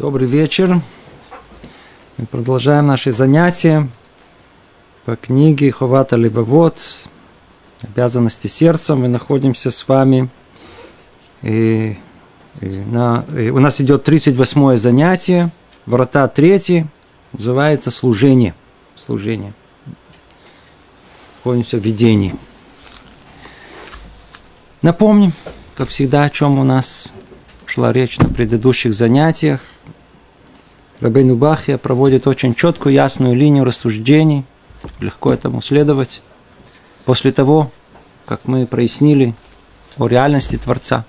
Добрый 0.00 0.26
вечер. 0.26 0.80
Мы 2.16 2.24
продолжаем 2.24 2.86
наши 2.86 3.12
занятия 3.12 3.86
по 5.04 5.14
книге 5.14 5.70
Ховата 5.70 6.16
Левовод 6.16 6.78
«Обязанности 7.82 8.46
сердца». 8.46 8.96
Мы 8.96 9.08
находимся 9.08 9.70
с 9.70 9.86
вами 9.86 10.30
и, 11.42 11.98
и 12.62 12.66
на, 12.66 13.26
и 13.36 13.50
у 13.50 13.58
нас 13.58 13.78
идет 13.82 14.04
38 14.04 14.78
занятие, 14.78 15.50
врата 15.84 16.26
3, 16.28 16.86
называется 17.34 17.90
служение. 17.90 18.54
Служение. 18.96 19.52
Находимся 21.36 21.76
в 21.76 21.84
видении. 21.84 22.34
Напомним, 24.80 25.34
как 25.76 25.90
всегда, 25.90 26.24
о 26.24 26.30
чем 26.30 26.58
у 26.58 26.64
нас 26.64 27.12
шла 27.66 27.92
речь 27.92 28.18
на 28.18 28.30
предыдущих 28.30 28.94
занятиях. 28.94 29.60
Рабейну 31.00 31.34
Бахья 31.34 31.78
проводит 31.78 32.26
очень 32.26 32.54
четкую, 32.54 32.94
ясную 32.94 33.34
линию 33.34 33.64
рассуждений. 33.64 34.44
Легко 34.98 35.32
этому 35.32 35.62
следовать. 35.62 36.22
После 37.06 37.32
того, 37.32 37.70
как 38.26 38.42
мы 38.44 38.66
прояснили 38.66 39.34
о 39.96 40.06
реальности 40.06 40.56
Творца, 40.56 41.06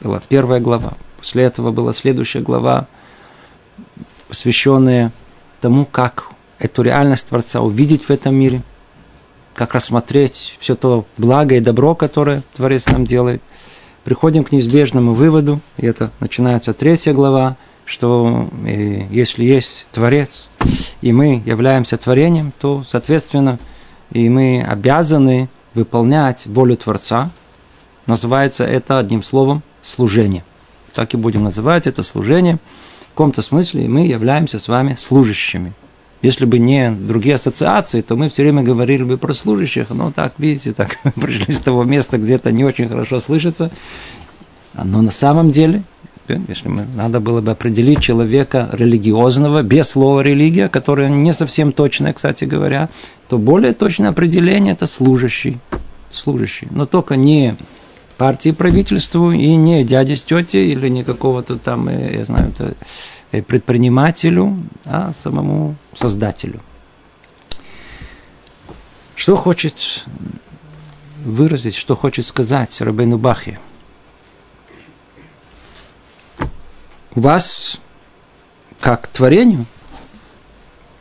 была 0.00 0.20
первая 0.26 0.60
глава. 0.60 0.94
После 1.18 1.44
этого 1.44 1.72
была 1.72 1.92
следующая 1.92 2.40
глава, 2.40 2.86
посвященная 4.28 5.12
тому, 5.60 5.84
как 5.84 6.28
эту 6.58 6.82
реальность 6.82 7.28
Творца 7.28 7.60
увидеть 7.60 8.04
в 8.04 8.10
этом 8.10 8.34
мире, 8.34 8.62
как 9.54 9.74
рассмотреть 9.74 10.56
все 10.58 10.74
то 10.74 11.04
благо 11.18 11.54
и 11.54 11.60
добро, 11.60 11.94
которое 11.94 12.42
Творец 12.56 12.86
нам 12.86 13.04
делает. 13.04 13.42
Приходим 14.04 14.42
к 14.42 14.52
неизбежному 14.52 15.12
выводу, 15.12 15.60
и 15.76 15.86
это 15.86 16.10
начинается 16.18 16.72
третья 16.72 17.12
глава, 17.12 17.56
что 17.92 18.48
э, 18.64 19.04
если 19.10 19.44
есть 19.44 19.86
Творец, 19.92 20.48
и 21.02 21.12
мы 21.12 21.42
являемся 21.44 21.98
творением, 21.98 22.50
то, 22.58 22.84
соответственно, 22.88 23.58
и 24.12 24.30
мы 24.30 24.64
обязаны 24.66 25.50
выполнять 25.74 26.46
волю 26.46 26.78
Творца. 26.78 27.30
Называется 28.06 28.64
это 28.64 28.98
одним 28.98 29.22
словом 29.22 29.62
служение. 29.82 30.42
Так 30.94 31.12
и 31.12 31.18
будем 31.18 31.44
называть 31.44 31.86
это 31.86 32.02
служение. 32.02 32.58
В 33.00 33.08
каком-то 33.10 33.42
смысле 33.42 33.86
мы 33.88 34.06
являемся 34.06 34.58
с 34.58 34.68
вами 34.68 34.94
служащими. 34.94 35.74
Если 36.22 36.46
бы 36.46 36.58
не 36.58 36.92
другие 36.92 37.34
ассоциации, 37.34 38.00
то 38.00 38.16
мы 38.16 38.30
все 38.30 38.42
время 38.42 38.62
говорили 38.62 39.02
бы 39.02 39.18
про 39.18 39.34
служащих. 39.34 39.90
Но 39.90 40.10
так, 40.10 40.32
видите, 40.38 40.72
так 40.72 40.96
пришли 41.20 41.52
с 41.52 41.60
того 41.60 41.84
места, 41.84 42.16
где 42.16 42.36
это 42.36 42.52
не 42.52 42.64
очень 42.64 42.88
хорошо 42.88 43.20
слышится. 43.20 43.70
Но 44.72 45.02
на 45.02 45.10
самом 45.10 45.50
деле 45.50 45.82
если 46.28 46.68
мы, 46.68 46.86
надо 46.94 47.20
было 47.20 47.40
бы 47.40 47.50
определить 47.50 48.00
человека 48.00 48.68
религиозного 48.72 49.62
без 49.62 49.90
слова 49.90 50.20
религия, 50.20 50.68
которое 50.68 51.08
не 51.08 51.32
совсем 51.32 51.72
точное, 51.72 52.12
кстати 52.12 52.44
говоря, 52.44 52.88
то 53.28 53.38
более 53.38 53.72
точное 53.72 54.10
определение– 54.10 54.72
это 54.74 54.86
служащий. 54.86 55.58
Служащий. 56.10 56.68
Но 56.70 56.86
только 56.86 57.16
не 57.16 57.56
партии 58.18 58.50
правительству 58.50 59.32
и 59.32 59.56
не 59.56 59.84
дяде 59.84 60.16
с 60.16 60.22
тетей 60.22 60.70
или 60.70 60.88
не 60.88 61.02
какого-то 61.02 61.58
там, 61.58 61.88
э, 61.88 62.18
я 62.18 62.24
знаю, 62.24 62.52
э, 63.32 63.42
предпринимателю, 63.42 64.58
а 64.84 65.12
самому 65.22 65.74
создателю. 65.94 66.60
Что 69.16 69.36
хочет 69.36 70.04
выразить, 71.24 71.74
что 71.74 71.96
хочет 71.96 72.26
сказать 72.26 72.80
Рабейну 72.80 73.18
Бахе– 73.18 73.58
у 76.38 77.01
вас, 77.14 77.78
как 78.80 79.06
творению, 79.08 79.66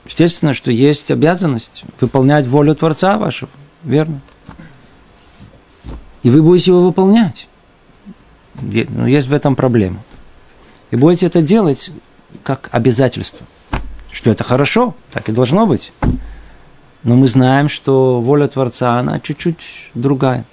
естественно, 0.06 0.54
что 0.54 0.72
есть 0.72 1.12
обязанность 1.12 1.84
выполнять 2.00 2.48
волю 2.48 2.76
Творца 2.76 3.18
вашего, 3.18 3.52
верно? 3.84 4.20
И 6.24 6.30
вы 6.30 6.44
будете 6.44 6.72
его 6.72 6.84
выполнять. 6.84 7.48
Но 8.62 9.08
есть 9.08 9.28
в 9.28 9.34
этом 9.34 9.56
проблема. 9.56 10.00
И 10.92 10.96
будете 10.96 11.26
это 11.26 11.42
делать 11.42 11.90
как 12.44 12.70
обязательство. 12.72 13.46
Что 14.12 14.30
это 14.30 14.44
хорошо, 14.44 14.96
так 15.12 15.30
и 15.30 15.32
должно 15.32 15.66
быть. 15.66 15.92
Но 17.04 17.16
мы 17.16 17.28
знаем, 17.28 17.70
что 17.70 18.22
воля 18.22 18.48
Творца, 18.48 19.00
она 19.00 19.20
чуть-чуть 19.20 19.90
другая. 19.96 20.46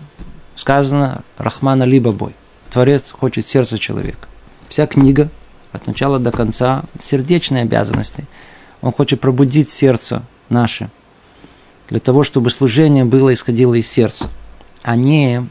Сказано 0.54 1.22
Рахмана 1.36 1.82
либо 1.82 2.12
бой. 2.12 2.34
Творец 2.70 3.10
хочет 3.10 3.46
сердца 3.46 3.78
человека. 3.78 4.28
Вся 4.68 4.86
книга 4.86 5.28
от 5.72 5.86
начала 5.86 6.18
до 6.18 6.30
конца 6.30 6.84
сердечные 7.00 7.62
обязанности. 7.62 8.26
Он 8.80 8.92
хочет 8.92 9.20
пробудить 9.20 9.70
сердце 9.70 10.22
наше, 10.48 10.90
для 11.88 12.00
того, 12.00 12.22
чтобы 12.22 12.50
служение 12.50 13.04
было 13.04 13.32
исходило 13.32 13.74
из 13.74 13.88
сердца, 13.88 14.28
а 14.82 14.96
не 14.96 15.46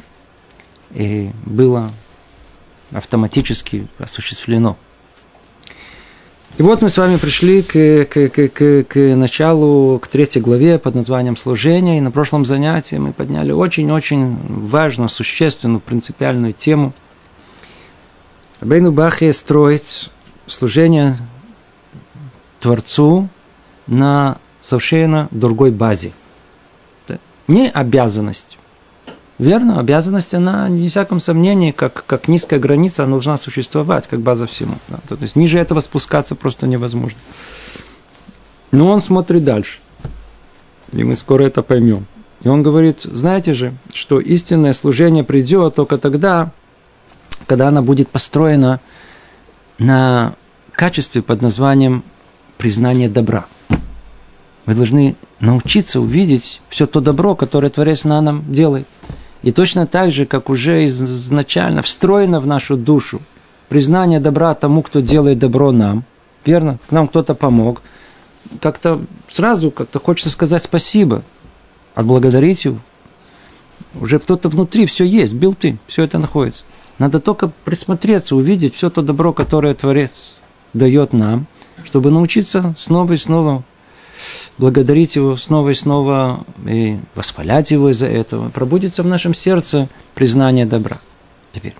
и 0.91 1.31
было 1.45 1.91
автоматически 2.91 3.87
осуществлено. 3.99 4.77
И 6.57 6.63
вот 6.63 6.81
мы 6.81 6.89
с 6.89 6.97
вами 6.97 7.17
пришли 7.17 7.61
к, 7.61 8.05
к, 8.05 8.29
к, 8.29 8.47
к, 8.49 8.83
к 8.87 9.15
началу, 9.15 9.99
к 9.99 10.07
третьей 10.07 10.41
главе 10.41 10.79
под 10.79 10.95
названием 10.95 11.37
«Служение». 11.37 11.97
И 11.97 12.01
на 12.01 12.09
прошлом 12.09 12.45
занятии 12.45 12.95
мы 12.95 13.13
подняли 13.13 13.51
очень-очень 13.51 14.37
важную, 14.67 15.09
существенную, 15.09 15.81
принципиальную 15.81 16.53
тему– 16.53 16.93
Рабейну 18.59 18.91
Бахе 18.91 19.33
строит 19.33 20.09
служение 20.47 21.17
Творцу 22.59 23.29
на 23.85 24.37
совершенно 24.61 25.27
другой 25.31 25.71
базе. 25.71 26.11
Не 27.47 27.69
обязанность. 27.69 28.57
Верно, 29.37 29.79
обязанность, 29.79 30.33
она, 30.33 30.67
не 30.67 30.89
всяком 30.89 31.21
сомнении, 31.21 31.71
как, 31.71 32.03
как 32.07 32.27
низкая 32.27 32.59
граница, 32.59 33.03
она 33.03 33.11
должна 33.11 33.37
существовать, 33.37 34.07
как 34.07 34.19
база 34.21 34.47
всему. 34.47 34.75
Да? 34.87 34.97
То 35.07 35.17
есть 35.21 35.35
ниже 35.35 35.59
этого 35.59 35.79
спускаться 35.79 36.33
просто 36.33 36.65
невозможно. 36.65 37.19
Но 38.71 38.89
он 38.89 39.01
смотрит 39.01 39.43
дальше. 39.43 39.77
И 40.91 41.03
мы 41.03 41.15
скоро 41.15 41.43
это 41.43 41.61
поймем. 41.61 42.07
И 42.41 42.49
он 42.49 42.63
говорит, 42.63 43.01
знаете 43.03 43.53
же, 43.53 43.73
что 43.93 44.19
истинное 44.19 44.73
служение 44.73 45.23
придет 45.23 45.75
только 45.75 45.99
тогда, 45.99 46.51
когда 47.45 47.67
она 47.67 47.81
будет 47.81 48.09
построена 48.09 48.79
на 49.77 50.33
качестве 50.71 51.21
под 51.21 51.41
названием 51.41 52.03
признание 52.57 53.09
добра. 53.09 53.45
Вы 54.65 54.75
должны 54.75 55.15
научиться 55.39 56.01
увидеть 56.01 56.61
все 56.69 56.87
то 56.87 56.99
добро, 56.99 57.35
которое 57.35 57.69
Творец 57.69 58.03
на 58.03 58.21
нам 58.21 58.51
делает. 58.51 58.87
И 59.43 59.51
точно 59.51 59.87
так 59.87 60.11
же, 60.11 60.25
как 60.25 60.49
уже 60.49 60.87
изначально 60.87 61.81
встроено 61.81 62.39
в 62.39 62.47
нашу 62.47 62.75
душу 62.75 63.21
признание 63.69 64.19
добра 64.19 64.53
тому, 64.53 64.81
кто 64.81 64.99
делает 64.99 65.39
добро 65.39 65.71
нам, 65.71 66.03
верно, 66.45 66.79
к 66.87 66.91
нам 66.91 67.07
кто-то 67.07 67.35
помог, 67.35 67.81
как-то 68.61 69.01
сразу 69.29 69.71
как-то 69.71 69.99
хочется 69.99 70.29
сказать 70.29 70.63
спасибо, 70.63 71.23
отблагодарить 71.95 72.65
его. 72.65 72.79
Уже 73.99 74.19
кто-то 74.19 74.49
внутри 74.49 74.85
все 74.85 75.05
есть, 75.05 75.33
бил 75.33 75.53
ты, 75.53 75.77
все 75.87 76.03
это 76.03 76.17
находится. 76.17 76.63
Надо 76.99 77.19
только 77.19 77.51
присмотреться, 77.63 78.35
увидеть 78.35 78.75
все 78.75 78.89
то 78.89 79.01
добро, 79.01 79.33
которое 79.33 79.73
Творец 79.75 80.35
дает 80.73 81.13
нам, 81.13 81.45
чтобы 81.85 82.11
научиться 82.11 82.73
снова 82.77 83.13
и 83.13 83.17
снова 83.17 83.63
благодарить 84.57 85.15
Его 85.15 85.35
снова 85.35 85.69
и 85.69 85.73
снова 85.73 86.45
и 86.65 86.97
восхвалять 87.15 87.71
Его 87.71 87.91
из-за 87.91 88.07
этого. 88.07 88.49
Пробудется 88.49 89.03
в 89.03 89.07
нашем 89.07 89.33
сердце 89.33 89.87
признание 90.15 90.65
добра. 90.65 90.97
Теперь, 91.53 91.75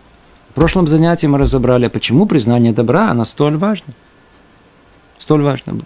в 0.52 0.54
прошлом 0.54 0.88
занятии 0.88 1.28
мы 1.28 1.38
разобрали, 1.38 1.88
почему 1.88 2.26
признание 2.26 2.74
добра, 2.74 3.10
оно 3.10 3.26
столь 3.26 3.58
важно. 3.58 3.94
Столь 5.18 5.42
важно. 5.42 5.80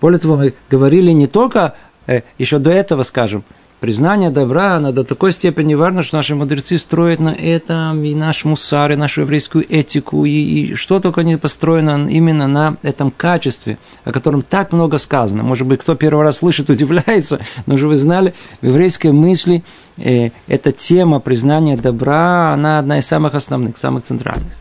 Более 0.00 0.18
того, 0.20 0.36
мы 0.36 0.54
говорили 0.70 1.10
не 1.10 1.26
только, 1.26 1.74
э, 2.06 2.22
еще 2.38 2.58
до 2.58 2.70
этого, 2.70 3.02
скажем, 3.02 3.44
признание 3.80 4.30
добра, 4.30 4.74
оно 4.74 4.92
до 4.92 5.04
такой 5.04 5.32
степени 5.32 5.74
важно, 5.74 6.02
что 6.02 6.16
наши 6.16 6.34
мудрецы 6.34 6.78
строят 6.78 7.20
на 7.20 7.30
этом 7.30 8.02
и 8.04 8.14
наш 8.14 8.44
мусар, 8.44 8.92
и 8.92 8.96
нашу 8.96 9.22
еврейскую 9.22 9.64
этику, 9.68 10.24
и, 10.24 10.30
и 10.30 10.74
что 10.74 11.00
только 11.00 11.22
не 11.22 11.38
построено 11.38 12.08
именно 12.08 12.46
на 12.46 12.76
этом 12.82 13.10
качестве, 13.10 13.78
о 14.04 14.12
котором 14.12 14.42
так 14.42 14.72
много 14.72 14.98
сказано. 14.98 15.42
Может 15.42 15.66
быть, 15.66 15.80
кто 15.80 15.94
первый 15.94 16.24
раз 16.24 16.38
слышит, 16.38 16.70
удивляется, 16.70 17.40
но 17.66 17.74
уже 17.74 17.88
вы 17.88 17.96
знали, 17.96 18.34
в 18.60 18.66
еврейской 18.66 19.12
мысли 19.12 19.62
э, 19.96 20.30
эта 20.46 20.72
тема 20.72 21.20
признания 21.20 21.76
добра, 21.76 22.52
она 22.52 22.78
одна 22.78 22.98
из 22.98 23.06
самых 23.06 23.34
основных, 23.34 23.78
самых 23.78 24.04
центральных 24.04 24.52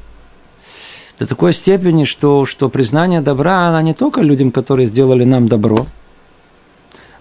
до 1.20 1.26
такой 1.26 1.54
степени, 1.54 2.06
что, 2.06 2.46
что 2.46 2.70
признание 2.70 3.22
добра, 3.22 3.68
она 3.68 3.82
не 3.82 3.94
только 3.94 4.22
людям, 4.22 4.52
которые 4.52 4.88
сделали 4.88 5.24
нам 5.24 5.48
добро, 5.48 5.88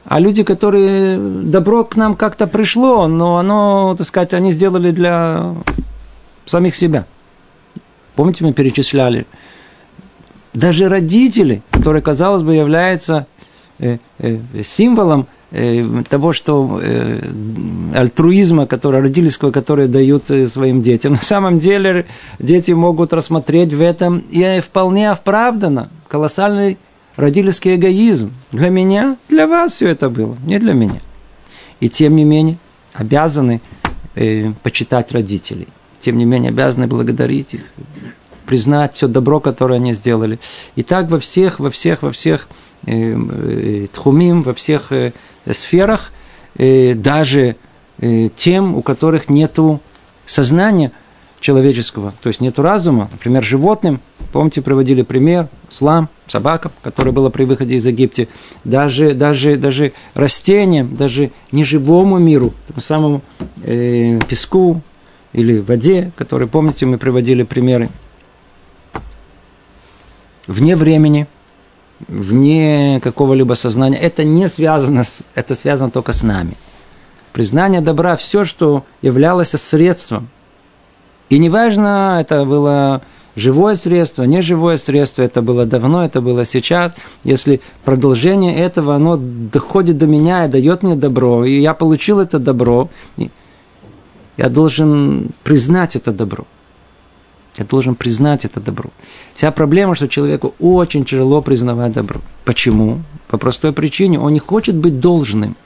а 0.08 0.20
люди, 0.20 0.44
которые 0.44 1.19
добро 1.19 1.85
к 1.85 1.97
нам 1.97 2.14
как-то 2.14 2.47
пришло, 2.47 3.08
но 3.08 3.38
оно, 3.38 3.94
так 3.99 4.06
сказать, 4.06 4.35
они 4.35 4.53
сделали 4.53 4.93
для 4.93 5.55
самих 6.44 6.76
себя. 6.76 7.06
Помните, 8.14 8.44
мы 8.44 8.53
перечисляли 8.53 9.26
Даже 10.55 10.88
родители, 10.88 11.62
которые, 11.70 12.03
казалось 12.03 12.44
бы, 12.44 12.55
являются 12.55 13.26
э, 13.81 13.99
э, 14.19 14.38
символом 14.62 15.26
э, 15.50 15.85
того, 16.08 16.32
что 16.32 16.81
альтруизма, 17.93 18.67
который, 18.67 19.00
родительского, 19.00 19.50
который 19.50 19.88
дают 19.88 20.26
своим 20.26 20.82
детям. 20.82 21.12
На 21.14 21.20
самом 21.20 21.58
деле 21.58 22.06
дети 22.38 22.70
могут 22.70 23.12
рассмотреть 23.12 23.73
в 23.73 23.82
этом 23.82 24.19
и 24.31 24.61
вполне 24.61 25.11
оправданно 25.11 25.91
колоссальный 26.06 26.79
родительский 27.16 27.76
эгоизм. 27.76 28.32
Для 28.52 28.68
меня, 28.68 29.16
для 29.28 29.46
вас 29.46 29.72
все 29.72 29.88
это 29.88 30.08
было, 30.10 30.36
не 30.44 30.58
для 30.58 30.74
меня. 30.74 31.00
И 31.80 31.88
тем 31.88 32.16
не 32.16 32.24
менее 32.24 32.58
обязаны 32.94 33.60
э, 34.14 34.52
почитать 34.62 35.12
родителей. 35.12 35.68
Тем 36.00 36.18
не 36.18 36.24
менее 36.24 36.50
обязаны 36.50 36.86
благодарить 36.86 37.54
их, 37.54 37.62
признать 38.46 38.94
все 38.94 39.08
добро, 39.08 39.40
которое 39.40 39.76
они 39.76 39.92
сделали. 39.92 40.38
И 40.76 40.82
так 40.82 41.10
во 41.10 41.18
всех, 41.18 41.58
во 41.58 41.70
всех, 41.70 42.02
во 42.02 42.12
всех 42.12 42.48
э, 42.86 42.92
э, 42.92 43.86
тхумим, 43.92 44.42
во 44.42 44.54
всех 44.54 44.92
э, 44.92 45.12
сферах, 45.50 46.12
э, 46.56 46.94
даже 46.94 47.56
э, 47.98 48.28
тем, 48.34 48.76
у 48.76 48.82
которых 48.82 49.28
нет 49.28 49.58
сознания 50.26 50.92
человеческого, 51.46 52.12
то 52.22 52.28
есть 52.28 52.40
нет 52.40 52.58
разума, 52.58 53.08
например, 53.12 53.44
животным, 53.44 54.00
помните, 54.32 54.62
приводили 54.62 55.02
пример, 55.02 55.46
слам, 55.70 56.08
собакам, 56.26 56.72
которая 56.82 57.14
была 57.14 57.31
при 57.31 57.44
выходе 57.44 57.76
из 57.76 57.87
Египта, 57.87 58.26
даже, 58.64 59.14
даже, 59.14 59.54
даже 59.54 59.93
растениям, 60.14 60.96
даже 60.96 61.31
неживому 61.52 62.19
миру, 62.19 62.52
тому 62.66 62.81
самому 62.81 63.22
э, 63.62 64.19
песку 64.28 64.82
или 65.32 65.60
воде, 65.60 66.10
которые, 66.16 66.48
помните, 66.48 66.84
мы 66.84 66.98
приводили 66.98 67.44
примеры, 67.44 67.90
вне 70.48 70.75
времени, 70.75 71.28
вне 72.08 73.00
какого-либо 73.04 73.54
сознания, 73.54 73.98
это 73.98 74.25
не 74.25 74.48
связано 74.48 75.04
с, 75.04 75.22
это 75.37 75.54
связано 75.54 75.93
только 75.93 76.12
с 76.12 76.25
нами. 76.25 76.54
Признание 77.32 77.81
добра– 77.81 78.16
все, 78.16 78.44
что 78.44 78.84
являлось 79.00 79.50
средством. 79.50 80.28
И 81.28 81.38
неважно, 81.38 82.19
это 82.20 82.44
было 82.44 83.02
живое 83.34 83.75
средство, 83.75 84.25
неживое 84.25 84.76
средство, 84.76 85.23
это 85.23 85.43
было 85.43 85.67
давно, 85.67 86.05
это 86.05 86.20
было 86.20 86.44
сейчас. 86.44 86.93
Если 87.25 87.61
продолжение 87.84 88.56
этого, 88.56 88.94
оно 88.94 89.17
доходит 89.17 89.99
до 89.99 90.06
меня 90.06 90.46
и 90.46 90.49
дает 90.49 90.82
мне 90.82 90.94
добро, 90.94 91.44
и 91.44 91.61
я 91.61 91.75
получил 91.75 92.20
это 92.20 92.38
добро, 92.38 92.88
я 94.37 94.49
должен 94.49 95.31
признать 95.43 95.96
это 95.96 96.12
добро. 96.12 96.44
Я 97.58 97.64
должен 97.64 97.94
признать 97.94 98.44
это 98.44 98.61
добро. 98.61 98.90
Вся 99.34 99.50
проблема, 99.50 99.94
что 99.94 100.08
человеку 100.08 100.55
очень 100.61 101.06
тяжело 101.06 101.40
признавать 101.40 101.93
добро. 101.93 102.20
Почему? 102.44 103.02
По 103.29 103.38
простой 103.38 103.72
причине. 103.72 104.20
Он 104.20 104.32
не 104.32 104.38
хочет 104.38 104.75
быть 104.75 105.00
должным. 105.00 105.56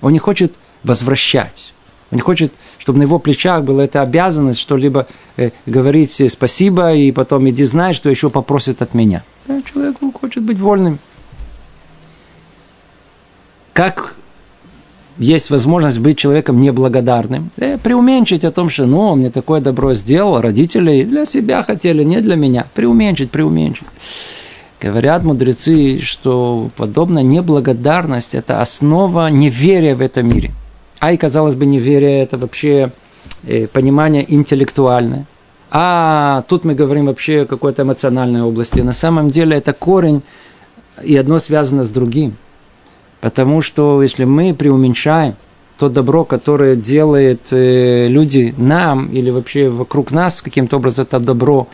Он 0.00 0.12
не 0.12 0.18
хочет 0.18 0.54
возвращать. 0.82 1.72
Он 2.10 2.16
не 2.16 2.22
хочет, 2.22 2.52
чтобы 2.80 2.98
на 2.98 3.02
его 3.02 3.18
плечах 3.18 3.62
была 3.62 3.84
эта 3.84 4.00
обязанность 4.00 4.58
что-либо 4.58 5.06
э, 5.36 5.50
говорить 5.66 6.20
спасибо, 6.32 6.94
и 6.94 7.12
потом 7.12 7.48
иди 7.48 7.64
знай, 7.64 7.92
что 7.92 8.08
еще 8.08 8.30
попросит 8.30 8.82
от 8.82 8.94
меня. 8.94 9.22
Да, 9.46 9.60
человек 9.62 9.96
хочет 10.18 10.42
быть 10.42 10.58
вольным. 10.58 10.98
Как 13.74 14.16
есть 15.18 15.50
возможность 15.50 15.98
быть 15.98 16.16
человеком 16.18 16.58
неблагодарным, 16.60 17.50
э, 17.58 17.76
преуменьшить 17.76 18.44
о 18.44 18.50
том, 18.50 18.70
что 18.70 18.86
ну, 18.86 19.00
он 19.00 19.18
мне 19.18 19.30
такое 19.30 19.60
добро 19.60 19.92
сделал, 19.92 20.40
родители 20.40 21.04
для 21.04 21.26
себя 21.26 21.62
хотели, 21.62 22.02
не 22.02 22.20
для 22.20 22.36
меня. 22.36 22.66
Преуменьшить, 22.74 23.30
преуменьшить. 23.30 23.86
Говорят 24.80 25.22
мудрецы, 25.24 26.00
что 26.00 26.70
подобная 26.78 27.22
неблагодарность– 27.22 28.34
это 28.34 28.62
основа 28.62 29.28
неверия 29.28 29.94
в 29.94 30.00
этом 30.00 30.26
мире. 30.26 30.52
А 31.00 31.12
и, 31.12 31.16
казалось 31.16 31.56
бы, 31.56 31.66
неверие– 31.66 32.22
это 32.22 32.38
вообще 32.38 32.92
э, 33.44 33.66
понимание 33.66 34.24
интеллектуальное. 34.32 35.26
А 35.70 36.44
тут 36.48 36.64
мы 36.64 36.74
говорим 36.74 37.06
вообще 37.06 37.42
о 37.42 37.46
какой-то 37.46 37.82
эмоциональной 37.82 38.42
области. 38.42 38.80
На 38.80 38.92
самом 38.92 39.28
деле 39.28 39.56
это 39.56 39.72
корень, 39.72 40.22
и 41.02 41.16
одно 41.16 41.38
связано 41.38 41.84
с 41.84 41.90
другим– 41.90 42.36
Потому 43.20 43.60
что 43.60 44.02
если 44.02 44.24
мы 44.24 44.54
преуменьшаем 44.54 45.34
то 45.78 45.88
добро, 45.88 46.24
которое 46.24 46.76
делает 46.76 47.48
э, 47.52 48.06
люди 48.08 48.54
нам 48.58 49.06
или 49.06 49.30
вообще 49.30 49.70
вокруг 49.70 50.10
нас, 50.10 50.42
каким-то 50.42 50.76
образом 50.76 51.06
это 51.06 51.18
добро 51.18 51.68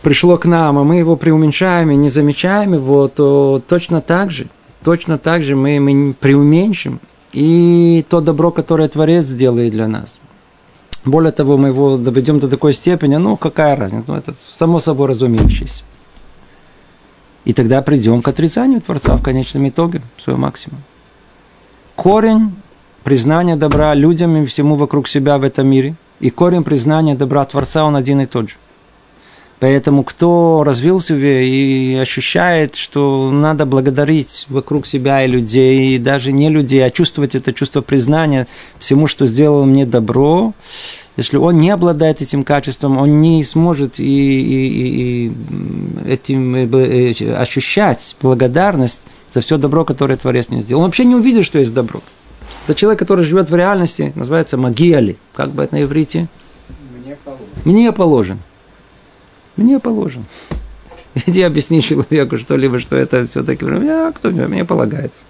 пришло 0.00 0.38
к 0.38 0.46
нам, 0.46 0.78
а 0.78 0.84
мы 0.84 0.96
его 0.96 1.16
преуменьшаем 1.16 1.90
и 1.90 1.96
не 1.96 2.08
замечаем 2.08 2.72
его, 2.72 3.08
то 3.08 3.62
точно 3.68 4.00
так 4.00 4.30
же, 4.30 4.46
точно 4.82 5.18
так 5.18 5.44
же 5.44 5.56
мы, 5.56 5.78
мы 5.78 6.14
преуменьшим 6.14 7.00
и 7.32 8.04
то 8.08 8.20
добро, 8.20 8.50
которое 8.50 8.88
Творец 8.88 9.24
сделает 9.24 9.72
для 9.72 9.88
нас. 9.88 10.14
Более 11.04 11.32
того, 11.32 11.56
мы 11.56 11.68
его 11.68 11.96
доведем 11.96 12.40
до 12.40 12.48
такой 12.48 12.74
степени, 12.74 13.16
ну, 13.16 13.36
какая 13.36 13.76
разница, 13.76 14.04
ну, 14.08 14.16
это 14.16 14.34
само 14.52 14.80
собой 14.80 15.08
разумеющееся. 15.08 15.82
И 17.44 17.54
тогда 17.54 17.80
придем 17.80 18.20
к 18.20 18.28
отрицанию 18.28 18.82
Творца 18.82 19.16
в 19.16 19.22
конечном 19.22 19.66
итоге, 19.68 20.02
в 20.16 20.22
своем 20.22 20.40
максимум. 20.40 20.82
Корень 21.96 22.54
признания 23.02 23.56
добра 23.56 23.94
людям 23.94 24.36
и 24.36 24.44
всему 24.44 24.76
вокруг 24.76 25.08
себя 25.08 25.38
в 25.38 25.42
этом 25.42 25.66
мире, 25.66 25.94
и 26.20 26.28
корень 26.28 26.64
признания 26.64 27.14
добра 27.14 27.44
Творца, 27.46 27.84
он 27.84 27.96
один 27.96 28.20
и 28.20 28.26
тот 28.26 28.50
же. 28.50 28.56
Поэтому 29.60 30.04
кто 30.04 30.64
развил 30.64 31.00
себя 31.00 31.42
и 31.42 31.94
ощущает, 31.96 32.76
что 32.76 33.30
надо 33.30 33.66
благодарить 33.66 34.46
вокруг 34.48 34.86
себя 34.86 35.22
и 35.22 35.28
людей, 35.28 35.94
и 35.94 35.98
даже 35.98 36.32
не 36.32 36.48
людей, 36.48 36.84
а 36.84 36.90
чувствовать 36.90 37.34
это 37.34 37.52
чувство 37.52 37.82
признания 37.82 38.48
всему, 38.78 39.06
что 39.06 39.26
сделал 39.26 39.66
мне 39.66 39.84
добро, 39.84 40.54
если 41.18 41.36
он 41.36 41.58
не 41.58 41.68
обладает 41.68 42.22
этим 42.22 42.42
качеством, 42.42 42.96
он 42.96 43.20
не 43.20 43.44
сможет 43.44 44.00
и, 44.00 44.04
и, 44.04 45.26
и, 45.26 45.32
этим 46.08 46.54
э, 46.54 47.12
э, 47.12 47.34
ощущать 47.34 48.16
благодарность 48.22 49.02
за 49.30 49.42
все 49.42 49.58
добро, 49.58 49.84
которое 49.84 50.16
Творец 50.16 50.46
мне 50.48 50.62
сделал. 50.62 50.80
Он 50.80 50.88
вообще 50.88 51.04
не 51.04 51.14
увидит, 51.14 51.44
что 51.44 51.58
есть 51.58 51.74
добро. 51.74 52.00
Это 52.66 52.74
человек, 52.74 52.98
который 52.98 53.26
живет 53.26 53.50
в 53.50 53.54
реальности, 53.54 54.12
называется 54.14 54.56
магиали. 54.56 55.18
Как 55.34 55.50
бы 55.50 55.64
это 55.64 55.74
на 55.74 55.82
иврите? 55.82 56.28
Мне 57.04 57.16
положен. 57.22 57.46
Мне 57.64 57.92
положен. 57.92 58.38
Мне 59.60 59.78
положен. 59.78 60.24
Иди 61.26 61.42
объясни 61.42 61.82
человеку 61.82 62.38
что-либо, 62.38 62.80
что 62.80 62.96
это 62.96 63.26
все-таки 63.26 63.64
а, 63.66 64.12
кто 64.12 64.30
мне 64.30 64.64
полагается. 64.64 65.24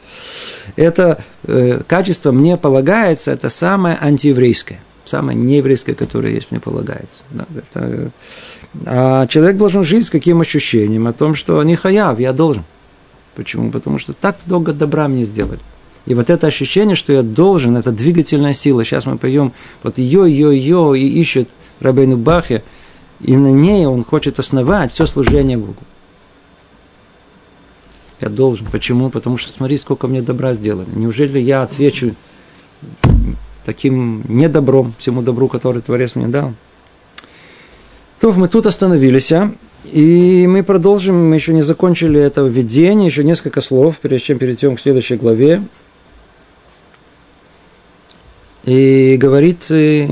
Это 0.77 1.23
э, 1.45 1.83
качество 1.87 2.33
мне 2.33 2.57
полагается, 2.57 3.33
это 3.33 3.49
самое 3.49 3.99
антиеврейское 4.01 4.81
самое 5.11 5.37
нееврейское, 5.37 5.95
которое 5.95 6.33
есть, 6.33 6.51
мне 6.51 6.61
полагается. 6.61 7.19
Да, 7.31 7.47
это, 7.55 8.13
а 8.87 9.27
человек 9.27 9.57
должен 9.57 9.83
жить 9.83 10.07
с 10.07 10.11
каким 10.11 10.41
ощущением 10.41 11.09
о 11.09 11.13
том, 11.13 11.35
что 11.35 11.61
не 11.65 11.75
хаяв, 11.75 12.21
я 12.21 12.33
должен. 12.33 12.65
Почему? 13.35 13.71
Потому 13.71 13.99
что 13.99 14.13
так 14.13 14.37
много 14.47 14.73
добра 14.73 15.09
мне 15.09 15.25
сделали. 15.25 15.59
И 16.07 16.15
вот 16.15 16.31
это 16.31 16.47
ощущение, 16.47 16.97
что 16.97 17.13
я 17.13 17.23
должен, 17.23 17.77
это 17.77 17.93
двигательная 17.93 18.55
сила. 18.55 18.85
Сейчас 18.85 19.05
мы 19.05 19.19
поем 19.19 19.53
вот 19.83 19.99
ее, 19.99 20.31
ее, 20.31 20.57
ее, 20.57 20.99
и 20.99 21.21
ищет 21.21 21.51
Рабейну 21.81 22.17
Бахе, 22.17 22.63
и 23.21 23.37
на 23.37 23.53
ней 23.53 23.87
он 23.87 24.05
хочет 24.05 24.39
основать 24.39 24.93
все 24.93 25.07
служение 25.07 25.57
Богу. 25.57 25.77
Я 28.21 28.29
должен. 28.29 28.67
Почему? 28.67 29.11
Потому 29.11 29.39
что 29.39 29.51
смотри, 29.51 29.79
сколько 29.79 30.07
мне 30.07 30.21
добра 30.21 30.55
сделали. 30.55 30.89
Неужели 30.95 31.39
я 31.39 31.63
отвечу 31.63 32.15
таким 33.65 34.25
недобром, 34.29 34.95
всему 34.99 35.23
добру, 35.23 35.49
который 35.49 35.83
Творец 35.83 36.15
мне 36.15 36.29
дал. 36.29 36.55
То 38.21 38.33
мы 38.33 38.49
тут 38.49 38.67
остановились, 38.67 39.33
а? 39.33 39.53
И 39.85 40.47
мы 40.49 40.63
продолжим, 40.63 41.31
мы 41.31 41.37
еще 41.37 41.55
не 41.55 41.63
закончили 41.63 42.21
это 42.21 42.43
введение, 42.43 43.07
еще 43.07 43.25
несколько 43.25 43.61
слов, 43.61 43.99
прежде 44.01 44.27
чем 44.27 44.39
перейдем 44.39 44.77
к 44.77 44.81
следующей 44.81 45.17
главе. 45.17 45.63
И 48.65 49.17
говорит 49.19 49.71
э, 49.71 50.07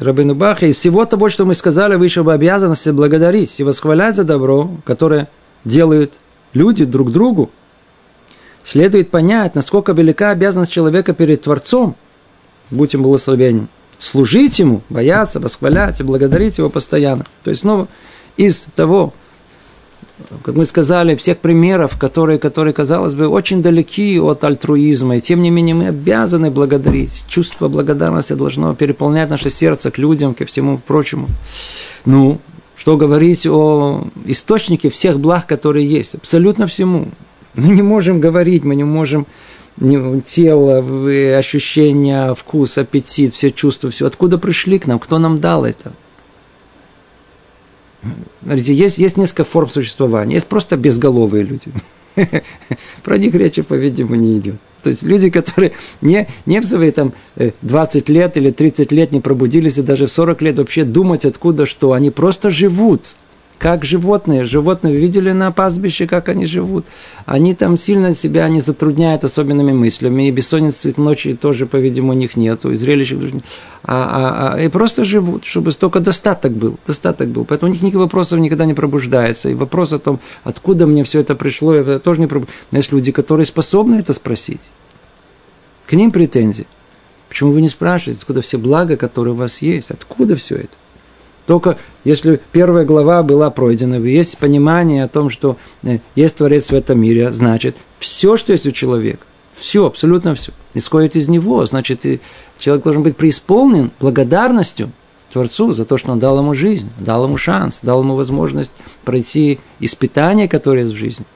Рабину 0.00 0.34
Баха, 0.34 0.66
из 0.66 0.76
всего 0.76 1.04
того, 1.04 1.28
что 1.28 1.44
мы 1.44 1.54
сказали, 1.54 1.94
вышел 1.94 2.24
бы 2.24 2.32
обязанности 2.32 2.90
благодарить 2.90 3.60
и 3.60 3.62
восхвалять 3.64 4.16
за 4.16 4.24
добро, 4.24 4.70
которое 4.84 5.28
делают 5.64 6.14
люди 6.52 6.84
друг 6.84 7.12
другу. 7.12 7.50
Следует 8.62 9.10
понять, 9.10 9.54
насколько 9.54 9.92
велика 9.92 10.30
обязанность 10.30 10.72
человека 10.72 11.14
перед 11.14 11.42
Творцом– 11.42 11.96
будь 12.70 12.94
им 12.94 13.02
благословением. 13.02 13.68
Служить 13.98 14.58
ему, 14.58 14.82
бояться, 14.88 15.40
восхвалять 15.40 16.00
и 16.00 16.04
благодарить 16.04 16.58
его 16.58 16.70
постоянно. 16.70 17.26
То 17.42 17.50
есть 17.50 17.62
снова 17.62 17.88
из 18.36 18.66
того, 18.74 19.12
как 20.42 20.54
мы 20.54 20.64
сказали, 20.64 21.16
всех 21.16 21.38
примеров, 21.38 21.98
которые, 21.98 22.38
которые, 22.38 22.72
казалось 22.74 23.14
бы, 23.14 23.28
очень 23.28 23.62
далеки 23.62 24.18
от 24.18 24.44
альтруизма, 24.44 25.16
и 25.16 25.20
тем 25.20 25.42
не 25.42 25.50
менее 25.50 25.74
мы 25.74 25.88
обязаны 25.88 26.50
благодарить. 26.50 27.24
Чувство 27.28 27.68
благодарности 27.68 28.34
должно 28.34 28.74
переполнять 28.74 29.30
наше 29.30 29.50
сердце 29.50 29.90
к 29.90 29.98
людям, 29.98 30.34
ко 30.34 30.44
всему 30.44 30.78
прочему. 30.78 31.28
Ну, 32.04 32.38
Что 32.76 32.96
говорить 32.96 33.46
о 33.46 34.06
источнике 34.24 34.88
всех 34.88 35.20
благ, 35.20 35.46
которые 35.46 35.86
есть, 35.86 36.14
абсолютно 36.14 36.66
всему. 36.66 37.08
Мы 37.54 37.68
не 37.68 37.82
можем 37.82 38.20
говорить, 38.20 38.64
мы 38.64 38.74
не 38.74 38.84
можем 38.84 39.26
тело, 39.78 40.78
ощущения, 41.38 42.32
вкус, 42.34 42.78
аппетит, 42.78 43.34
все 43.34 43.50
чувства, 43.50 43.90
все. 43.90 44.06
Откуда 44.06 44.38
пришли 44.38 44.78
к 44.78 44.86
нам? 44.86 44.98
Кто 44.98 45.18
нам 45.18 45.38
дал 45.38 45.66
это? 45.66 45.92
Смотрите, 48.42 48.74
есть, 48.74 48.98
есть 48.98 49.16
несколько 49.16 49.44
форм 49.44 49.68
существования. 49.68 50.34
Есть 50.34 50.46
просто 50.46 50.76
безголовые 50.76 51.44
люди. 51.44 51.68
Про 53.02 53.18
них 53.18 53.34
речи, 53.34 53.62
по-видимому, 53.62 54.16
не 54.16 54.38
идет. 54.38 54.56
То 54.82 54.90
есть 54.90 55.02
люди, 55.02 55.30
которые 55.30 55.72
не, 56.00 56.26
не 56.46 56.60
в 56.60 56.64
свои 56.64 56.90
там 56.90 57.12
20 57.62 58.10
э, 58.10 58.12
лет 58.12 58.36
или 58.36 58.50
30 58.50 58.92
лет 58.92 59.12
не 59.12 59.20
пробудились, 59.20 59.78
и 59.78 59.82
даже 59.82 60.06
в 60.06 60.12
40 60.12 60.40
лет 60.42 60.58
вообще 60.58 60.84
думать 60.84 61.24
откуда 61.24 61.66
что, 61.66 61.92
они 61.92 62.10
просто 62.10 62.50
живут 62.50 63.16
как 63.60 63.84
животные. 63.84 64.46
Животные 64.46 64.96
видели 64.96 65.32
на 65.32 65.52
пастбище, 65.52 66.06
как 66.06 66.30
они 66.30 66.46
живут. 66.46 66.86
Они 67.26 67.54
там 67.54 67.76
сильно 67.76 68.14
себя 68.14 68.48
не 68.48 68.62
затрудняют 68.62 69.22
особенными 69.22 69.72
мыслями. 69.72 70.26
И 70.26 70.30
бессонницы 70.30 70.94
ночи 70.96 71.34
тоже, 71.34 71.66
по-видимому, 71.66 72.14
у 72.14 72.16
них 72.16 72.36
нету. 72.36 72.72
И 72.72 72.74
зрелищ 72.76 73.12
а, 73.12 73.18
а, 73.84 74.54
а, 74.54 74.60
и 74.60 74.68
просто 74.68 75.04
живут, 75.04 75.44
чтобы 75.44 75.72
столько 75.72 76.00
достаток 76.00 76.52
был. 76.52 76.78
Достаток 76.86 77.28
был. 77.28 77.44
Поэтому 77.44 77.70
у 77.70 77.74
них 77.74 77.82
никаких 77.82 78.00
вопросов 78.00 78.40
никогда 78.40 78.64
не 78.64 78.72
пробуждается. 78.72 79.50
И 79.50 79.54
вопрос 79.54 79.92
о 79.92 79.98
том, 79.98 80.20
откуда 80.42 80.86
мне 80.86 81.04
все 81.04 81.20
это 81.20 81.34
пришло, 81.34 81.74
это 81.74 82.00
тоже 82.00 82.20
не 82.20 82.26
пробуждается. 82.26 82.66
Но 82.70 82.78
есть 82.78 82.92
люди, 82.92 83.12
которые 83.12 83.44
способны 83.44 83.96
это 83.96 84.14
спросить. 84.14 84.62
К 85.84 85.92
ним 85.92 86.12
претензии. 86.12 86.66
Почему 87.28 87.52
вы 87.52 87.60
не 87.60 87.68
спрашиваете, 87.68 88.20
откуда 88.20 88.40
все 88.40 88.56
блага, 88.56 88.96
которые 88.96 89.34
у 89.34 89.36
вас 89.36 89.60
есть? 89.60 89.90
Откуда 89.90 90.34
все 90.34 90.56
это? 90.56 90.79
Только 91.50 91.78
если 92.04 92.40
первая 92.52 92.84
глава 92.84 93.24
была 93.24 93.50
пройдена, 93.50 93.96
есть 93.96 94.38
понимание 94.38 95.02
о 95.02 95.08
том, 95.08 95.30
что 95.30 95.56
э, 95.82 95.98
есть 96.14 96.36
Творец 96.36 96.70
в 96.70 96.74
этом 96.74 97.00
мире, 97.00 97.32
значит, 97.32 97.76
все, 97.98 98.36
что 98.36 98.52
есть 98.52 98.68
у 98.68 98.70
человека, 98.70 99.26
все, 99.52 99.84
абсолютно 99.84 100.36
все, 100.36 100.52
исходит 100.74 101.16
из 101.16 101.28
него, 101.28 101.66
значит, 101.66 102.02
человек 102.56 102.84
должен 102.84 103.02
быть 103.02 103.16
преисполнен 103.16 103.90
благодарностью 103.98 104.92
Творцу 105.32 105.72
за 105.72 105.84
то, 105.84 105.98
что 105.98 106.12
он 106.12 106.20
дал 106.20 106.38
ему 106.38 106.54
жизнь, 106.54 106.88
дал 107.00 107.24
ему 107.24 107.36
шанс, 107.36 107.80
дал 107.82 108.02
ему 108.02 108.14
возможность 108.14 108.70
пройти 109.04 109.58
испытания, 109.80 110.46
которые 110.46 110.84
есть 110.84 110.94
в 110.94 111.00
жизни. 111.00 111.26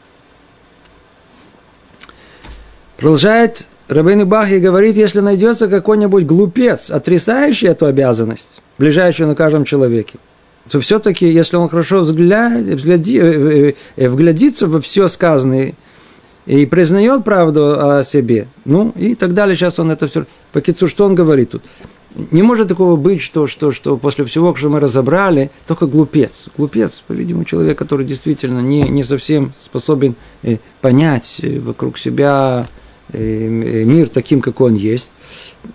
Продолжает 2.99 3.67
Рабейн 3.89 4.29
Бахи 4.29 4.59
говорит, 4.59 4.95
если 4.95 5.19
найдется 5.19 5.67
какой-нибудь 5.67 6.25
глупец, 6.25 6.93
отрицающий 6.93 7.67
эту 7.67 7.87
обязанность, 7.87 8.63
ближайшую 8.79 9.29
на 9.29 9.35
каждом 9.35 9.65
человеке, 9.65 10.19
то 10.71 10.81
все-таки, 10.81 11.29
если 11.29 11.57
он 11.57 11.69
хорошо 11.69 12.01
взгляд, 12.01 12.63
взгляди, 12.63 13.19
э, 13.19 13.23
э, 13.23 13.75
э, 13.97 14.09
вглядится 14.09 14.67
во 14.67 14.81
все 14.81 15.09
сказанное 15.09 15.75
и 16.47 16.67
признает 16.67 17.25
правду 17.25 17.79
о 17.79 18.05
себе, 18.05 18.49
ну 18.65 18.93
и 18.97 19.15
так 19.15 19.35
далее, 19.35 19.57
сейчас 19.57 19.79
он 19.79 19.91
это 19.91 20.09
все... 20.09 20.27
По 20.53 20.61
кицу, 20.61 20.89
что 20.89 21.05
он 21.05 21.15
говорит 21.15 21.51
тут? 21.51 21.63
Не 22.31 22.43
может 22.43 22.69
такого 22.69 22.95
быть, 22.95 23.21
что, 23.21 23.49
что, 23.49 23.73
что 23.73 23.97
после 23.97 24.25
всего, 24.25 24.55
что 24.55 24.69
мы 24.69 24.79
разобрали, 24.79 25.51
только 25.67 25.87
глупец. 25.87 26.47
Глупец, 26.57 27.03
по-видимому, 27.07 27.45
человек, 27.45 27.77
который 27.77 28.07
действительно 28.07 28.61
не, 28.61 28.83
не 28.83 29.03
совсем 29.03 29.53
способен 29.61 30.15
понять 30.81 31.41
вокруг 31.43 31.99
себя 31.99 32.67
мир 33.19 34.09
таким, 34.09 34.41
как 34.41 34.61
он 34.61 34.75
есть, 34.75 35.11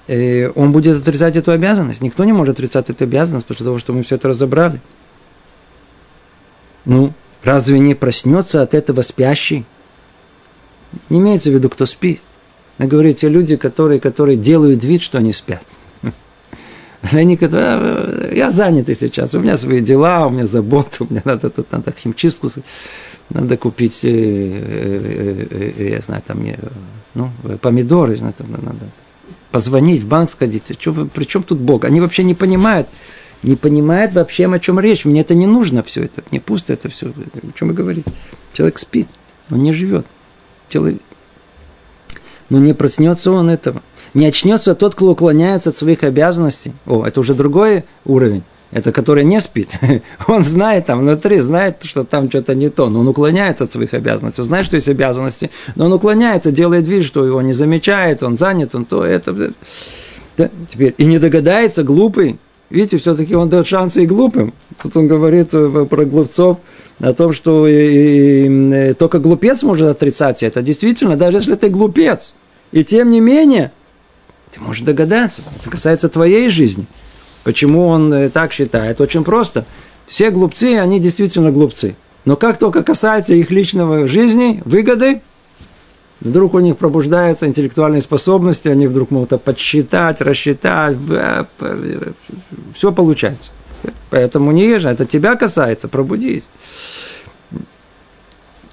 он 0.08 0.72
будет 0.72 0.98
отрицать 0.98 1.36
эту 1.36 1.52
обязанность. 1.52 2.02
Никто 2.02 2.24
не 2.24 2.34
может 2.34 2.56
отрицать 2.56 2.90
эту 2.90 3.04
обязанность 3.04 3.46
после 3.46 3.66
того, 3.66 3.80
что 3.80 3.94
мы 3.94 4.04
все 4.04 4.16
это 4.16 4.30
разобрали. 4.30 4.82
Ну, 6.86 7.14
разве 7.44 7.80
не 7.80 7.96
проснется 7.96 8.62
от 8.62 8.74
этого 8.74 9.02
спящий? 9.02 9.66
Не 11.10 11.20
имеется 11.20 11.52
в 11.52 11.54
виду, 11.54 11.70
кто 11.70 11.86
спит. 11.86 12.22
Я 12.80 12.88
говорю, 12.88 13.14
те 13.14 13.28
люди, 13.28 13.58
которые, 13.58 14.00
которые 14.00 14.38
делают 14.38 14.84
вид, 14.84 15.02
что 15.02 15.18
они 15.18 15.34
спят. 15.34 15.64
Они 17.12 17.36
говорят, 17.36 18.34
я 18.34 18.52
занятый 18.52 18.96
сейчас, 18.96 19.34
у 19.34 19.40
меня 19.40 19.58
свои 19.58 19.82
дела, 19.82 20.28
у 20.28 20.30
меня 20.30 20.48
заботы, 20.48 21.04
у 21.04 21.08
меня 21.10 21.22
надо, 21.26 21.50
тут 21.50 21.72
надо 21.72 21.92
химчистку, 21.92 22.50
надо 23.30 23.58
купить, 23.58 24.04
э, 24.04 24.10
э, 24.10 25.74
э, 25.78 25.90
я 25.92 26.02
знаю, 26.02 26.24
там, 26.26 26.42
ну, 27.14 27.32
помидоры, 27.62 28.16
знаю, 28.16 28.34
там 28.38 28.52
надо 28.52 28.80
позвонить, 29.52 30.04
в 30.04 30.08
банк 30.08 30.30
сходить. 30.30 30.64
Что 30.80 30.92
вы, 30.92 31.06
при 31.08 31.26
чем 31.26 31.44
тут 31.44 31.60
Бог? 31.60 31.86
Они 31.86 32.02
вообще 32.02 32.24
не 32.24 32.36
понимают, 32.36 32.88
не 33.44 33.56
понимают 33.56 34.14
вообще, 34.14 34.48
о 34.48 34.60
чем 34.60 34.80
речь. 34.80 35.06
Мне 35.06 35.22
это 35.22 35.36
не 35.36 35.48
нужно 35.48 35.84
все 35.84 36.04
это, 36.04 36.24
мне 36.32 36.40
пусто 36.40 36.74
это 36.74 36.90
все. 36.90 37.08
О 37.08 37.58
чем 37.58 37.70
вы 37.70 37.74
говорите? 37.74 38.12
Человек 38.54 38.80
спит, 38.80 39.08
он 39.50 39.62
не 39.62 39.74
живет. 39.74 40.06
Человек... 40.70 41.02
Но 42.50 42.58
не 42.58 42.74
проснется 42.74 43.32
он 43.32 43.50
этого. 43.50 43.84
Не 44.16 44.26
очнется 44.26 44.74
тот, 44.74 44.96
кто 44.96 45.12
уклоняется 45.12 45.70
от 45.70 45.78
своих 45.78 46.04
обязанностей. 46.04 46.74
О, 46.88 47.06
это 47.06 47.20
уже 47.20 47.36
другой 47.36 47.86
уровень 48.06 48.44
это 48.72 48.92
который 48.92 49.24
не 49.24 49.42
спит, 49.42 49.70
он 50.28 50.44
знает 50.44 50.86
там 50.86 51.00
внутри, 51.00 51.40
знает, 51.40 51.84
что 51.84 52.04
там 52.04 52.30
что-то 52.30 52.54
не 52.54 52.70
то, 52.70 52.90
но 52.90 53.00
он 53.00 53.08
уклоняется 53.08 53.64
от 53.64 53.72
своих 53.72 53.94
обязанностей, 53.94 54.42
он 54.42 54.48
знает, 54.48 54.66
что 54.66 54.76
есть 54.76 54.88
обязанности, 54.88 55.50
но 55.76 55.86
он 55.86 55.94
уклоняется, 55.94 56.52
делает 56.52 56.88
вид, 56.88 57.04
что 57.04 57.26
его 57.26 57.42
не 57.42 57.54
замечает, 57.54 58.22
он 58.22 58.38
занят, 58.38 58.76
он 58.76 58.86
то, 58.86 59.04
это. 59.04 59.54
Да, 60.38 60.50
теперь, 60.72 60.94
и 60.98 61.06
не 61.06 61.20
догадается, 61.20 61.84
глупый, 61.84 62.38
видите, 62.70 62.98
все-таки 62.98 63.36
он 63.36 63.50
дает 63.50 63.68
шансы 63.68 64.04
и 64.04 64.08
глупым. 64.08 64.54
Тут 64.82 64.96
он 64.96 65.08
говорит 65.08 65.50
э, 65.52 65.86
про 65.90 66.06
глупцов 66.06 66.60
о 67.00 67.14
том, 67.14 67.34
что 67.34 67.68
и, 67.68 67.74
и, 67.74 68.90
и, 68.92 68.94
только 68.94 69.20
глупец 69.20 69.64
может 69.64 69.88
отрицать 69.88 70.44
это. 70.44 70.62
Действительно, 70.62 71.18
даже 71.18 71.38
если 71.38 71.56
ты 71.56 71.70
глупец, 71.70 72.34
и 72.72 72.86
тем 72.86 73.10
не 73.10 73.20
менее, 73.20 73.72
ты 74.52 74.62
можешь 74.62 74.84
догадаться, 74.84 75.42
это 75.60 75.70
касается 75.72 76.08
твоей 76.08 76.50
жизни– 76.50 76.86
Почему 77.44 77.88
он 77.88 78.14
э, 78.14 78.30
так 78.30 78.52
считает? 78.54 79.00
Очень 79.02 79.24
просто. 79.24 79.66
Все 80.08 80.32
глупцы, 80.32 80.78
они 80.78 81.00
действительно 81.00 81.52
глупцы. 81.52 81.96
Но 82.26 82.36
как 82.36 82.58
только 82.58 82.84
касается 82.84 83.34
их 83.34 83.52
личного 83.52 84.08
жизни, 84.08 84.62
выгоды, 84.66 85.22
вдруг 86.20 86.54
у 86.54 86.60
них 86.60 86.78
пробуждаются 86.78 87.48
интеллектуальные 87.48 88.02
способности, 88.02 88.68
они 88.68 88.88
вдруг 88.88 89.12
могут 89.12 89.42
подсчитать, 89.42 90.22
рассчитать, 90.22 90.98
все 92.74 92.92
получается. 92.92 93.52
Поэтому 94.10 94.52
не 94.52 94.68
езжай, 94.68 94.94
это 94.94 95.06
тебя 95.06 95.36
касается, 95.36 95.88
пробудись 95.88 96.50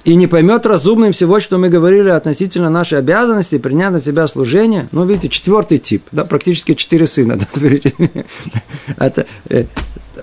и 0.07 0.15
не 0.15 0.29
поймет 0.29 0.65
разумным 0.67 1.13
всего, 1.13 1.41
что 1.41 1.59
мы 1.59 1.69
говорили 1.69 2.11
относительно 2.11 2.71
нашей 2.71 3.01
обязанности 3.01 3.59
принять 3.59 3.91
на 3.91 4.01
себя 4.01 4.29
служение. 4.29 4.89
Ну, 4.93 5.05
видите, 5.05 5.29
четвертый 5.29 5.79
тип, 5.79 6.05
да, 6.13 6.25
практически 6.25 6.75
четыре 6.75 7.09
сына. 7.09 7.37
Это, 8.99 9.27
э, 9.49 9.65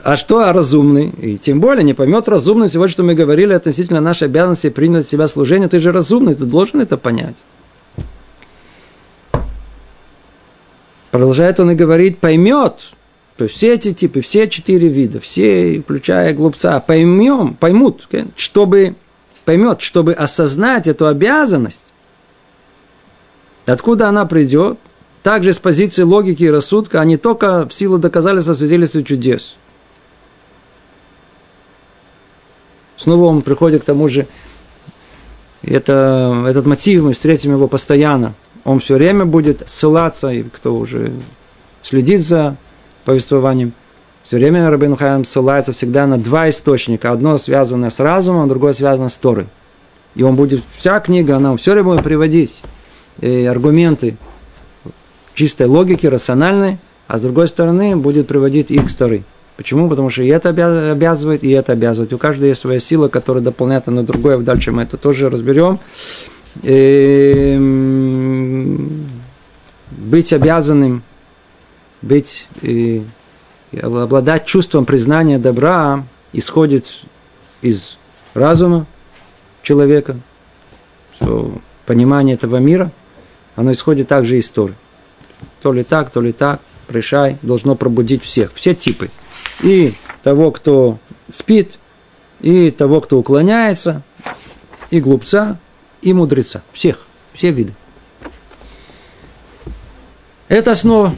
а 0.02 0.16
что 0.16 0.54
разумный? 0.54 1.10
И 1.10 1.38
тем 1.38 1.60
более 1.60 1.84
не 1.84 1.94
поймет 1.94 2.30
разумным 2.30 2.70
всего, 2.70 2.88
что 2.88 3.04
мы 3.04 3.14
говорили 3.14 3.52
относительно 3.52 4.00
нашей 4.00 4.30
обязанности 4.30 4.70
принять 4.70 5.04
на 5.04 5.10
себя 5.10 5.28
служение. 5.28 5.68
Ты 5.68 5.82
же 5.82 5.92
разумный, 5.92 6.36
ты 6.36 6.46
должен 6.46 6.80
это 6.80 6.96
понять. 6.96 7.36
Продолжает 11.12 11.60
он 11.60 11.72
и 11.72 11.76
говорит, 11.76 12.20
поймет, 12.20 12.94
все 13.50 13.74
эти 13.74 13.92
типы, 13.94 14.22
все 14.22 14.48
четыре 14.48 14.88
вида, 14.88 15.20
все, 15.20 15.82
включая 15.82 16.34
глупца, 16.34 16.80
поймем, 16.80 17.56
поймут, 17.56 18.08
чтобы 18.38 18.96
поймет, 19.46 19.82
чтобы 19.82 20.14
осознать 20.14 20.88
эту 20.88 21.08
обязанность, 21.08 21.84
откуда 23.66 24.10
она 24.10 24.26
придет, 24.26 24.78
также 25.22 25.54
с 25.54 25.58
позиции 25.58 26.02
логики 26.02 26.44
и 26.44 26.52
рассудка, 26.52 27.00
они 27.00 27.18
только 27.18 27.68
в 27.68 27.74
силу 27.74 27.98
доказательства 27.98 28.54
свидетельства 28.54 29.04
чудес. 29.04 29.56
Снова 32.98 33.26
он 33.26 33.42
приходит 33.42 33.84
к 33.84 33.86
тому 33.86 34.08
же, 34.08 34.28
это, 35.62 36.46
этот 36.48 36.66
мотив, 36.66 37.04
мы 37.04 37.14
встретим 37.14 37.54
его 37.54 37.68
постоянно. 37.68 38.34
Он 38.66 38.80
все 38.80 38.96
время 38.96 39.26
будет 39.26 39.68
ссылаться, 39.68 40.30
и 40.30 40.44
кто 40.44 40.76
уже 40.76 41.14
следит 41.82 42.22
за 42.22 42.58
повествованием, 43.06 43.74
все 44.34 44.40
время 44.40 44.68
Рабин 44.68 44.96
Хайм 44.96 45.26
ссылается 45.26 45.74
всегда 45.74 46.08
на 46.08 46.18
два 46.18 46.50
источника. 46.50 47.12
Одно 47.12 47.38
связано 47.38 47.92
с 47.92 48.00
разумом, 48.00 48.50
другое 48.50 48.74
связано 48.74 49.10
с 49.10 49.14
Торой. 49.14 49.46
И 50.16 50.24
он 50.24 50.36
будет, 50.36 50.64
вся 50.76 51.00
книга, 51.02 51.36
она 51.36 51.56
все 51.56 51.74
время 51.74 51.90
будет 51.90 52.04
приводить 52.04 52.64
э, 53.22 53.46
аргументы 53.46 54.18
чистой 55.36 55.68
логики, 55.68 56.08
рациональной, 56.08 56.80
а 57.08 57.20
с 57.20 57.22
другой 57.22 57.48
стороны 57.48 57.96
будет 57.96 58.26
приводить 58.26 58.72
их 58.72 58.88
к 58.88 58.98
Торы. 58.98 59.24
Почему? 59.56 59.88
Потому 59.88 60.10
что 60.10 60.24
и 60.24 60.30
это 60.30 60.50
обязывает, 60.50 61.44
и 61.44 61.52
это 61.52 61.74
обязывает. 61.74 62.12
У 62.12 62.18
каждого 62.18 62.48
есть 62.48 62.62
своя 62.62 62.80
сила, 62.80 63.10
которая 63.10 63.44
дополняет 63.44 63.88
одно 63.88 64.02
другое. 64.02 64.40
Дальше 64.40 64.72
мы 64.72 64.82
это 64.82 64.98
тоже 64.98 65.30
разберем. 65.30 65.78
И 66.64 67.54
эм, 67.56 69.06
быть 69.92 70.34
обязанным, 70.34 71.04
быть 72.02 72.48
обладать 73.82 74.46
чувством 74.46 74.86
признания 74.86 75.40
добра, 75.40 76.04
исходит 76.32 77.02
из 77.62 77.98
разума 78.34 78.86
человека, 79.62 80.18
понимание 81.86 82.36
этого 82.36 82.58
мира, 82.58 82.92
оно 83.56 83.72
исходит 83.72 84.08
также 84.08 84.38
из 84.38 84.50
Торы. 84.50 84.76
То 85.62 85.74
ли 85.74 85.84
так, 85.84 86.10
то 86.10 86.22
ли 86.22 86.32
так, 86.32 86.62
решай, 86.90 87.38
должно 87.42 87.76
пробудить 87.76 88.24
всех, 88.24 88.54
все 88.54 88.74
типы. 88.74 89.10
И 89.62 89.94
того, 90.24 90.52
кто 90.52 91.00
спит, 91.30 91.80
и 92.42 92.72
того, 92.72 93.02
кто 93.02 93.18
уклоняется, 93.18 94.04
и 94.90 95.00
глупца, 95.00 95.60
и 96.02 96.14
мудреца. 96.14 96.62
Всех, 96.72 97.06
все 97.34 97.52
виды. 97.52 97.74
Это 100.50 100.72
основа. 100.72 101.16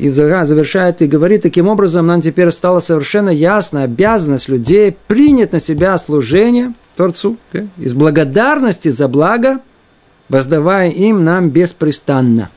И 0.00 0.08
завершает 0.08 1.02
и 1.02 1.06
говорит, 1.06 1.42
таким 1.42 1.68
образом 1.68 2.06
нам 2.06 2.22
теперь 2.22 2.50
стало 2.52 2.80
совершенно 2.80 3.28
ясно 3.28 3.82
обязанность 3.82 4.48
людей 4.48 4.96
принять 5.08 5.52
на 5.52 5.60
себя 5.60 5.98
служение 5.98 6.72
Творцу 6.96 7.36
из 7.76 7.92
благодарности 7.92 8.88
за 8.88 9.08
благо, 9.08 9.60
воздавая 10.30 10.88
им 10.88 11.22
нам 11.22 11.50
беспрестанно. 11.50 12.48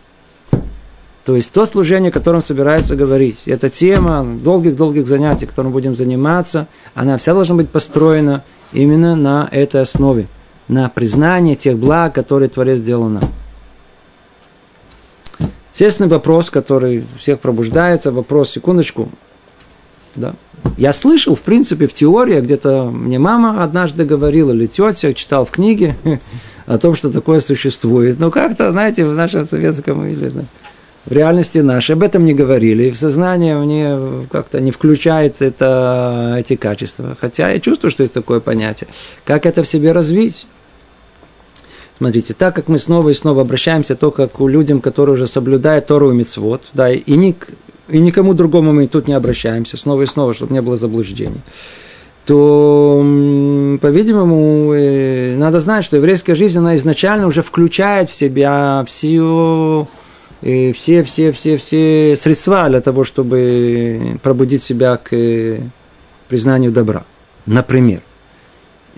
То 1.26 1.36
есть 1.36 1.52
то 1.52 1.66
служение, 1.66 2.12
о 2.12 2.14
котором 2.14 2.42
собирается 2.42 2.96
говорить, 2.96 3.42
эта 3.46 3.70
тема 3.70 4.26
долгих-долгих 4.26 5.06
занятий, 5.06 5.46
которым 5.46 5.74
будем 5.74 5.98
заниматься, 5.98 6.70
она 6.96 7.18
вся 7.18 7.34
должна 7.34 7.56
быть 7.56 7.70
построена 7.70 8.46
именно 8.72 9.18
на 9.18 9.50
этой 9.52 9.82
основе, 9.82 10.28
на 10.70 10.88
признании 10.88 11.56
тех 11.56 11.78
благ, 11.78 12.16
которые 12.16 12.48
Творец 12.48 12.78
сделал 12.78 13.10
нам. 13.10 13.24
Естественный 15.74 16.10
вопрос, 16.10 16.50
который 16.50 17.04
всех 17.18 17.40
пробуждается, 17.40 18.12
вопрос, 18.12 18.52
секундочку, 18.52 19.10
да. 20.16 20.36
Я 20.78 20.94
слышал, 20.94 21.36
в 21.36 21.42
принципе, 21.42 21.88
в 21.88 21.94
теории, 21.94 22.40
где-то 22.40 22.86
мне 22.86 23.20
мама 23.20 23.64
однажды 23.64 24.06
говорила, 24.06 24.52
или 24.52 24.66
тетя, 24.66 25.14
читал 25.14 25.46
в 25.46 25.52
книге 25.52 25.96
о 26.66 26.78
том, 26.78 26.96
что 26.96 27.12
такое 27.12 27.40
существует. 27.40 28.20
Но 28.20 28.32
как-то, 28.32 28.72
знаете, 28.72 29.06
в 29.06 29.14
нашем 29.14 29.46
советском 29.46 30.06
или 30.06 30.32
в 31.06 31.12
реальности 31.12 31.58
нашей 31.58 31.94
об 31.94 32.04
этом 32.04 32.24
не 32.24 32.34
говорили. 32.34 32.86
И 32.86 32.92
в 32.92 32.98
сознание 32.98 33.58
мне 33.58 34.28
как-то 34.32 34.62
не 34.62 34.72
включает 34.72 35.42
это, 35.42 36.38
эти 36.40 36.56
качества. 36.56 37.18
Хотя 37.20 37.50
я 37.50 37.60
чувствую, 37.60 37.92
что 37.92 38.04
есть 38.04 38.14
такое 38.14 38.40
понятие. 38.40 38.88
Как 39.26 39.46
это 39.46 39.64
в 39.64 39.68
себе 39.68 39.92
развить? 39.92 40.46
Смотрите, 42.04 42.34
так 42.34 42.54
как 42.54 42.68
мы 42.68 42.80
снова 42.80 43.12
и 43.12 43.14
снова 43.14 43.44
обращаемся 43.44 43.96
только 43.96 44.28
к 44.28 44.38
людям, 44.42 44.82
которые 44.82 45.14
уже 45.14 45.26
соблюдают 45.26 45.86
Тору 45.86 46.12
и 46.12 46.14
Мицвод, 46.14 46.64
да, 46.74 46.92
и, 46.92 47.16
ни, 47.16 47.34
и 47.88 47.98
никому 47.98 48.34
другому 48.34 48.74
мы 48.74 48.88
тут 48.88 49.08
не 49.08 49.14
обращаемся, 49.14 49.78
снова 49.78 50.02
и 50.02 50.06
снова, 50.06 50.34
чтобы 50.34 50.54
не 50.54 50.62
было 50.62 50.76
заблуждений, 50.76 51.40
то, 52.26 52.98
по-видимому, 53.82 54.74
э, 54.74 55.38
надо 55.38 55.62
знать, 55.62 55.86
что 55.86 55.96
еврейская 55.96 56.36
жизнь, 56.36 56.60
она 56.60 56.76
изначально 56.76 57.26
уже 57.26 57.42
включает 57.42 58.10
в 58.10 58.14
себя 58.14 58.84
всю 58.86 59.88
э, 60.42 60.74
все, 60.74 61.04
все, 61.04 61.32
все, 61.32 61.56
все 61.56 62.18
средства 62.18 62.68
для 62.68 62.82
того, 62.82 63.06
чтобы 63.06 64.20
пробудить 64.22 64.62
себя 64.62 64.98
к 64.98 65.14
э, 65.14 65.62
признанию 66.28 66.74
добра. 66.74 67.06
Например, 67.46 68.02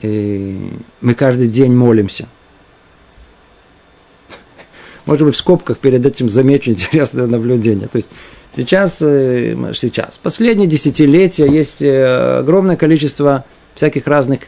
мы 0.02 1.14
каждый 1.16 1.50
день 1.50 1.72
молимся. 1.72 2.28
Может 5.06 5.26
быть, 5.26 5.36
в 5.36 5.38
скобках 5.38 5.78
перед 5.78 6.06
этим 6.06 6.30
замечу 6.30 6.72
интересное 6.72 7.28
наблюдение. 7.28 7.88
То 7.88 7.98
есть 7.98 8.10
сейчас, 8.56 8.98
э, 9.02 9.56
сейчас, 9.76 10.20
последние 10.22 10.68
десятилетия 10.68 11.48
есть 11.48 11.82
э, 11.82 12.40
огромное 12.40 12.76
количество 12.76 13.46
всяких 13.76 14.08
разных 14.08 14.42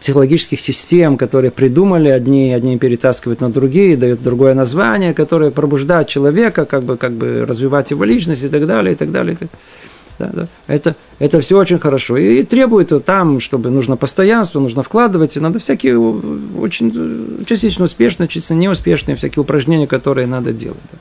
психологических 0.00 0.58
систем, 0.58 1.16
которые 1.16 1.52
придумали, 1.52 2.08
одни, 2.08 2.52
одни 2.52 2.76
перетаскивают 2.76 3.40
на 3.40 3.52
другие, 3.52 3.96
дают 3.96 4.20
другое 4.20 4.52
название, 4.52 5.14
которое 5.14 5.52
пробуждает 5.52 6.08
человека, 6.08 6.64
как 6.64 6.82
бы, 6.82 6.96
как 6.96 7.12
бы 7.12 7.46
развивать 7.46 7.92
его 7.92 8.02
личность 8.02 8.42
и 8.42 8.48
так 8.48 8.66
далее, 8.66 8.94
и 8.94 8.96
так 8.96 9.12
далее. 9.12 9.34
И 9.34 9.36
так 9.36 9.48
далее. 9.48 9.91
Да, 10.22 10.30
да. 10.32 10.48
Это, 10.68 10.94
это 11.18 11.40
все 11.40 11.58
очень 11.58 11.80
хорошо. 11.80 12.16
И, 12.16 12.44
требует 12.44 12.92
там, 13.04 13.40
чтобы 13.40 13.70
нужно 13.70 13.96
постоянство, 13.96 14.60
нужно 14.60 14.84
вкладывать, 14.84 15.36
и 15.36 15.40
надо 15.40 15.58
всякие 15.58 15.98
очень 15.98 17.44
частично 17.46 17.86
успешные, 17.86 18.28
частично 18.28 18.54
неуспешные 18.54 19.16
всякие 19.16 19.42
упражнения, 19.42 19.88
которые 19.88 20.28
надо 20.28 20.52
делать. 20.52 20.78
Да. 20.92 20.98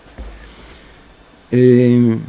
И 1.52 2.20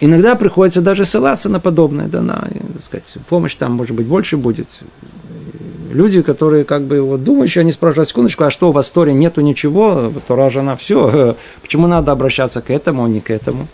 иногда 0.00 0.36
приходится 0.36 0.80
даже 0.80 1.04
ссылаться 1.04 1.50
на 1.50 1.60
подобное, 1.60 2.06
да, 2.06 2.22
на, 2.22 2.48
так 2.74 2.82
сказать, 2.82 3.04
помощь 3.28 3.54
там, 3.56 3.72
может 3.72 3.94
быть, 3.94 4.06
больше 4.06 4.38
будет. 4.38 4.68
Люди, 5.94 6.22
которые 6.22 6.64
как 6.64 6.82
бы 6.82 7.00
вот 7.00 7.22
думающие, 7.22 7.60
они 7.60 7.70
спрашивают, 7.70 8.08
секундочку, 8.08 8.42
а 8.42 8.50
что, 8.50 8.72
в 8.72 8.82
Торе 8.82 9.14
нету 9.14 9.42
ничего, 9.42 10.12
Тора 10.26 10.50
же 10.50 10.58
она 10.58 10.74
все, 10.74 11.36
почему 11.62 11.86
надо 11.86 12.10
обращаться 12.10 12.60
к 12.60 12.70
этому, 12.70 13.04
а 13.04 13.08
не 13.08 13.20
к 13.20 13.30
этому? 13.30 13.68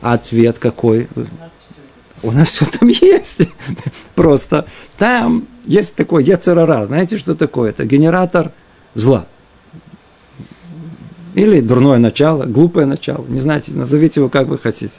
А 0.00 0.14
ответ 0.14 0.58
какой? 0.58 1.06
У 2.22 2.32
нас 2.32 2.48
все 2.48 2.64
там 2.64 2.88
есть. 2.88 3.42
Просто 4.14 4.64
там 4.96 5.46
есть 5.66 5.94
такой 5.94 6.24
яцерара. 6.24 6.86
Знаете, 6.86 7.18
что 7.18 7.34
такое? 7.34 7.70
Это 7.70 7.84
генератор 7.84 8.52
зла. 8.94 9.26
Или 11.34 11.60
дурное 11.60 11.98
начало, 11.98 12.44
глупое 12.44 12.86
начало. 12.86 13.26
Не 13.28 13.40
знаете, 13.40 13.72
назовите 13.72 14.20
его 14.20 14.30
как 14.30 14.46
вы 14.46 14.56
хотите. 14.56 14.94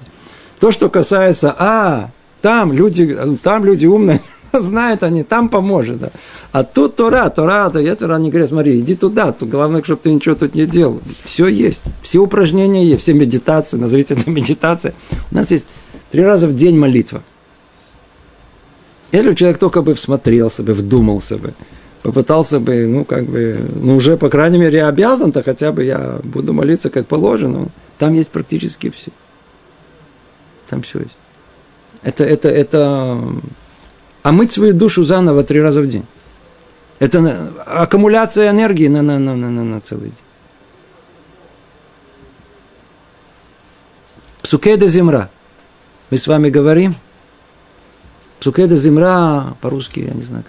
То, 0.59 0.71
что 0.71 0.91
касается, 0.91 1.55
а, 1.57 2.11
там 2.43 2.71
люди, 2.71 3.17
там 3.41 3.65
люди 3.65 3.87
умные, 3.87 4.21
знают 4.59 5.03
они, 5.03 5.23
там 5.23 5.49
поможет. 5.49 5.99
Да. 5.99 6.09
А 6.51 6.63
тут 6.63 6.95
Тора, 6.95 7.29
Тора, 7.29 7.69
да, 7.69 7.79
я 7.79 7.95
Тора 7.95 8.17
не 8.17 8.29
говорю, 8.29 8.47
смотри, 8.47 8.79
иди 8.79 8.95
туда, 8.95 9.31
тут 9.31 9.49
главное, 9.49 9.83
чтобы 9.83 10.01
ты 10.01 10.11
ничего 10.11 10.35
тут 10.35 10.55
не 10.55 10.65
делал. 10.65 11.01
Все 11.23 11.47
есть, 11.47 11.83
все 12.01 12.19
упражнения 12.19 12.85
есть, 12.85 13.03
все 13.03 13.13
медитации, 13.13 13.77
назовите 13.77 14.13
это 14.15 14.29
медитация. 14.29 14.93
У 15.31 15.35
нас 15.35 15.51
есть 15.51 15.65
Три 16.11 16.23
раза 16.23 16.47
в 16.47 16.55
день 16.55 16.77
молитва. 16.77 17.21
Если 19.11 19.33
человек 19.33 19.57
только 19.57 19.81
бы 19.81 19.93
всмотрелся 19.93 20.63
бы, 20.63 20.73
вдумался 20.73 21.37
бы, 21.37 21.53
попытался 22.03 22.59
бы, 22.59 22.87
ну, 22.87 23.05
как 23.05 23.25
бы, 23.25 23.57
ну, 23.75 23.95
уже, 23.95 24.17
по 24.17 24.29
крайней 24.29 24.57
мере, 24.57 24.79
я 24.79 24.87
обязан, 24.87 25.31
то 25.31 25.43
хотя 25.43 25.71
бы 25.71 25.83
я 25.83 26.19
буду 26.23 26.53
молиться 26.53 26.89
как 26.89 27.07
положено. 27.07 27.69
Там 27.97 28.13
есть 28.13 28.29
практически 28.29 28.89
все. 28.89 29.11
Там 30.67 30.81
все 30.81 30.99
есть. 30.99 31.17
Это, 32.03 32.23
это, 32.23 32.49
это 32.49 33.21
омыть 34.27 34.51
свою 34.51 34.73
душу 34.73 35.03
заново 35.03 35.43
три 35.43 35.61
раза 35.61 35.81
в 35.81 35.87
день. 35.87 36.05
Это 36.99 37.53
аккумуляция 37.65 38.49
энергии 38.49 38.87
на, 38.87 39.01
на, 39.01 39.19
на, 39.19 39.35
на, 39.35 39.49
на, 39.49 39.63
на 39.63 39.81
целый 39.81 40.09
день. 40.09 40.25
Псукеда 44.41 44.87
земра 44.87 45.29
мы 46.09 46.17
с 46.17 46.27
вами 46.27 46.49
говорим. 46.49 46.95
Псукеда 48.39 48.75
земра, 48.75 49.55
по-русски, 49.61 49.99
я 50.01 50.13
не 50.13 50.23
знаю, 50.23 50.43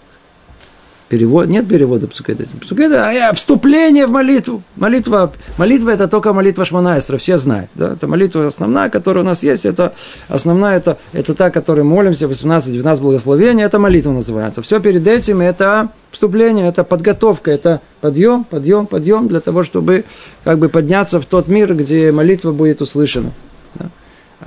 Перевод, 1.08 1.48
нет 1.48 1.66
перевода 1.66 2.06
псукеда. 2.06 2.44
Псукеда, 2.60 3.08
а 3.08 3.32
вступление 3.32 4.06
в 4.06 4.10
молитву. 4.10 4.62
Молитва, 4.76 5.32
молитва 5.56 5.88
это 5.88 6.06
только 6.06 6.34
молитва 6.34 6.66
Шманайстра, 6.66 7.16
все 7.16 7.38
знают. 7.38 7.70
Да? 7.74 7.94
Это 7.94 8.06
молитва 8.06 8.46
основная, 8.46 8.90
которая 8.90 9.24
у 9.24 9.26
нас 9.26 9.42
есть. 9.42 9.64
Это 9.64 9.94
основная, 10.28 10.76
это, 10.76 10.98
это 11.14 11.34
та, 11.34 11.50
которой 11.50 11.82
молимся, 11.82 12.26
18-19 12.26 13.00
благословений, 13.00 13.64
это 13.64 13.78
молитва 13.78 14.12
называется. 14.12 14.60
Все 14.60 14.80
перед 14.80 15.06
этим 15.06 15.40
это 15.40 15.88
вступление, 16.10 16.68
это 16.68 16.84
подготовка, 16.84 17.50
это 17.50 17.80
подъем, 18.02 18.44
подъем, 18.44 18.86
подъем 18.86 19.28
для 19.28 19.40
того, 19.40 19.64
чтобы 19.64 20.04
как 20.44 20.58
бы 20.58 20.68
подняться 20.68 21.20
в 21.22 21.24
тот 21.24 21.48
мир, 21.48 21.74
где 21.74 22.12
молитва 22.12 22.52
будет 22.52 22.82
услышана. 22.82 23.32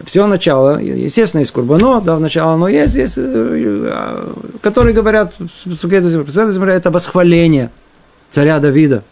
Все 0.06 0.26
начало, 0.26 0.80
естественно, 0.80 1.42
из 1.42 1.52
Курбано, 1.52 2.00
да, 2.00 2.18
начало 2.18 2.54
оно 2.54 2.70
есть, 2.70 2.96
есть, 2.96 3.16
э, 3.18 4.34
которые 4.62 4.94
говорят, 4.94 5.34
это 5.76 6.92
восхваление 6.92 7.72
царя 8.30 8.60
Давида. 8.60 9.04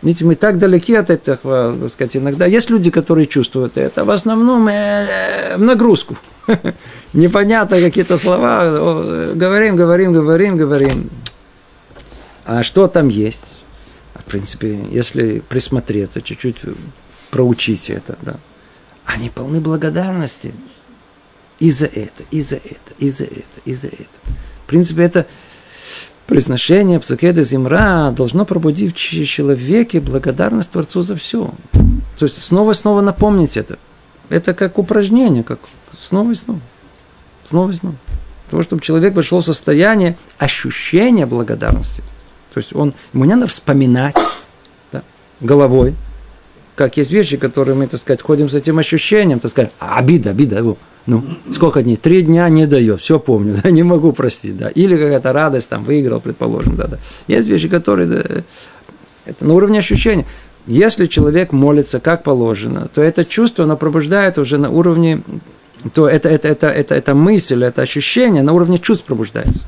Видите, 0.00 0.24
мы 0.24 0.34
так 0.34 0.56
далеки 0.56 0.94
от 0.94 1.10
этого, 1.10 1.76
так 1.78 1.90
сказать, 1.90 2.16
иногда. 2.16 2.46
Есть 2.46 2.70
люди, 2.70 2.90
которые 2.90 3.26
чувствуют 3.26 3.76
это. 3.76 4.06
В 4.06 4.10
основном 4.10 4.66
э, 4.68 5.56
в 5.58 5.60
нагрузку. 5.60 6.16
Непонятно 7.12 7.78
какие-то 7.80 8.16
слова. 8.16 9.34
Говорим, 9.34 9.76
говорим, 9.76 10.14
говорим, 10.14 10.56
говорим. 10.56 11.10
А 12.46 12.62
что 12.62 12.88
там 12.88 13.08
есть? 13.08 13.60
В 14.14 14.24
принципе, 14.24 14.80
если 14.90 15.40
присмотреться, 15.40 16.22
чуть-чуть 16.22 16.56
проучить 17.30 17.90
это, 17.90 18.16
да 18.22 18.36
они 19.04 19.30
полны 19.30 19.60
благодарности. 19.60 20.54
И 21.58 21.70
за 21.70 21.86
это, 21.86 22.24
и 22.30 22.42
за 22.42 22.56
это, 22.56 22.94
и 22.98 23.10
за 23.10 23.24
это, 23.24 23.60
и 23.64 23.74
за 23.74 23.88
это. 23.88 24.18
В 24.64 24.68
принципе, 24.68 25.02
это 25.02 25.26
произношение 26.26 27.00
Псакеда 27.00 27.42
Зимра 27.42 28.12
должно 28.12 28.44
пробудить 28.46 28.94
в 28.94 28.96
человеке 28.96 30.00
благодарность 30.00 30.70
Творцу 30.70 31.02
за 31.02 31.16
все. 31.16 31.52
То 32.18 32.24
есть 32.24 32.40
снова 32.42 32.70
и 32.70 32.74
снова 32.74 33.00
напомнить 33.00 33.56
это. 33.56 33.78
Это 34.28 34.54
как 34.54 34.78
упражнение, 34.78 35.42
как 35.42 35.58
снова 36.00 36.30
и 36.30 36.34
снова. 36.34 36.60
снова 37.44 37.70
и 37.70 37.74
снова. 37.74 37.96
Для 38.44 38.50
того, 38.50 38.62
чтобы 38.62 38.82
человек 38.82 39.14
пришел 39.14 39.40
в 39.40 39.44
состояние 39.44 40.16
ощущения 40.38 41.26
благодарности. 41.26 42.02
То 42.54 42.58
есть 42.58 42.74
он, 42.74 42.94
ему 43.12 43.24
не 43.24 43.34
надо 43.34 43.48
вспоминать 43.48 44.16
да, 44.92 45.02
головой, 45.40 45.94
как 46.80 46.96
есть 46.96 47.10
вещи, 47.10 47.36
которые 47.36 47.74
мы, 47.74 47.86
так 47.86 48.00
сказать, 48.00 48.22
ходим 48.22 48.48
с 48.48 48.54
этим 48.54 48.78
ощущением, 48.78 49.38
так 49.38 49.50
сказать, 49.50 49.70
а, 49.78 49.98
обида, 49.98 50.30
обида, 50.30 50.76
ну, 51.04 51.24
сколько 51.52 51.82
дней? 51.82 51.96
Три 51.96 52.22
дня 52.22 52.48
не 52.48 52.66
дает, 52.66 53.02
все 53.02 53.18
помню, 53.18 53.54
да, 53.62 53.70
не 53.70 53.82
могу 53.82 54.14
простить, 54.14 54.56
да. 54.56 54.70
Или 54.70 54.96
какая-то 54.96 55.34
радость, 55.34 55.68
там, 55.68 55.84
выиграл, 55.84 56.20
предположим, 56.20 56.76
да, 56.76 56.86
да. 56.86 56.98
Есть 57.26 57.48
вещи, 57.48 57.68
которые, 57.68 58.06
да, 58.06 58.44
это 59.26 59.44
на 59.44 59.52
уровне 59.52 59.80
ощущения. 59.80 60.24
Если 60.66 61.04
человек 61.04 61.52
молится 61.52 62.00
как 62.00 62.22
положено, 62.22 62.88
то 62.88 63.02
это 63.02 63.26
чувство, 63.26 63.64
оно 63.64 63.76
пробуждает 63.76 64.38
уже 64.38 64.56
на 64.56 64.70
уровне, 64.70 65.22
то 65.92 66.08
это, 66.08 66.30
это, 66.30 66.48
это, 66.48 66.68
это, 66.68 66.94
это 66.94 67.14
мысль, 67.14 67.62
это 67.62 67.82
ощущение 67.82 68.42
на 68.42 68.54
уровне 68.54 68.78
чувств 68.78 69.04
пробуждается. 69.04 69.66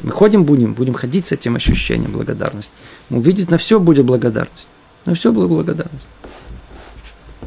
Мы 0.00 0.10
ходим 0.10 0.44
будем, 0.44 0.72
будем 0.72 0.94
ходить 0.94 1.26
с 1.26 1.32
этим 1.32 1.56
ощущением 1.56 2.12
благодарности. 2.12 2.72
Увидеть 3.10 3.50
на 3.50 3.58
все 3.58 3.78
будет 3.78 4.06
благодарность. 4.06 4.68
На 5.04 5.14
все 5.14 5.32
будет 5.32 5.48
благодарность. 5.48 6.06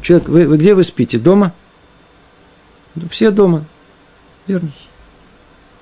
Человек, 0.02 0.28
вы, 0.28 0.48
вы 0.48 0.58
где 0.58 0.74
вы 0.74 0.82
спите? 0.82 1.18
Дома? 1.18 1.52
Все 3.10 3.30
дома. 3.30 3.64
Верно. 4.46 4.70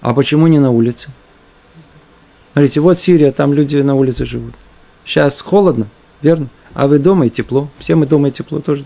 А 0.01 0.15
почему 0.15 0.47
не 0.47 0.59
на 0.59 0.71
улице? 0.71 1.11
Смотрите, 2.53 2.81
вот 2.81 2.99
Сирия, 2.99 3.33
там 3.33 3.53
люди 3.53 3.77
на 3.77 3.95
улице 3.95 4.25
живут. 4.25 4.55
Сейчас 5.05 5.41
холодно, 5.41 5.89
верно? 6.21 6.49
А 6.75 6.87
вы 6.87 6.99
дома 6.99 7.27
и 7.27 7.31
тепло. 7.31 7.69
Все 7.79 7.95
мы 7.95 8.07
дома 8.07 8.29
и 8.29 8.31
тепло 8.33 8.61
тоже. 8.61 8.85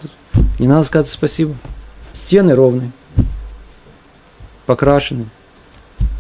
Не 0.58 0.68
надо 0.68 0.84
сказать 0.84 1.08
спасибо. 1.08 1.54
Стены 2.12 2.54
ровные. 2.54 2.92
Покрашены. 4.66 5.26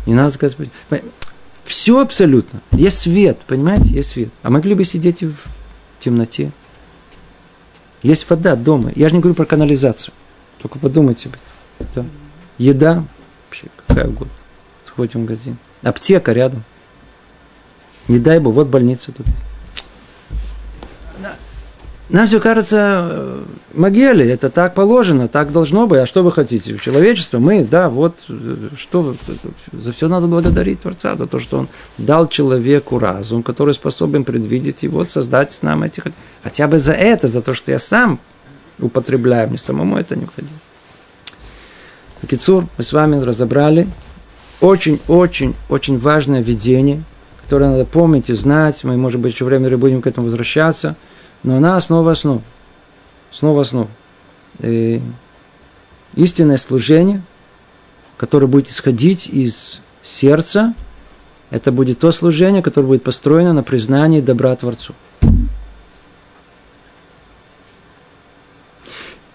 Не 0.06 0.14
надо 0.14 0.30
сказать 0.32 0.56
спасибо. 0.56 1.08
Все 1.64 2.00
абсолютно. 2.00 2.60
Есть 2.72 2.98
свет, 2.98 3.38
понимаете? 3.46 3.94
Есть 3.94 4.10
свет. 4.10 4.28
А 4.42 4.50
могли 4.50 4.74
бы 4.74 4.84
сидеть 4.84 5.22
в 5.22 5.34
темноте. 6.04 6.52
Есть 8.02 8.28
вода 8.28 8.54
дома. 8.54 8.92
Я 8.94 9.08
же 9.08 9.14
не 9.14 9.20
говорю 9.20 9.34
про 9.34 9.46
канализацию. 9.46 10.12
Только 10.58 10.78
подумайте. 10.78 11.30
Да. 11.94 12.04
Еда, 12.58 13.04
вообще 13.46 13.68
какая 13.86 14.08
угодно. 14.08 14.32
Сходите 14.84 15.18
в 15.18 15.22
магазин. 15.22 15.58
Аптека 15.82 16.32
рядом. 16.32 16.64
Не 18.08 18.18
дай 18.18 18.38
бы, 18.38 18.52
вот 18.52 18.68
больница 18.68 19.12
тут. 19.12 19.26
Нам 22.10 22.26
все 22.26 22.38
кажется, 22.38 23.08
э, 23.10 23.42
могиле, 23.72 24.30
это 24.30 24.50
так 24.50 24.74
положено, 24.74 25.26
так 25.26 25.52
должно 25.52 25.86
быть. 25.86 26.00
А 26.00 26.06
что 26.06 26.22
вы 26.22 26.32
хотите? 26.32 26.76
Человечество, 26.76 27.38
мы, 27.38 27.64
да, 27.64 27.88
вот, 27.88 28.16
э, 28.28 28.68
что, 28.76 29.14
за 29.72 29.92
все 29.92 30.08
надо 30.08 30.26
благодарить 30.26 30.82
Творца, 30.82 31.16
за 31.16 31.26
то, 31.26 31.38
что 31.38 31.60
он 31.60 31.68
дал 31.96 32.28
человеку 32.28 32.98
разум, 32.98 33.42
который 33.42 33.72
способен 33.72 34.24
предвидеть 34.24 34.84
и 34.84 34.88
вот 34.88 35.08
создать 35.08 35.58
нам 35.62 35.82
эти... 35.82 36.02
Хотя 36.42 36.68
бы 36.68 36.78
за 36.78 36.92
это, 36.92 37.26
за 37.26 37.40
то, 37.40 37.54
что 37.54 37.72
я 37.72 37.78
сам 37.78 38.20
употребляю, 38.78 39.48
мне 39.48 39.58
самому 39.58 39.96
это 39.96 40.14
необходимо. 40.14 40.58
Кицур, 42.28 42.66
мы 42.76 42.84
с 42.84 42.92
вами 42.92 43.16
разобрали 43.16 43.86
очень-очень-очень 44.60 45.98
важное 45.98 46.42
видение, 46.42 47.02
которое 47.42 47.70
надо 47.70 47.84
помнить 47.86 48.30
и 48.30 48.34
знать. 48.34 48.84
Мы, 48.84 48.96
может 48.96 49.20
быть, 49.20 49.34
еще 49.34 49.44
время 49.44 49.76
будем 49.76 50.02
к 50.02 50.06
этому 50.06 50.26
возвращаться. 50.26 50.96
Но 51.44 51.56
она 51.56 51.76
основа 51.76 52.12
основ. 52.12 52.42
Снова 53.30 53.62
основа. 53.62 53.88
И 54.60 55.00
истинное 56.16 56.56
служение, 56.56 57.22
которое 58.16 58.46
будет 58.46 58.68
исходить 58.68 59.28
из 59.28 59.80
сердца, 60.02 60.74
это 61.50 61.70
будет 61.70 62.00
то 62.00 62.10
служение, 62.10 62.62
которое 62.62 62.88
будет 62.88 63.04
построено 63.04 63.52
на 63.52 63.62
признании 63.62 64.20
добра 64.20 64.56
Творцу. 64.56 64.94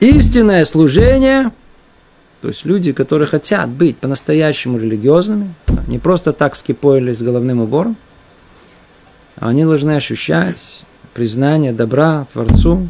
Истинное 0.02 0.66
служение 0.66 1.52
то 2.42 2.48
есть 2.48 2.64
люди, 2.64 2.94
которые 2.94 3.28
хотят 3.28 3.70
быть 3.70 3.98
по-настоящему 3.98 4.78
религиозными, 4.78 5.54
не 5.88 6.00
просто 6.00 6.32
так 6.32 6.56
скипоили 6.56 7.14
с 7.14 7.22
головным 7.22 7.60
убором, 7.60 7.98
они 9.36 9.66
должны 9.66 9.92
ощущать 9.92 10.84
признание 11.20 11.74
добра 11.74 12.26
Творцу 12.32 12.88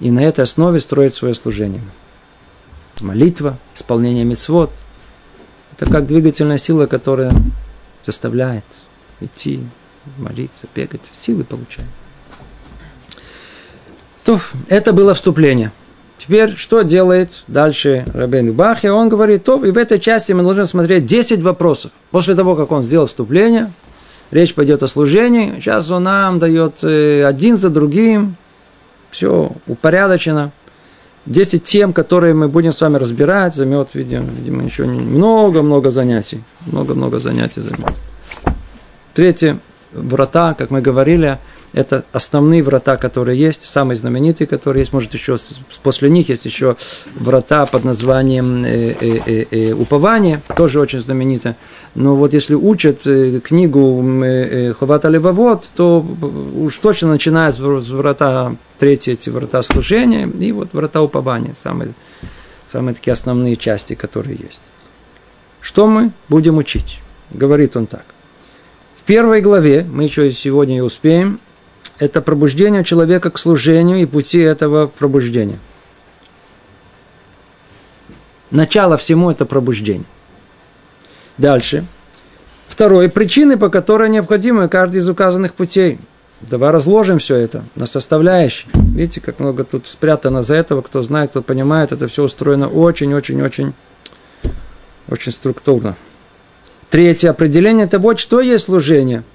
и 0.00 0.10
на 0.10 0.24
этой 0.24 0.42
основе 0.42 0.80
строить 0.80 1.14
свое 1.14 1.34
служение. 1.34 1.82
Молитва, 3.00 3.60
исполнение 3.76 4.24
мецвод– 4.24 4.72
это 5.78 5.88
как 5.88 6.08
двигательная 6.08 6.58
сила, 6.58 6.86
которая 6.86 7.30
заставляет 8.04 8.64
идти, 9.20 9.60
молиться, 10.18 10.66
бегать, 10.74 11.00
силы 11.14 11.44
получать. 11.44 11.84
То, 14.24 14.40
это 14.68 14.92
было 14.92 15.14
вступление– 15.14 15.70
Теперь, 16.18 16.54
что 16.56 16.82
делает 16.82 17.30
дальше 17.48 18.04
Рабен 18.12 18.52
Бахи? 18.52 18.88
Он 18.88 19.08
говорит, 19.08 19.42
то, 19.42 19.64
и 19.64 19.70
в 19.70 19.78
этой 19.78 19.98
части 19.98 20.32
мы 20.32 20.42
должны 20.42 20.66
смотреть 20.66 21.06
10 21.06 21.40
вопросов. 21.40 21.92
После 22.10 22.34
того, 22.34 22.56
как 22.56 22.70
он 22.72 22.82
сделал 22.82 23.06
вступление, 23.06 23.72
речь 24.30 24.54
пойдет 24.54 24.82
о 24.82 24.88
служении. 24.88 25.54
Сейчас 25.56 25.90
он 25.90 26.04
нам 26.04 26.38
дает 26.38 26.82
э, 26.82 27.24
один 27.24 27.56
за 27.56 27.70
другим, 27.70 28.36
все 29.10 29.52
упорядочено. 29.66 30.52
10 31.26 31.62
тем, 31.62 31.92
которые 31.92 32.32
мы 32.32 32.48
будем 32.48 32.72
с 32.72 32.80
вами 32.80 32.96
разбирать, 32.96 33.54
займет, 33.54 33.90
видимо, 33.94 34.26
видимо 34.26 34.64
еще 34.64 34.84
много-много 34.84 35.90
занятий. 35.90 36.42
Много-много 36.66 37.18
занятий 37.18 37.60
займет. 37.60 37.92
Третье, 39.14 39.58
врата, 39.92 40.54
как 40.54 40.70
мы 40.70 40.80
говорили, 40.80 41.38
это 41.72 42.04
основные 42.12 42.62
врата, 42.62 42.96
которые 42.96 43.38
есть, 43.38 43.66
самые 43.66 43.96
знаменитые, 43.96 44.46
которые 44.46 44.82
есть. 44.82 44.92
Может, 44.92 45.14
еще 45.14 45.36
после 45.82 46.10
них 46.10 46.28
есть 46.28 46.44
еще 46.44 46.76
врата 47.14 47.66
под 47.66 47.84
названием 47.84 48.64
э, 48.64 48.94
э, 49.00 49.18
э, 49.26 49.46
э, 49.50 49.72
упование, 49.72 50.40
тоже 50.56 50.80
очень 50.80 51.00
знаменито. 51.00 51.56
Но 51.94 52.16
вот 52.16 52.34
если 52.34 52.54
учат 52.54 53.02
книгу 53.02 54.74
Ховата 54.78 55.08
Левовод, 55.08 55.68
то 55.74 56.00
уж 56.00 56.76
точно 56.76 57.08
начиная 57.08 57.50
с 57.52 57.58
врата, 57.58 58.54
третьи 58.78 59.12
эти 59.12 59.30
врата 59.30 59.62
служения, 59.62 60.28
и 60.28 60.52
вот 60.52 60.72
врата 60.72 61.02
упования, 61.02 61.54
самые, 61.60 61.94
самые 62.66 62.94
такие 62.94 63.12
основные 63.12 63.56
части, 63.56 63.94
которые 63.94 64.36
есть. 64.36 64.62
Что 65.60 65.86
мы 65.86 66.12
будем 66.28 66.58
учить? 66.58 67.00
Говорит 67.30 67.76
он 67.76 67.86
так. 67.86 68.04
В 68.96 69.02
первой 69.04 69.40
главе, 69.40 69.84
мы 69.90 70.04
еще 70.04 70.30
сегодня 70.30 70.78
и 70.78 70.80
успеем, 70.80 71.40
это 72.00 72.22
пробуждение 72.22 72.82
человека 72.82 73.30
к 73.30 73.38
служению 73.38 73.98
и 73.98 74.06
пути 74.06 74.38
этого 74.38 74.86
пробуждения. 74.86 75.58
Начало 78.50 78.96
всему– 78.96 79.30
это 79.30 79.44
пробуждение. 79.44 80.06
Дальше. 81.36 81.84
Второе. 82.68 83.08
Причины, 83.10 83.58
по 83.58 83.68
которой 83.68 84.08
необходимы 84.08 84.68
каждый 84.68 84.96
из 84.98 85.08
указанных 85.08 85.52
путей. 85.54 85.98
Давай 86.40 86.70
разложим 86.70 87.18
все 87.18 87.36
это 87.36 87.64
на 87.76 87.84
составляющие. 87.84 88.70
Видите, 88.74 89.20
как 89.20 89.38
много 89.38 89.64
тут 89.64 89.86
спрятано 89.86 90.42
за 90.42 90.54
этого. 90.54 90.80
Кто 90.80 91.02
знает, 91.02 91.30
кто 91.30 91.42
понимает, 91.42 91.92
это 91.92 92.08
все 92.08 92.24
устроено 92.24 92.66
очень-очень-очень 92.66 93.74
очень 95.06 95.32
структурно. 95.32 95.96
Третье. 96.88 97.28
Определение 97.28 97.86
того, 97.86 98.16
что 98.16 98.40
есть 98.40 98.64
служение– 98.64 99.22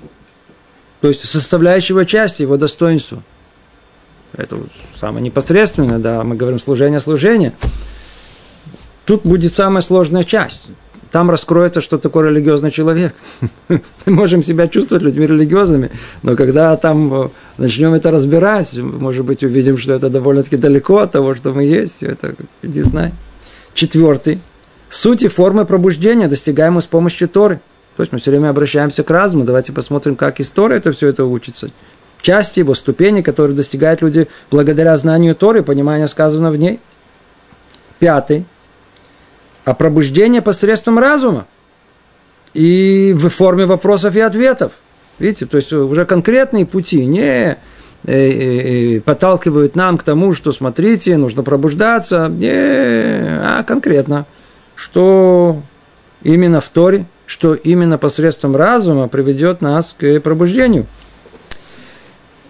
то 1.01 1.07
есть 1.07 1.25
составляющего 1.25 2.05
части 2.05 2.41
его 2.41 2.57
достоинства. 2.57 3.23
Это 4.33 4.57
самое 4.95 5.23
непосредственное, 5.23 5.99
да, 5.99 6.23
мы 6.23 6.35
говорим 6.35 6.59
служение, 6.59 6.99
служение. 6.99 7.53
Тут 9.05 9.23
будет 9.23 9.53
самая 9.53 9.81
сложная 9.81 10.23
часть. 10.23 10.67
Там 11.11 11.29
раскроется, 11.29 11.79
что 11.79 11.97
такое 11.97 12.29
религиозный 12.29 12.71
человек. 12.71 13.15
Мы 13.69 13.81
можем 14.05 14.43
себя 14.43 14.67
чувствовать 14.67 15.01
людьми 15.01 15.25
религиозными, 15.25 15.91
но 16.23 16.35
когда 16.35 16.75
там 16.75 17.13
э, 17.13 17.29
начнем 17.57 17.93
это 17.93 18.11
разбирать, 18.11 18.75
может 18.75 19.23
быть, 19.23 19.41
увидим, 19.41 19.77
что 19.77 19.93
это 19.93 20.09
довольно-таки 20.09 20.57
далеко 20.57 20.97
от 20.97 21.13
того, 21.13 21.33
что 21.35 21.53
мы 21.53 21.63
есть. 21.63 22.03
Это 22.03 22.35
не 22.63 22.81
знаю. 22.81 23.13
Четвертый. 23.73 24.41
Суть 24.89 25.23
и 25.23 25.29
формы 25.29 25.63
пробуждения 25.63 26.27
достигаемы 26.27 26.81
с 26.81 26.85
помощью 26.85 27.29
Торы– 27.29 27.61
то 27.95 28.03
есть 28.03 28.11
мы 28.11 28.19
все 28.19 28.31
время 28.31 28.49
обращаемся 28.49 29.03
к 29.03 29.09
разуму. 29.09 29.45
Давайте 29.45 29.71
посмотрим, 29.71 30.15
как 30.15 30.41
история 30.41 30.77
это 30.77 30.91
все 30.91 31.07
это 31.07 31.25
учится. 31.25 31.69
Части 32.21 32.59
его 32.59 32.73
ступени, 32.73 33.21
которые 33.21 33.55
достигают 33.55 34.01
люди 34.01 34.27
благодаря 34.51 34.97
знанию 34.97 35.35
Торы, 35.35 35.63
пониманию 35.63 36.09
сказанного 36.09 36.53
в 36.53 36.57
ней. 36.57 36.79
Пятый. 37.99 38.45
А 39.63 39.73
пробуждение 39.73 40.41
посредством 40.41 40.99
разума. 40.99 41.47
И 42.53 43.13
в 43.15 43.29
форме 43.29 43.65
вопросов 43.65 44.15
и 44.15 44.19
ответов. 44.19 44.73
Видите, 45.19 45.45
то 45.45 45.57
есть 45.57 45.71
уже 45.71 46.05
конкретные 46.05 46.65
пути, 46.65 47.05
не 47.05 47.21
э, 47.21 47.57
э, 48.05 48.97
э, 48.97 49.01
подталкивают 49.01 49.75
нам 49.75 49.97
к 49.97 50.03
тому, 50.03 50.33
что 50.33 50.51
смотрите, 50.51 51.15
нужно 51.17 51.43
пробуждаться, 51.43 52.27
не, 52.27 52.49
а 52.51 53.63
конкретно, 53.63 54.25
что 54.75 55.61
именно 56.21 56.59
в 56.59 56.67
Торе, 56.67 57.05
что 57.25 57.53
именно 57.53 57.97
посредством 57.97 58.55
разума 58.55 59.07
приведет 59.07 59.61
нас 59.61 59.95
к 59.97 60.19
пробуждению. 60.19 60.85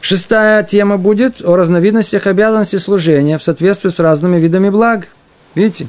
Шестая 0.01 0.63
тема 0.63 0.97
будет 0.97 1.41
о 1.43 1.55
разновидностях 1.55 2.27
обязанностей 2.27 2.77
служения 2.77 3.37
в 3.37 3.43
соответствии 3.43 3.89
с 3.89 3.99
разными 3.99 4.37
видами 4.37 4.69
благ. 4.69 5.07
Видите, 5.55 5.87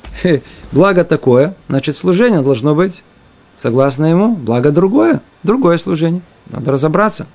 благо 0.73 1.05
такое, 1.05 1.55
значит 1.69 1.97
служение 1.97 2.41
должно 2.41 2.75
быть 2.75 3.03
согласно 3.57 4.07
ему, 4.07 4.35
благо 4.35 4.71
другое, 4.71 5.21
другое 5.43 5.79
служение. 5.79 6.23
Надо 6.47 6.73
разобраться. 6.73 7.27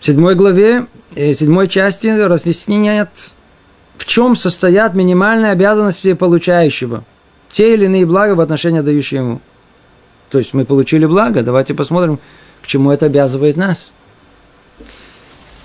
В 0.00 0.06
седьмой 0.06 0.34
главе, 0.34 0.86
э, 1.14 1.32
седьмой 1.34 1.68
части 1.68 2.08
разъясняет, 2.08 3.08
в 3.96 4.04
чем 4.04 4.36
состоят 4.36 4.94
минимальные 4.94 5.52
обязанности 5.52 6.12
получающего. 6.12 7.04
Те 7.50 7.74
или 7.74 7.86
иные 7.86 8.04
блага 8.04 8.34
в 8.34 8.40
отношении 8.40 8.80
дающие 8.80 9.20
ему. 9.20 9.40
То 10.30 10.38
есть 10.38 10.54
мы 10.54 10.64
получили 10.64 11.06
благо, 11.06 11.42
давайте 11.42 11.74
посмотрим, 11.74 12.18
к 12.62 12.66
чему 12.66 12.90
это 12.90 13.06
обязывает 13.06 13.56
нас. 13.56 13.90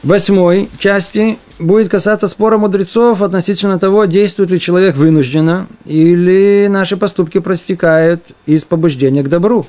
Восьмой 0.04 0.68
части 0.80 1.38
будет 1.60 1.90
касаться 1.90 2.28
спора 2.28 2.58
мудрецов 2.58 3.22
относительно 3.22 3.78
того, 3.78 4.06
действует 4.06 4.50
ли 4.50 4.60
человек 4.60 4.96
вынужденно, 4.96 5.68
или 5.86 6.68
наши 6.70 6.98
поступки 6.98 7.40
простекают 7.40 8.32
из 8.48 8.64
побуждения 8.64 9.22
к 9.22 9.30
добру. 9.30 9.68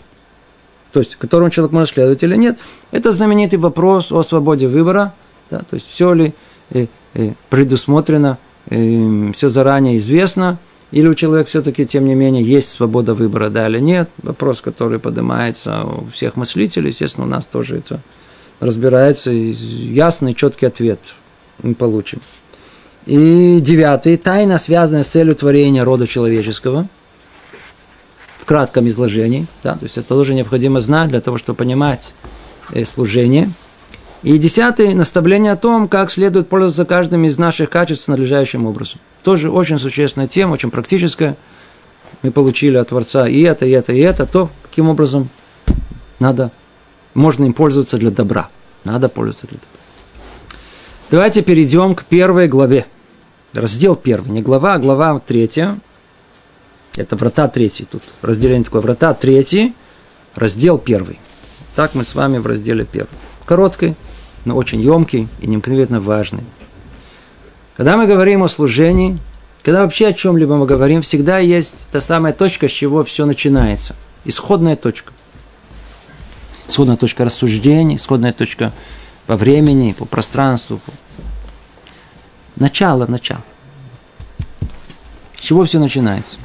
То 0.93 1.01
есть 1.01 1.17
которому 1.17 1.51
человек 1.51 1.73
может 1.73 1.95
следовать 1.95 2.23
или 2.23 2.37
нет, 2.37 2.59
это 2.93 3.13
знаменитый 3.13 3.59
вопрос 3.59 4.11
о 4.11 4.23
свободе 4.23 4.69
выбора, 4.69 5.13
да, 5.51 5.59
то 5.59 5.75
есть 5.75 5.89
все 5.91 6.15
ли 6.15 6.35
э, 6.71 6.87
э, 7.15 7.33
предусмотрено, 7.51 8.39
э, 8.71 9.33
все 9.35 9.51
заранее 9.51 9.99
известно, 9.99 10.59
или 10.93 11.09
у 11.09 11.15
человека 11.15 11.49
все-таки, 11.49 11.85
тем 11.85 12.05
не 12.05 12.15
менее, 12.15 12.45
есть 12.45 12.71
свобода 12.71 13.15
выбора, 13.15 13.49
да 13.49 13.69
или 13.69 13.81
нет, 13.81 14.09
вопрос, 14.23 14.61
который 14.61 14.99
поднимается 14.99 15.85
у 15.85 16.07
всех 16.11 16.37
мыслителей, 16.37 16.91
естественно, 16.91 17.27
у 17.27 17.29
нас 17.29 17.45
тоже 17.47 17.79
это 17.79 18.01
разбирается, 18.61 19.33
и 19.33 19.51
ясный, 19.51 20.35
четкий 20.35 20.67
ответ 20.67 21.01
мы 21.63 21.75
получим. 21.75 22.21
И 23.07 23.59
девятый, 23.61 24.17
тайна, 24.17 24.59
связанная 24.59 25.03
с 25.03 25.09
целью 25.09 25.35
творения 25.35 25.83
рода 25.85 26.07
человеческого– 26.07 26.89
в 28.43 28.45
кратком 28.45 28.89
изложении. 28.89 29.47
Да, 29.63 29.75
то 29.75 29.85
есть 29.85 29.97
это 29.97 30.09
тоже 30.09 30.35
необходимо 30.35 30.81
знать 30.81 31.11
для 31.11 31.21
того, 31.21 31.39
чтобы 31.39 31.59
понимать 31.59 32.13
э, 32.73 32.85
служение. 32.85 33.51
И 34.25 34.37
десятый– 34.37 34.93
наставление 34.95 35.53
о 35.53 35.57
том, 35.57 35.89
как 35.89 36.11
следует 36.11 36.49
пользоваться 36.49 36.85
каждым 36.85 37.25
из 37.25 37.39
наших 37.39 37.71
качеств 37.71 38.09
надлежащим 38.09 38.67
образом. 38.67 38.99
Тоже 39.23 39.51
очень 39.51 39.79
существенная 39.79 40.29
тема, 40.29 40.55
очень 40.55 40.71
практическая. 40.71 41.37
Мы 42.23 42.31
получили 42.31 42.77
от 42.77 42.89
Творца 42.89 43.29
и 43.29 43.41
это, 43.43 43.67
и 43.67 43.71
это, 43.71 43.93
и 43.93 44.01
это, 44.01 44.27
то, 44.27 44.51
каким 44.63 44.89
образом 44.89 45.29
надо, 46.19 46.51
можно 47.15 47.45
им 47.45 47.53
пользоваться 47.53 47.99
для 47.99 48.11
добра. 48.11 48.49
Надо 48.85 49.09
пользоваться 49.09 49.47
для 49.47 49.59
добра. 49.59 49.81
Давайте 51.11 51.43
перейдем 51.43 51.95
к 51.95 52.05
первой 52.05 52.49
главе. 52.49 52.87
Раздел 53.53 53.97
первый, 53.97 54.31
не 54.31 54.43
глава, 54.43 54.75
а 54.75 54.79
глава 54.79 55.19
третья– 55.19 55.79
это 56.97 57.17
врата 57.17 57.49
третий. 57.49 57.85
Тут 57.85 58.03
разделение 58.23 58.65
такое. 58.65 58.81
Врата 58.81 59.13
третий, 59.15 59.75
раздел 60.35 60.79
первый. 60.79 61.21
Так 61.77 61.95
мы 61.95 62.05
с 62.05 62.15
вами 62.15 62.39
в 62.39 62.47
разделе 62.47 62.87
первый. 62.91 63.11
Короткий, 63.45 63.95
но 64.45 64.57
очень 64.57 64.81
емкий 64.81 65.29
и 65.41 65.47
необыкновенно 65.47 66.01
важный. 66.01 66.45
Когда 67.77 67.97
мы 67.97 68.07
говорим 68.07 68.43
о 68.43 68.49
служении, 68.49 69.19
когда 69.63 69.83
вообще 69.83 70.09
о 70.09 70.13
чем-либо 70.13 70.57
мы 70.57 70.67
говорим, 70.67 71.03
всегда 71.03 71.39
есть 71.39 71.89
та 71.91 72.01
самая 72.01 72.33
точка, 72.33 72.69
с 72.69 72.73
чего 72.73 73.05
все 73.05 73.25
начинается. 73.25 73.95
Исходная 74.25 74.77
точка. 74.77 75.13
Исходная 76.69 76.97
точка 76.97 77.25
рассуждений, 77.25 77.97
исходная 77.97 78.33
точка 78.33 78.73
по 79.27 79.37
времени, 79.37 79.93
по 79.93 80.05
пространству. 80.05 80.81
Начало, 82.57 83.07
начало. 83.07 83.43
С 85.35 85.41
чего 85.41 85.65
все 85.65 85.79
начинается? 85.79 86.39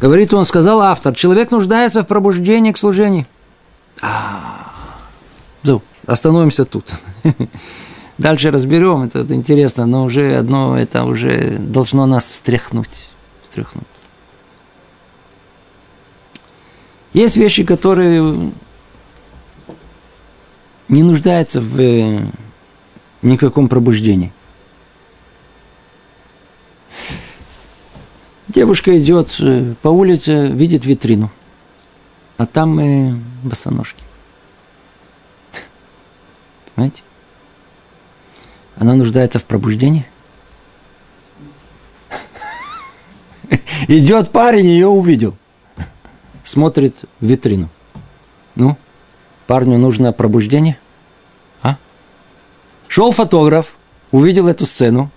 Говорит 0.00 0.34
он, 0.34 0.44
сказал 0.44 0.80
автор, 0.80 1.14
человек 1.14 1.52
нуждается 1.52 2.02
в 2.02 2.06
пробуждении 2.06 2.72
к 2.72 2.78
служению. 2.78 3.26
А, 4.00 4.72
ну, 5.62 5.80
остановимся 6.06 6.64
тут. 6.64 6.92
Дальше 8.22 8.52
разберем, 8.52 9.02
это, 9.02 9.18
это 9.18 9.34
интересно, 9.34 9.84
но 9.84 10.04
уже 10.04 10.36
одно 10.36 10.78
это 10.78 11.02
уже 11.02 11.58
должно 11.58 12.06
нас 12.06 12.24
встряхнуть. 12.24 13.08
встряхнуть. 13.42 13.84
Есть 17.12 17.36
вещи, 17.36 17.64
которые 17.64 18.52
не 20.86 21.02
нуждаются 21.02 21.60
в 21.60 21.80
э, 21.80 22.20
никаком 23.22 23.68
пробуждении. 23.68 24.32
Девушка 28.46 28.96
идет 28.98 29.34
э, 29.40 29.74
по 29.82 29.88
улице, 29.88 30.46
видит 30.46 30.86
витрину, 30.86 31.28
а 32.36 32.46
там 32.46 32.78
э, 32.78 33.18
босоножки. 33.42 34.04
Понимаете? 36.76 37.02
Она 38.82 38.94
нуждается 38.94 39.38
в 39.38 39.44
пробуждении. 39.44 40.04
Идет 43.86 44.32
парень, 44.32 44.66
ее 44.66 44.88
увидел. 44.88 45.36
Смотрит 46.42 47.04
в 47.20 47.24
витрину. 47.24 47.68
Ну, 48.56 48.76
парню 49.46 49.78
нужно 49.78 50.12
пробуждение. 50.12 50.80
А? 51.62 51.76
Шел 52.88 53.12
фотограф, 53.12 53.76
увидел 54.10 54.48
эту 54.48 54.66
сцену, 54.66 55.12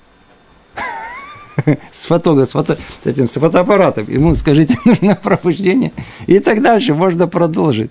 с 1.92 2.06
фотографом, 2.06 2.48
с, 2.48 2.52
фото, 2.52 2.78
с, 3.04 3.08
этим, 3.08 3.26
с 3.26 3.34
фотоаппаратом. 3.34 4.06
Ему 4.08 4.36
скажите, 4.36 4.78
нужно 4.86 5.16
пробуждение. 5.16 5.92
И 6.28 6.38
так 6.38 6.62
дальше 6.62 6.94
можно 6.94 7.28
продолжить. 7.28 7.90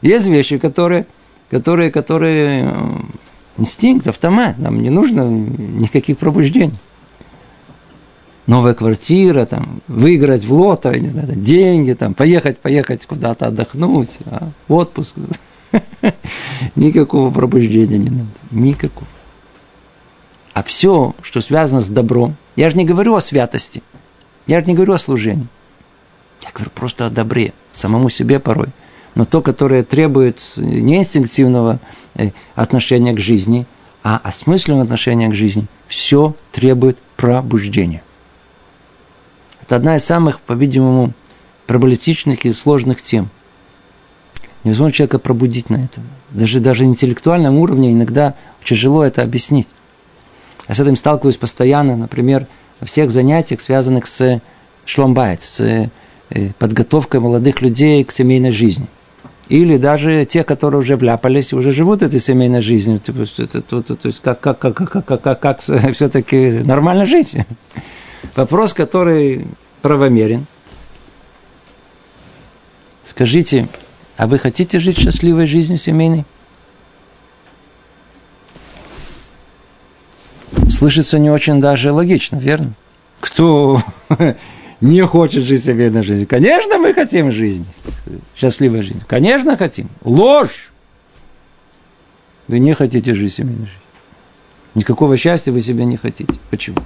Есть 0.00 0.28
вещи, 0.28 0.56
которые, 0.56 1.06
которые, 1.50 1.90
которые 1.90 2.99
инстинкт, 3.60 4.08
автомат. 4.08 4.58
Нам 4.58 4.82
не 4.82 4.90
нужно 4.90 5.28
никаких 5.28 6.18
пробуждений. 6.18 6.74
Новая 8.46 8.74
квартира, 8.74 9.46
там, 9.46 9.80
выиграть 9.86 10.44
в 10.44 10.52
лото, 10.52 10.92
не 10.98 11.08
знаю, 11.08 11.36
деньги, 11.36 11.92
там, 11.92 12.14
поехать, 12.14 12.58
поехать 12.58 13.06
куда-то 13.06 13.46
отдохнуть, 13.46 14.18
а, 14.26 14.48
отпуск. 14.66 15.16
Никакого 16.74 17.30
пробуждения 17.30 17.98
не 17.98 18.10
надо. 18.10 18.30
Никакого. 18.50 19.06
А 20.52 20.62
все, 20.64 21.14
что 21.22 21.40
связано 21.40 21.80
с 21.80 21.86
добром, 21.86 22.36
я 22.56 22.70
же 22.70 22.76
не 22.76 22.84
говорю 22.84 23.14
о 23.14 23.20
святости. 23.20 23.82
Я 24.46 24.60
же 24.60 24.66
не 24.66 24.74
говорю 24.74 24.94
о 24.94 24.98
служении. 24.98 25.46
Я 26.42 26.50
говорю 26.52 26.70
просто 26.74 27.06
о 27.06 27.10
добре, 27.10 27.52
самому 27.72 28.08
себе 28.08 28.40
порой. 28.40 28.68
Но 29.14 29.24
то, 29.24 29.40
которое 29.42 29.82
требует 29.82 30.40
не 30.56 30.98
инстинктивного 30.98 31.80
э, 32.14 32.30
отношения 32.54 33.12
к 33.12 33.18
жизни, 33.18 33.66
а 34.02 34.20
осмысленного 34.22 34.84
отношения 34.84 35.28
к 35.28 35.34
жизни, 35.34 35.66
все 35.86 36.34
требует 36.52 36.98
пробуждения. 37.16 38.02
Это 39.62 39.76
одна 39.76 39.96
из 39.96 40.04
самых, 40.04 40.40
по-видимому, 40.40 41.12
проблематичных 41.66 42.46
и 42.46 42.52
сложных 42.52 43.02
тем. 43.02 43.30
Невозможно 44.64 44.92
человека 44.92 45.18
пробудить 45.18 45.70
на 45.70 45.84
этом. 45.84 46.04
Даже, 46.30 46.60
даже 46.60 46.84
на 46.84 46.88
интеллектуальном 46.88 47.58
уровне 47.58 47.92
иногда 47.92 48.34
тяжело 48.64 49.04
это 49.04 49.22
объяснить. 49.22 49.68
Я 50.68 50.74
с 50.74 50.80
этим 50.80 50.96
сталкиваюсь 50.96 51.36
постоянно, 51.36 51.96
например, 51.96 52.46
во 52.80 52.86
всех 52.86 53.10
занятиях, 53.10 53.60
связанных 53.60 54.06
с 54.06 54.40
шломбайт, 54.84 55.42
с 55.42 55.60
э, 55.60 55.88
подготовкой 56.58 57.20
молодых 57.20 57.60
людей 57.60 58.04
к 58.04 58.12
семейной 58.12 58.50
жизни. 58.50 58.86
Или 59.50 59.76
даже 59.76 60.24
те, 60.24 60.44
которые 60.44 60.80
уже 60.80 60.96
вляпались, 60.96 61.52
уже 61.52 61.72
живут 61.72 62.02
этой 62.02 62.20
семейной 62.20 62.62
жизнью. 62.62 63.00
То 63.00 63.12
есть 64.04 64.20
как, 64.22 64.40
как, 64.40 64.58
как, 64.58 64.74
как, 64.74 65.04
как, 65.04 65.22
как, 65.22 65.40
как 65.40 65.60
все-таки 65.92 66.60
нормально 66.64 67.04
жить. 67.04 67.36
Вопрос, 68.36 68.72
который 68.72 69.46
правомерен. 69.82 70.46
Скажите, 73.02 73.68
а 74.16 74.26
вы 74.26 74.38
хотите 74.38 74.78
жить 74.78 74.98
счастливой 74.98 75.46
жизнью 75.46 75.78
семейной? 75.78 76.24
слышится 80.80 81.18
не 81.18 81.30
очень 81.30 81.60
даже 81.60 81.92
логично, 81.92 82.36
верно? 82.36 82.72
Кто 83.20 83.82
не 84.80 85.04
хочет 85.04 85.44
жить 85.44 85.64
семейной 85.64 86.02
жизнью? 86.02 86.26
Конечно, 86.28 86.78
мы 86.78 86.94
хотим 86.94 87.30
жизнь, 87.30 87.66
счастливой 88.36 88.82
жизни. 88.82 89.02
Конечно, 89.06 89.56
хотим. 89.56 89.88
Ложь! 90.02 90.72
Вы 92.48 92.58
не 92.58 92.74
хотите 92.74 93.14
жить 93.14 93.34
семейной 93.34 93.66
жизнью. 93.66 93.80
Никакого 94.74 95.16
счастья 95.16 95.52
вы 95.52 95.60
себе 95.60 95.84
не 95.84 95.96
хотите. 95.96 96.32
Почему? 96.50 96.78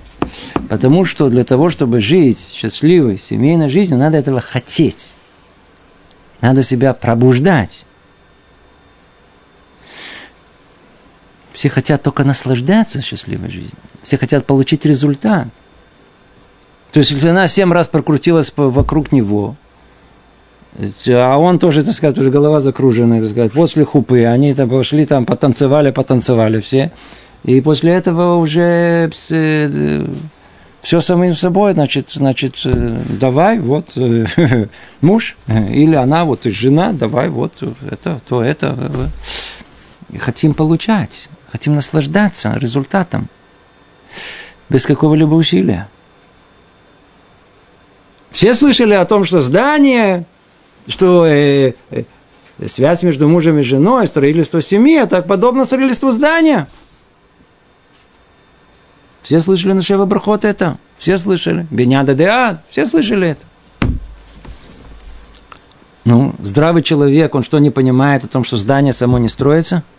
Потому 0.69 1.05
что 1.05 1.29
для 1.29 1.45
того, 1.45 1.71
чтобы 1.71 2.01
жить 2.01 2.53
счастливой 2.53 3.19
семейной 3.19 3.69
жизнью, 3.69 3.99
надо 3.99 4.17
этого 4.17 4.41
хотеть. 4.41 5.13
Надо 6.41 6.63
себя 6.63 6.95
пробуждать. 6.95 7.85
Все 11.53 11.69
хотят 11.69 12.03
только 12.03 12.25
наслаждаться 12.25 13.01
счастливой 13.01 13.51
жизнью. 13.51 13.79
Все 14.03 14.19
хотят 14.19 14.45
получить 14.45 14.85
результат. 14.85 15.49
То 16.95 17.01
есть, 17.01 17.11
если 17.11 17.27
она 17.27 17.49
семь 17.49 17.73
раз 17.73 17.89
прокрутилась 17.89 18.53
вокруг 18.57 19.11
него, 19.11 19.57
а 21.09 21.37
он 21.37 21.59
тоже, 21.59 21.83
так 21.83 21.93
сказать, 21.93 22.17
уже 22.19 22.31
голова 22.31 22.61
закруженная, 22.61 23.21
так 23.21 23.31
сказать, 23.31 23.53
после 23.53 23.85
хупы, 23.85 24.25
они 24.27 24.55
там 24.55 24.71
пошли, 24.71 25.05
там 25.05 25.27
потанцевали, 25.27 25.91
потанцевали 25.91 26.61
все. 26.61 26.93
И 27.43 27.61
после 27.61 27.95
этого 27.95 28.37
уже 28.37 29.11
э, 29.31 30.07
все 30.83 31.01
самим 31.01 31.35
собой, 31.35 31.73
значит, 31.73 32.11
значит, 32.15 32.55
э, 32.65 33.03
давай, 33.21 33.59
вот, 33.59 33.97
э, 33.97 34.27
муж, 35.01 35.37
или 35.49 35.97
она, 35.97 36.25
вот, 36.25 36.45
жена, 36.45 36.93
давай, 36.93 37.29
вот, 37.29 37.55
это, 37.91 38.21
то, 38.29 38.41
это. 38.41 39.11
Хотим 40.21 40.55
получать 40.55 41.29
хотим 41.55 41.75
наслаждаться 41.75 42.53
результатом, 42.57 43.29
без 44.69 44.87
какого-либо 44.87 45.35
усилия. 45.35 45.89
Все 48.35 48.53
слышали 48.53 48.93
о 48.93 49.07
том, 49.07 49.25
что 49.25 49.41
здание, 49.41 50.27
что 50.87 51.25
э, 51.25 51.73
э, 51.91 52.05
связь 52.67 53.03
между 53.03 53.27
мужем 53.29 53.59
и 53.59 53.63
женой, 53.63 54.07
строительство 54.07 54.61
семьи, 54.61 55.01
это 55.01 55.23
подобно 55.23 55.65
строительству 55.65 56.11
здания. 56.11 56.69
Все 59.23 59.41
слышали 59.41 59.73
на 59.73 59.81
Шева 59.81 60.05
Брахот 60.05 60.45
это? 60.45 60.77
Все 60.99 61.17
слышали. 61.17 61.67
Беняда 61.71 62.15
Деад, 62.15 62.63
все 62.69 62.85
слышали 62.85 63.29
это. 63.29 63.47
Ну, 66.05 66.35
здравый 66.43 66.83
человек, 66.83 67.35
он 67.35 67.43
что 67.43 67.59
не 67.59 67.71
понимает 67.71 68.25
о 68.25 68.29
том, 68.29 68.45
что 68.45 68.59
здание 68.59 68.93
само 68.93 69.17
не 69.17 69.31
строится– 69.31 69.83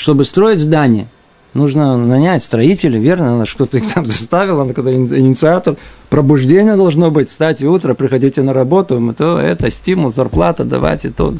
чтобы 0.00 0.24
строить 0.24 0.60
здание, 0.60 1.08
нужно 1.54 1.96
нанять 1.96 2.44
строителей, 2.44 3.00
верно? 3.00 3.32
Надо 3.36 3.46
что-то 3.46 3.78
их 3.78 3.92
там 3.92 4.04
заставил, 4.06 4.58
надо 4.58 4.74
какой-то 4.74 5.16
инициатор. 5.18 5.76
Пробуждение 6.08 6.76
должно 6.76 7.10
быть. 7.10 7.28
Встать 7.28 7.62
утро, 7.62 7.94
приходите 7.94 8.42
на 8.42 8.52
работу, 8.52 9.14
то 9.16 9.38
это 9.38 9.70
стимул, 9.70 10.12
зарплата, 10.12 10.64
давайте 10.64 11.10
то. 11.10 11.34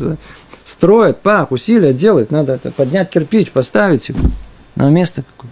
Строят, 0.65 1.23
пах, 1.23 1.51
усилия 1.53 1.93
делают. 1.93 2.31
Надо 2.31 2.55
это, 2.55 2.71
поднять 2.71 3.11
кирпич, 3.11 3.51
поставить 3.51 4.09
его 4.09 4.21
на 4.77 4.89
место 4.91 5.23
какое 5.23 5.51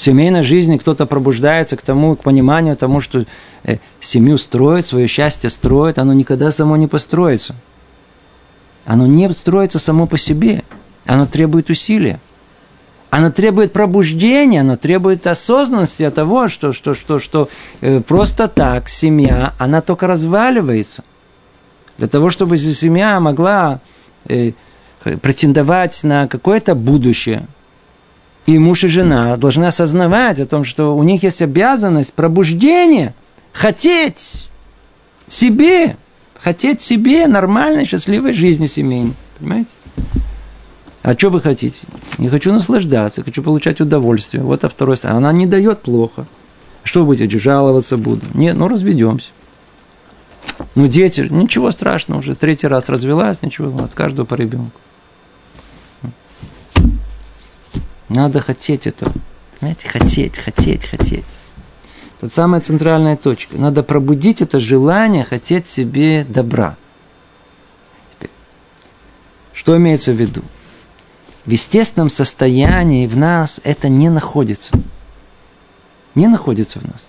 в 0.00 0.02
семейной 0.02 0.44
жизни 0.44 0.78
кто-то 0.78 1.04
пробуждается 1.04 1.76
к 1.76 1.82
тому, 1.82 2.16
к 2.16 2.22
пониманию 2.22 2.74
тому, 2.74 3.02
что 3.02 3.26
э, 3.64 3.76
семью 4.00 4.38
строит, 4.38 4.86
свое 4.86 5.06
счастье 5.06 5.50
строит, 5.50 5.98
оно 5.98 6.14
никогда 6.14 6.50
само 6.50 6.78
не 6.78 6.86
построится. 6.86 7.54
Оно 8.86 9.06
не 9.06 9.30
строится 9.34 9.78
само 9.78 10.06
по 10.06 10.16
себе. 10.16 10.64
Оно 11.04 11.26
требует 11.26 11.68
усилия. 11.68 12.18
Оно 13.10 13.32
требует 13.32 13.72
пробуждения, 13.72 14.60
оно 14.60 14.76
требует 14.76 15.26
осознанности 15.26 16.04
от 16.04 16.14
того, 16.14 16.48
что, 16.48 16.72
что, 16.72 16.94
что, 16.94 17.18
что 17.18 17.48
э, 17.80 18.00
просто 18.00 18.46
так 18.46 18.88
семья, 18.88 19.52
она 19.58 19.80
только 19.80 20.06
разваливается. 20.06 21.02
Для 21.98 22.06
того, 22.06 22.30
чтобы 22.30 22.56
семья 22.56 23.18
могла 23.18 23.80
э, 24.26 24.52
претендовать 25.22 26.04
на 26.04 26.28
какое-то 26.28 26.76
будущее, 26.76 27.46
и 28.46 28.58
муж 28.58 28.84
и 28.84 28.88
жена 28.88 29.36
должны 29.36 29.64
осознавать 29.64 30.38
о 30.38 30.46
том, 30.46 30.64
что 30.64 30.96
у 30.96 31.02
них 31.02 31.24
есть 31.24 31.42
обязанность 31.42 32.12
пробуждения, 32.12 33.14
хотеть 33.52 34.48
себе, 35.28 35.96
хотеть 36.38 36.80
себе 36.80 37.26
нормальной, 37.26 37.86
счастливой 37.86 38.34
жизни 38.34 38.66
семейной. 38.66 39.14
Понимаете? 39.38 39.70
А 41.02 41.14
что 41.14 41.30
вы 41.30 41.40
хотите? 41.40 41.86
Не 42.18 42.28
хочу 42.28 42.52
наслаждаться, 42.52 43.22
хочу 43.22 43.42
получать 43.42 43.80
удовольствие. 43.80 44.42
Вот 44.42 44.64
а 44.64 44.68
второй 44.68 44.96
а 45.02 45.16
Она 45.16 45.32
не 45.32 45.46
дает 45.46 45.80
плохо. 45.80 46.26
Что 46.84 47.00
вы 47.00 47.06
будете 47.06 47.38
жаловаться 47.38 47.96
буду? 47.96 48.26
Нет, 48.34 48.56
ну 48.56 48.68
разведемся. 48.68 49.30
Ну, 50.74 50.86
дети, 50.86 51.26
ничего 51.30 51.70
страшного 51.70 52.20
уже. 52.20 52.34
Третий 52.34 52.66
раз 52.66 52.88
развелась, 52.88 53.42
ничего, 53.42 53.82
от 53.82 53.94
каждого 53.94 54.26
по 54.26 54.34
ребенку. 54.34 54.78
Надо 58.08 58.40
хотеть 58.40 58.86
этого. 58.86 59.12
Понимаете, 59.58 59.88
хотеть, 59.88 60.36
хотеть, 60.36 60.86
хотеть. 60.86 61.24
Это 62.20 62.34
самая 62.34 62.60
центральная 62.60 63.16
точка. 63.16 63.56
Надо 63.56 63.82
пробудить 63.82 64.42
это 64.42 64.60
желание 64.60 65.24
хотеть 65.24 65.66
себе 65.66 66.24
добра. 66.24 66.76
Теперь, 68.14 68.30
что 69.54 69.76
имеется 69.76 70.12
в 70.12 70.16
виду? 70.16 70.42
В 71.44 71.50
естественном 71.50 72.10
состоянии 72.10 73.06
в 73.06 73.16
нас 73.16 73.60
это 73.64 73.88
не 73.88 74.08
находится. 74.08 74.72
Не 76.14 76.28
находится 76.28 76.80
в 76.80 76.84
нас. 76.84 77.00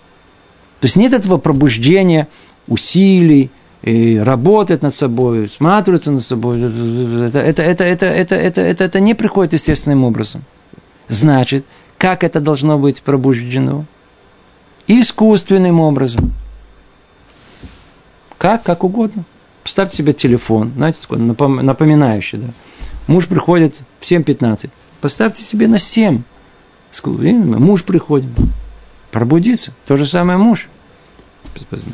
То 0.80 0.86
есть 0.86 0.96
нет 0.96 1.14
этого 1.14 1.38
пробуждения 1.38 2.28
усилий, 2.68 3.52
и 3.82 4.18
работать 4.18 4.84
над 4.84 4.96
собой, 4.96 5.50
сматриваться 5.50 6.12
над 6.12 6.24
собой. 6.24 6.62
Это, 6.62 7.40
это, 7.40 7.64
это, 7.64 7.84
это, 7.84 8.06
это, 8.06 8.36
это, 8.36 8.62
это, 8.62 8.84
это 8.84 9.00
не 9.00 9.16
приходит 9.16 9.54
естественным 9.54 10.04
образом. 10.04 10.44
Значит, 11.08 11.66
как 11.98 12.24
это 12.24 12.40
должно 12.40 12.78
быть 12.78 13.02
пробуждено? 13.02 13.86
Искусственным 14.88 15.80
образом. 15.80 16.34
Как? 18.38 18.64
Как 18.64 18.84
угодно. 18.84 19.24
Поставьте 19.64 19.98
себе 19.98 20.14
телефон, 20.14 20.74
знаете, 20.76 21.00
напоминающий, 21.10 22.40
да. 22.40 22.48
Муж 23.08 23.28
приходит 23.28 23.76
в 24.00 24.04
7.15. 24.10 24.70
Поставьте 25.02 25.44
себе 25.44 25.68
на 25.68 25.80
7. 25.80 26.24
Муж 27.04 27.84
приходит. 27.84 28.30
Пробудиться. 29.12 29.74
То 29.86 29.98
же 29.98 30.06
самое 30.06 30.38
муж. 30.38 30.70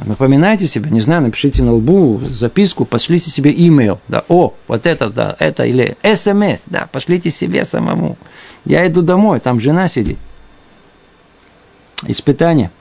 Напоминайте 0.05 0.67
себе, 0.67 0.89
не 0.89 1.01
знаю, 1.01 1.23
напишите 1.23 1.63
на 1.63 1.73
лбу 1.73 2.19
записку, 2.23 2.85
пошлите 2.85 3.29
себе 3.31 3.51
имейл. 3.51 3.99
Да, 4.07 4.23
о, 4.27 4.53
вот 4.67 4.85
это, 4.85 5.09
да, 5.09 5.35
это, 5.39 5.63
или 5.63 5.97
смс, 6.03 6.63
да, 6.67 6.87
пошлите 6.91 7.31
себе 7.31 7.65
самому. 7.65 8.17
Я 8.65 8.87
иду 8.87 9.01
домой, 9.01 9.39
там 9.39 9.59
жена 9.59 9.87
сидит. 9.87 10.17
Испытание. 12.05 12.71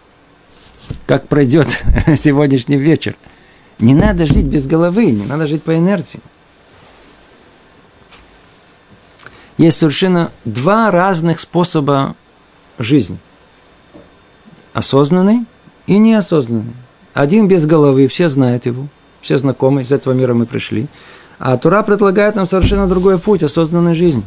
Как 1.06 1.28
пройдет 1.28 1.68
сегодняшний 2.16 2.76
вечер. 2.76 3.16
Не 3.78 3.94
надо 3.94 4.26
жить 4.26 4.46
без 4.46 4.66
головы, 4.66 5.06
не 5.06 5.24
надо 5.24 5.46
жить 5.46 5.62
по 5.62 5.76
инерции. 5.76 6.20
Есть 9.58 9.78
совершенно 9.78 10.30
два 10.44 10.90
разных 10.90 11.40
способа 11.40 12.14
жизни. 12.78 13.18
Осознанный 14.72 15.46
и 15.86 15.98
неосознанный. 15.98 16.74
Один 17.14 17.48
без 17.48 17.66
головы, 17.66 18.08
все 18.08 18.28
знают 18.28 18.66
его, 18.66 18.88
все 19.22 19.38
знакомы, 19.38 19.82
из 19.82 19.92
этого 19.92 20.12
мира 20.12 20.34
мы 20.34 20.44
пришли. 20.44 20.86
А 21.38 21.56
Тура 21.56 21.82
предлагает 21.82 22.34
нам 22.34 22.46
совершенно 22.46 22.86
другой 22.86 23.18
путь 23.18 23.42
осознанной 23.42 23.94
жизни. 23.94 24.22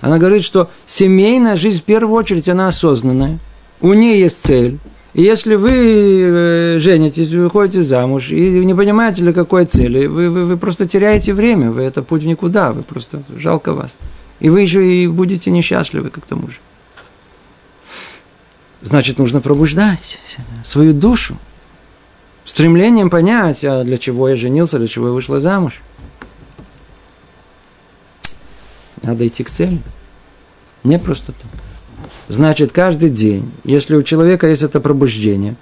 Она 0.00 0.18
говорит, 0.18 0.44
что 0.44 0.70
семейная 0.86 1.56
жизнь 1.56 1.80
в 1.80 1.84
первую 1.84 2.14
очередь, 2.14 2.48
она 2.48 2.68
осознанная. 2.68 3.38
У 3.80 3.92
нее 3.94 4.20
есть 4.20 4.42
цель. 4.42 4.78
И 5.14 5.22
если 5.22 5.54
вы 5.54 5.70
э, 5.72 6.78
женитесь, 6.78 7.30
вы 7.30 7.44
выходите 7.44 7.82
замуж, 7.82 8.28
и 8.28 8.64
не 8.64 8.74
понимаете 8.74 9.22
для 9.22 9.32
какой 9.32 9.64
цели, 9.64 10.06
вы, 10.06 10.28
вы, 10.28 10.44
вы 10.44 10.56
просто 10.58 10.86
теряете 10.86 11.32
время, 11.32 11.70
вы 11.70 11.82
это 11.82 12.02
путь 12.02 12.22
в 12.22 12.26
никуда, 12.26 12.72
вы 12.72 12.82
просто 12.82 13.22
жалко 13.34 13.72
вас. 13.72 13.96
И 14.40 14.50
вы 14.50 14.60
еще 14.60 14.84
и 14.86 15.06
будете 15.06 15.50
несчастливы, 15.50 16.10
как 16.10 16.26
тому 16.26 16.48
же. 16.48 16.56
Значит, 18.82 19.18
нужно 19.18 19.40
пробуждать 19.40 20.18
свою 20.64 20.92
душу. 20.92 21.36
Стремлением 22.44 23.10
понять, 23.10 23.64
а 23.64 23.82
для 23.82 23.98
чего 23.98 24.28
я 24.28 24.36
женился, 24.36 24.78
для 24.78 24.86
чего 24.86 25.08
я 25.08 25.12
вышла 25.12 25.40
замуж. 25.40 25.80
Надо 29.02 29.26
идти 29.26 29.42
к 29.42 29.50
цели. 29.50 29.80
Не 30.84 30.98
просто 30.98 31.32
так. 31.32 31.50
Значит, 32.28 32.72
каждый 32.72 33.10
день, 33.10 33.52
если 33.64 33.96
у 33.96 34.02
человека 34.02 34.48
есть 34.48 34.62
это 34.62 34.80
пробуждение, 34.80 35.56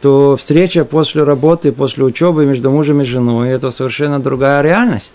то 0.00 0.36
встреча 0.36 0.84
после 0.84 1.24
работы, 1.24 1.72
после 1.72 2.04
учебы 2.04 2.46
между 2.46 2.70
мужем 2.70 3.00
и 3.02 3.04
женой– 3.04 3.48
это 3.50 3.70
совершенно 3.70 4.20
другая 4.20 4.62
реальность. 4.62 5.14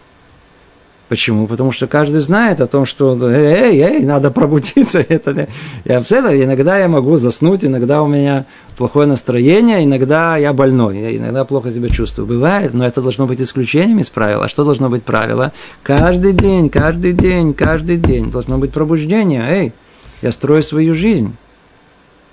Почему? 1.09 1.47
Потому 1.47 1.71
что 1.71 1.85
каждый 1.85 2.21
знает 2.21 2.61
о 2.61 2.67
том, 2.67 2.85
что 2.85 3.17
эй, 3.29 3.79
эй, 3.79 4.05
надо 4.05 4.31
пробудиться. 4.31 4.99
Это, 5.09 5.47
я 5.85 5.97
абсолютно, 5.97 6.41
иногда 6.41 6.77
я 6.77 6.87
могу 6.87 7.17
заснуть, 7.17 7.65
иногда 7.65 8.01
у 8.01 8.07
меня 8.07 8.45
плохое 8.77 9.05
настроение, 9.05 9.83
иногда 9.83 10.37
я 10.37 10.53
больной, 10.53 10.99
я 10.99 11.15
иногда 11.15 11.43
плохо 11.45 11.71
себя 11.71 11.89
чувствую. 11.89 12.25
Бывает, 12.25 12.73
но 12.73 12.85
это 12.85 13.01
должно 13.01 13.27
быть 13.27 13.41
исключением 13.41 13.99
из 13.99 14.09
правила. 14.09 14.45
А 14.45 14.49
что 14.49 14.63
должно 14.63 14.89
быть 14.89 15.03
правило? 15.03 15.51
Каждый 15.83 16.33
день, 16.33 16.69
каждый 16.69 17.13
день, 17.13 17.53
каждый 17.53 17.97
день 17.97 18.31
должно 18.31 18.57
быть 18.57 18.71
пробуждение. 18.71 19.43
Эй, 19.47 19.73
я 20.21 20.31
строю 20.31 20.63
свою 20.63 20.95
жизнь. 20.95 21.35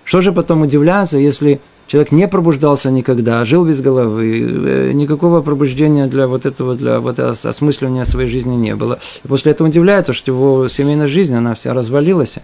Что 0.04 0.20
же 0.20 0.32
потом 0.32 0.62
удивляться, 0.62 1.18
если 1.18 1.60
человек 1.90 2.12
не 2.12 2.28
пробуждался 2.28 2.88
никогда, 2.88 3.44
жил 3.44 3.66
без 3.66 3.80
головы, 3.80 4.40
э, 4.40 4.92
никакого 4.92 5.42
пробуждения 5.42 6.06
для 6.06 6.28
вот 6.28 6.46
этого, 6.46 6.76
для 6.76 7.00
вот 7.00 7.18
осмысления 7.18 8.04
своей 8.04 8.28
жизни 8.28 8.54
не 8.54 8.76
было. 8.76 9.00
И 9.24 9.28
после 9.28 9.50
этого 9.50 9.66
удивляется, 9.66 10.12
что 10.12 10.30
его 10.30 10.68
семейная 10.68 11.08
жизнь, 11.08 11.34
она 11.34 11.54
вся 11.54 11.74
развалилась. 11.74 12.38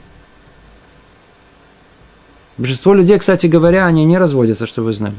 Большинство 2.59 2.93
людей, 2.93 3.17
кстати 3.21 3.47
говоря, 3.47 3.87
они 3.87 4.05
не 4.05 4.19
разводятся, 4.19 4.67
что 4.67 4.83
вы 4.83 4.93
знали. 4.93 5.15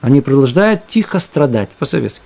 Они 0.00 0.22
продолжают 0.22 0.86
тихо 0.86 1.18
страдать, 1.18 1.68
по-советски. 1.78 2.24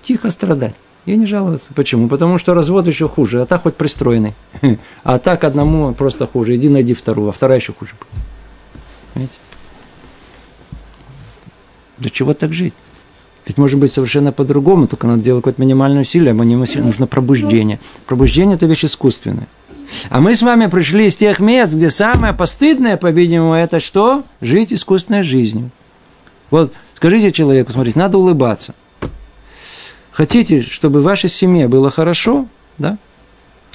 Тихо 0.00 0.30
страдать. 0.30 0.74
И 1.04 1.14
не 1.14 1.26
жаловаться. 1.26 1.74
Почему? 1.74 2.08
Потому 2.08 2.38
что 2.38 2.54
развод 2.54 2.86
еще 2.86 3.10
хуже, 3.10 3.42
а 3.42 3.46
так 3.46 3.64
хоть 3.64 3.74
пристроенный. 3.74 4.34
А 5.04 5.18
так 5.18 5.44
одному 5.44 5.92
просто 5.92 6.26
хуже. 6.26 6.56
Иди 6.56 6.70
найди 6.70 6.94
вторую, 6.94 7.28
а 7.28 7.32
вторая 7.32 7.58
еще 7.58 7.74
хуже. 7.74 7.92
Понимаете? 9.12 9.34
Для 11.98 12.10
чего 12.10 12.34
так 12.34 12.52
жить? 12.52 12.74
Ведь 13.46 13.58
может 13.58 13.78
быть 13.78 13.92
совершенно 13.92 14.32
по-другому, 14.32 14.86
только 14.88 15.06
надо 15.06 15.22
делать 15.22 15.42
какое-то 15.42 15.60
минимальное 15.60 16.02
усилие, 16.02 16.32
а 16.32 16.82
нужно 16.82 17.06
пробуждение. 17.06 17.78
Пробуждение– 18.06 18.56
это 18.56 18.66
вещь 18.66 18.84
искусственная. 18.84 19.46
А 20.10 20.20
мы 20.20 20.34
с 20.34 20.42
вами 20.42 20.66
пришли 20.66 21.06
из 21.06 21.14
тех 21.14 21.38
мест, 21.38 21.72
где 21.72 21.90
самое 21.90 22.32
постыдное, 22.32 22.96
по-видимому, 22.96 23.54
это 23.54 23.78
что? 23.78 24.24
Жить 24.40 24.72
искусственной 24.72 25.22
жизнью. 25.22 25.70
Вот 26.50 26.72
скажите 26.94 27.30
человеку, 27.30 27.70
смотрите, 27.70 27.98
надо 27.98 28.18
улыбаться. 28.18 28.74
Хотите, 30.10 30.62
чтобы 30.62 31.00
в 31.00 31.04
вашей 31.04 31.30
семье 31.30 31.68
было 31.68 31.90
хорошо, 31.90 32.48
да? 32.78 32.98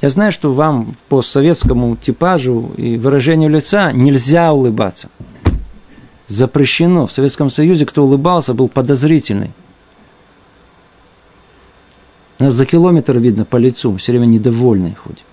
Я 0.01 0.09
знаю, 0.09 0.31
что 0.31 0.51
вам 0.51 0.95
по 1.09 1.21
советскому 1.21 1.95
типажу 1.95 2.71
и 2.75 2.97
выражению 2.97 3.51
лица 3.51 3.91
нельзя 3.91 4.51
улыбаться. 4.51 5.09
Запрещено. 6.31 7.07
В 7.07 7.11
Советском 7.11 7.49
Союзе, 7.49 7.85
кто 7.85 8.05
улыбался, 8.05 8.53
был 8.53 8.69
подозрительный. 8.69 9.51
Нас 12.39 12.53
за 12.53 12.65
километр 12.65 13.17
видно 13.17 13.43
по 13.43 13.57
лицу, 13.57 13.97
все 13.97 14.13
время 14.13 14.27
недовольный 14.27 14.95
ходит. 14.95 15.25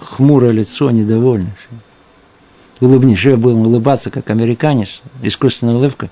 Хмурое 0.00 0.50
лицо, 0.50 0.90
недовольное. 0.90 1.56
Улыбнись, 2.80 3.24
я 3.24 3.36
буду 3.36 3.58
улыбаться, 3.58 4.10
как 4.10 4.28
американец, 4.30 5.02
искусственная 5.22 5.76
улыбка. 5.76 6.10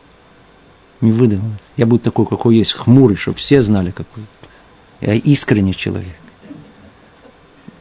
Не 1.00 1.10
выдавалась. 1.10 1.72
Я 1.76 1.86
буду 1.86 2.00
такой, 2.00 2.26
какой 2.26 2.56
есть, 2.56 2.74
хмурый, 2.74 3.16
чтобы 3.16 3.38
все 3.38 3.60
знали, 3.60 3.90
какой. 3.90 4.22
Я 5.00 5.14
искренний 5.14 5.74
человек. 5.74 6.16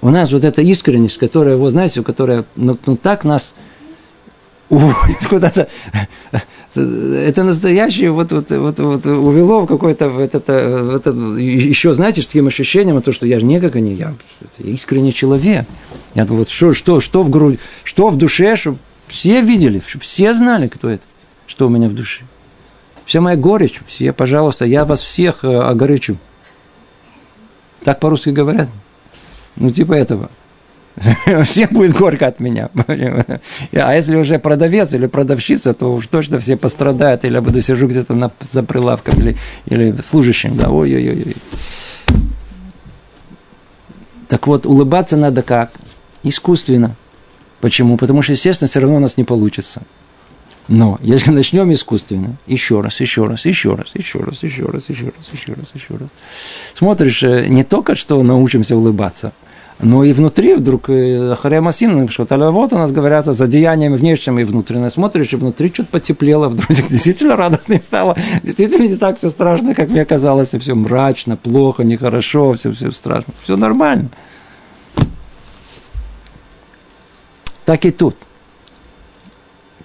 У 0.01 0.09
нас 0.09 0.31
вот 0.31 0.43
эта 0.43 0.63
искренность, 0.63 1.19
которая, 1.19 1.55
вот 1.55 1.71
знаете, 1.71 2.01
которая, 2.01 2.45
ну, 2.55 2.77
ну 2.85 2.97
так 2.97 3.23
нас 3.23 3.53
уводит 4.69 5.25
куда-то. 5.27 5.67
Это 6.75 7.43
настоящее 7.43 8.11
вот, 8.11 8.31
вот, 8.31 8.51
вот, 8.51 8.79
вот 8.79 9.05
увело 9.05 9.61
в 9.61 9.67
какой-то 9.67 10.09
в 10.09 10.19
этот, 10.19 10.47
в 10.47 10.95
этот, 10.95 11.15
еще, 11.37 11.93
знаете, 11.93 12.21
с 12.21 12.27
таким 12.27 12.47
ощущением, 12.47 13.01
то, 13.01 13.11
что 13.11 13.25
я 13.25 13.39
же 13.39 13.45
не 13.45 13.59
как 13.59 13.75
они, 13.75 13.93
я, 13.93 14.13
искренний 14.59 15.13
человек. 15.13 15.65
Я 16.13 16.25
вот 16.25 16.49
что, 16.49 16.73
что, 16.73 16.99
что 16.99 17.23
в 17.23 17.29
груди, 17.29 17.59
что 17.83 18.09
в 18.09 18.17
душе, 18.17 18.55
чтобы 18.57 18.77
все 19.07 19.41
видели, 19.41 19.81
чтобы 19.85 20.03
все 20.03 20.33
знали, 20.33 20.67
кто 20.67 20.89
это, 20.89 21.03
что 21.47 21.67
у 21.67 21.69
меня 21.69 21.89
в 21.89 21.93
душе. 21.93 22.23
Вся 23.05 23.21
моя 23.21 23.37
горечь, 23.37 23.79
все, 23.87 24.11
пожалуйста, 24.11 24.65
я 24.65 24.83
вас 24.83 24.99
всех 24.99 25.45
э, 25.45 25.47
огорчу. 25.47 26.17
Так 27.83 28.01
по-русски 28.01 28.29
говорят. 28.29 28.67
Ну, 29.55 29.71
типа 29.71 29.93
этого. 29.93 30.29
Всем 31.43 31.69
будет 31.71 31.93
горько 31.93 32.27
от 32.27 32.39
меня. 32.39 32.69
А 33.73 33.95
если 33.95 34.15
уже 34.15 34.39
продавец 34.39 34.93
или 34.93 35.07
продавщица, 35.07 35.73
то 35.73 35.93
уж 35.93 36.07
точно 36.07 36.39
все 36.39 36.57
пострадают. 36.57 37.25
Или 37.25 37.35
я 37.35 37.41
буду 37.41 37.61
сижу 37.61 37.87
где-то 37.87 38.13
на, 38.15 38.31
за 38.51 38.63
прилавком 38.63 39.19
или, 39.19 39.37
или 39.65 39.93
служащим. 40.01 40.55
Да, 40.55 40.69
ой-ой-ой. 40.69 41.35
Так 44.27 44.47
вот, 44.47 44.65
улыбаться 44.65 45.15
надо 45.17 45.41
как? 45.41 45.71
Искусственно. 46.23 46.95
Почему? 47.61 47.97
Потому 47.97 48.21
что, 48.21 48.33
естественно, 48.33 48.67
все 48.67 48.79
равно 48.79 48.97
у 48.97 48.99
нас 48.99 49.17
не 49.17 49.23
получится. 49.23 49.83
Но 50.67 50.99
если 51.01 51.31
начнем 51.31 51.71
искусственно, 51.71 52.35
еще 52.45 52.81
раз, 52.81 52.99
еще 52.99 53.25
раз, 53.25 53.45
еще 53.45 53.75
раз, 53.75 53.91
еще 53.93 54.19
раз, 54.19 54.43
еще 54.43 54.65
раз, 54.65 54.83
еще 54.89 55.05
раз, 55.05 55.29
еще 55.31 55.53
раз, 55.53 55.67
еще 55.73 55.93
раз, 55.95 56.09
смотришь, 56.73 57.23
э, 57.23 57.47
не 57.47 57.63
только 57.63 57.95
что 57.95 58.21
научимся 58.21 58.75
улыбаться– 58.75 59.31
но 59.79 60.03
и 60.03 60.11
внутри 60.11 60.55
вдруг 60.55 60.89
э, 60.89 61.35
Харемасин, 61.35 62.09
что 62.09 62.25
вот 62.51 62.73
у 62.73 62.77
нас 62.77 62.91
говорят 62.91 63.25
за 63.25 63.47
деянием 63.47 63.93
внешним 63.93 64.39
и 64.39 64.43
внутренним. 64.43 64.89
Смотришь, 64.89 65.33
и 65.33 65.35
внутри 65.35 65.71
что-то 65.71 65.89
потеплело, 65.89 66.49
вдруг 66.49 66.87
действительно 66.87 67.35
радостно 67.35 67.79
стало. 67.79 68.17
Действительно 68.41 68.87
не 68.87 68.95
так 68.95 69.19
все 69.19 69.29
страшно, 69.29 69.75
как 69.75 69.89
мне 69.89 70.03
казалось, 70.03 70.55
и 70.55 70.59
все 70.59 70.73
мрачно, 70.73 71.37
плохо, 71.37 71.83
нехорошо, 71.83 72.53
все, 72.53 72.73
все 72.73 72.91
страшно. 72.91 73.33
Все 73.43 73.55
нормально. 73.55 74.09
Так 77.65 77.85
и 77.85 77.91
тут. 77.91 78.15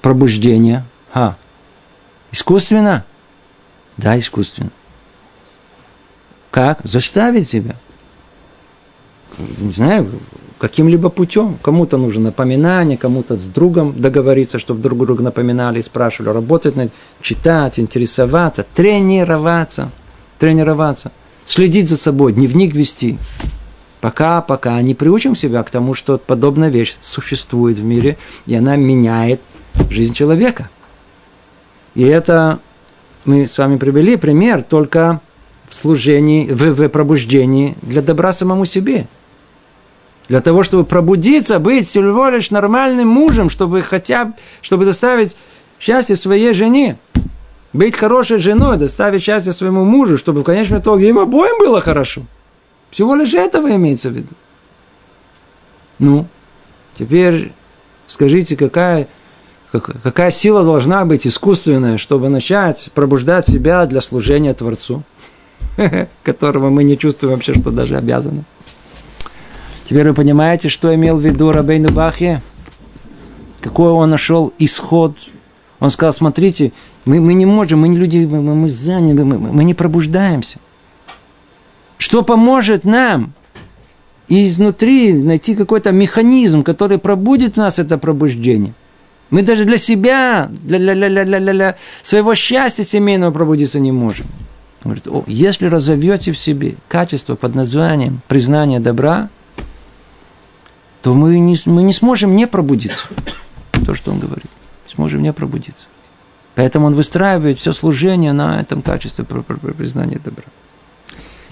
Пробуждение. 0.00 0.84
А. 1.12 1.36
Искусственно? 2.30 3.04
Да, 3.98 4.18
искусственно. 4.18 4.70
Как? 6.50 6.80
Заставить 6.84 7.50
себя 7.50 7.76
не 9.38 9.72
знаю, 9.72 10.08
каким-либо 10.62 11.08
путем. 11.08 11.58
Кому-то 11.60 11.96
нужно 11.96 12.26
напоминание, 12.26 12.96
кому-то 12.96 13.34
с 13.34 13.42
другом 13.46 14.00
договориться, 14.00 14.60
чтобы 14.60 14.80
друг 14.80 14.96
друга 15.00 15.24
напоминали 15.24 15.80
и 15.80 15.82
спрашивали, 15.82 16.32
работать 16.32 16.76
над, 16.76 16.92
читать, 17.20 17.80
интересоваться, 17.80 18.64
тренироваться, 18.72 19.90
тренироваться, 20.38 21.10
следить 21.44 21.88
за 21.88 21.96
собой, 21.96 22.32
дневник 22.32 22.76
вести. 22.76 23.18
Пока, 24.00 24.40
пока 24.40 24.80
не 24.82 24.94
приучим 24.94 25.34
себя 25.34 25.64
к 25.64 25.70
тому, 25.70 25.94
что 25.94 26.16
подобная 26.16 26.68
вещь 26.68 26.94
существует 27.00 27.78
в 27.78 27.84
мире, 27.84 28.16
и 28.46 28.54
она 28.54 28.76
меняет 28.76 29.40
жизнь 29.90 30.14
человека. 30.14 30.70
И 31.96 32.04
это 32.04 32.60
мы 33.24 33.48
с 33.48 33.58
вами 33.58 33.78
привели 33.78 34.16
пример 34.16 34.62
только 34.62 35.20
в 35.68 35.74
служении, 35.74 36.48
в, 36.48 36.72
в 36.72 36.88
пробуждении 36.88 37.76
для 37.82 38.00
добра 38.00 38.32
самому 38.32 38.64
себе– 38.64 39.08
для 40.28 40.40
того, 40.40 40.62
чтобы 40.62 40.84
пробудиться, 40.84 41.58
быть 41.58 41.88
всего 41.88 42.28
лишь 42.28 42.50
нормальным 42.50 43.08
мужем, 43.08 43.50
чтобы 43.50 43.82
хотя 43.82 44.34
чтобы 44.60 44.84
доставить 44.84 45.36
счастье 45.80 46.16
своей 46.16 46.54
жене. 46.54 46.98
Быть 47.72 47.96
хорошей 47.96 48.38
женой, 48.38 48.76
доставить 48.76 49.22
счастье 49.22 49.52
своему 49.52 49.84
мужу, 49.84 50.18
чтобы 50.18 50.42
в 50.42 50.44
конечном 50.44 50.80
итоге 50.80 51.08
им 51.08 51.18
обоим 51.18 51.58
было 51.58 51.80
хорошо. 51.80 52.22
Всего 52.90 53.14
лишь 53.14 53.32
этого 53.32 53.74
имеется 53.74 54.10
в 54.10 54.12
виду. 54.12 54.34
Ну, 55.98 56.26
теперь 56.94 57.52
скажите, 58.06 58.56
какая, 58.56 59.08
какая 59.70 60.30
сила 60.30 60.62
должна 60.62 61.04
быть 61.06 61.26
искусственная, 61.26 61.96
чтобы 61.96 62.28
начать 62.28 62.90
пробуждать 62.94 63.48
себя 63.48 63.86
для 63.86 64.02
служения 64.02 64.52
Творцу, 64.52 65.02
которого 66.22 66.68
мы 66.68 66.84
не 66.84 66.98
чувствуем 66.98 67.34
вообще, 67.34 67.54
что 67.54 67.70
даже 67.70 67.96
обязаны. 67.96 68.44
Теперь 69.84 70.08
вы 70.08 70.14
понимаете, 70.14 70.68
что 70.68 70.94
имел 70.94 71.16
в 71.16 71.24
виду 71.24 71.52
Рабейну 71.52 71.92
Бахе? 71.92 72.40
Какой 73.60 73.90
он 73.90 74.10
нашел 74.10 74.52
исход? 74.58 75.16
Он 75.80 75.90
сказал, 75.90 76.12
смотрите, 76.12 76.72
мы, 77.04 77.20
мы 77.20 77.34
не 77.34 77.46
можем, 77.46 77.80
мы 77.80 77.88
не 77.88 77.96
люди, 77.96 78.24
мы, 78.24 78.40
мы 78.40 78.70
заняты, 78.70 79.24
мы, 79.24 79.38
мы 79.38 79.64
не 79.64 79.74
пробуждаемся. 79.74 80.58
Что 81.98 82.22
поможет 82.22 82.84
нам 82.84 83.32
изнутри 84.28 85.12
найти 85.12 85.54
какой-то 85.54 85.90
механизм, 85.92 86.62
который 86.62 86.98
пробудит 86.98 87.54
в 87.54 87.56
нас 87.56 87.78
это 87.78 87.98
пробуждение? 87.98 88.74
Мы 89.30 89.42
даже 89.42 89.64
для 89.64 89.78
себя, 89.78 90.50
для, 90.62 90.78
для, 90.78 90.94
для, 90.94 91.08
для, 91.08 91.24
для, 91.24 91.52
для 91.52 91.76
своего 92.02 92.34
счастья 92.34 92.84
семейного 92.84 93.32
пробудиться 93.32 93.80
не 93.80 93.90
можем. 93.90 94.26
Он 94.84 94.92
говорит, 94.92 95.08
о, 95.08 95.24
если 95.26 95.66
разовьете 95.66 96.32
в 96.32 96.38
себе 96.38 96.74
качество 96.88 97.34
под 97.34 97.54
названием 97.54 98.20
признание 98.28 98.78
добра– 98.78 99.28
то 101.02 101.14
мы 101.14 101.38
не, 101.40 101.56
мы 101.66 101.82
не 101.82 101.92
сможем 101.92 102.36
не 102.36 102.46
пробудиться. 102.46 103.04
То, 103.84 103.94
что 103.94 104.12
он 104.12 104.20
говорит. 104.20 104.46
Сможем 104.86 105.22
не 105.22 105.32
пробудиться. 105.32 105.86
Поэтому 106.54 106.86
он 106.86 106.94
выстраивает 106.94 107.58
все 107.58 107.72
служение 107.72 108.32
на 108.32 108.60
этом 108.60 108.82
качестве 108.82 109.24
признания 109.24 110.20
добра. 110.22 110.44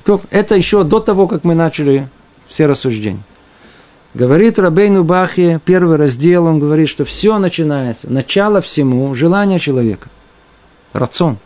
То, 0.05 0.21
это 0.31 0.55
еще 0.55 0.85
до 0.85 1.01
того, 1.01 1.27
как 1.27 1.45
мы 1.45 1.55
начали 1.55 2.09
все 2.47 2.67
рассуждения. 2.67 3.23
Говорит 4.15 4.59
Рабейну 4.59 5.05
Бахе, 5.05 5.61
первый 5.65 5.97
раздел, 5.97 6.47
он 6.47 6.59
говорит, 6.59 6.89
что 6.89 7.05
все 7.05 7.39
начинается, 7.39 8.13
начало 8.13 8.61
всему, 8.61 9.15
желание 9.15 9.59
человека. 9.59 10.09
Рацион. 10.93 11.39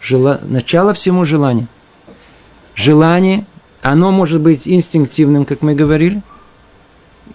Жела, 0.00 0.40
начало 0.42 0.94
всему 0.94 1.24
желание. 1.24 1.66
Желание, 2.74 3.46
оно 3.82 4.10
может 4.10 4.40
быть 4.40 4.66
инстинктивным, 4.66 5.46
как 5.46 5.62
мы 5.62 5.74
говорили– 5.74 6.22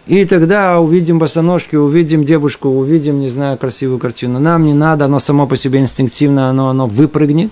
И 0.06 0.26
тогда 0.26 0.80
увидим 0.80 1.18
босоножки, 1.18 1.76
увидим 1.78 2.26
девушку, 2.26 2.70
увидим, 2.70 3.22
не 3.22 3.30
знаю, 3.30 3.58
красивую 3.58 4.00
картину. 4.00 4.40
Нам 4.40 4.64
не 4.64 4.74
надо, 4.74 5.06
оно 5.06 5.20
само 5.20 5.48
по 5.48 5.56
себе 5.56 5.80
инстинктивно, 5.80 6.50
оно, 6.50 6.70
оно 6.70 6.88
выпрыгнет. 6.88 7.52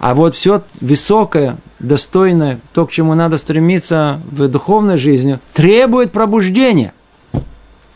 А 0.00 0.14
вот 0.14 0.34
все 0.34 0.62
высокое, 0.80 1.58
достойное, 1.78 2.60
то, 2.72 2.86
к 2.86 2.90
чему 2.90 3.14
надо 3.14 3.38
стремиться 3.38 4.20
в 4.30 4.48
духовной 4.48 4.98
жизни, 4.98 5.38
требует 5.52 6.10
пробуждения. 6.10 6.92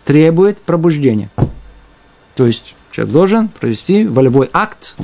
Требует 0.04 0.58
пробуждения. 0.58 1.30
То 2.36 2.46
есть 2.46 2.76
человек 2.92 3.12
должен 3.12 3.48
провести 3.48 4.06
волевой 4.06 4.50
акт, 4.52 4.94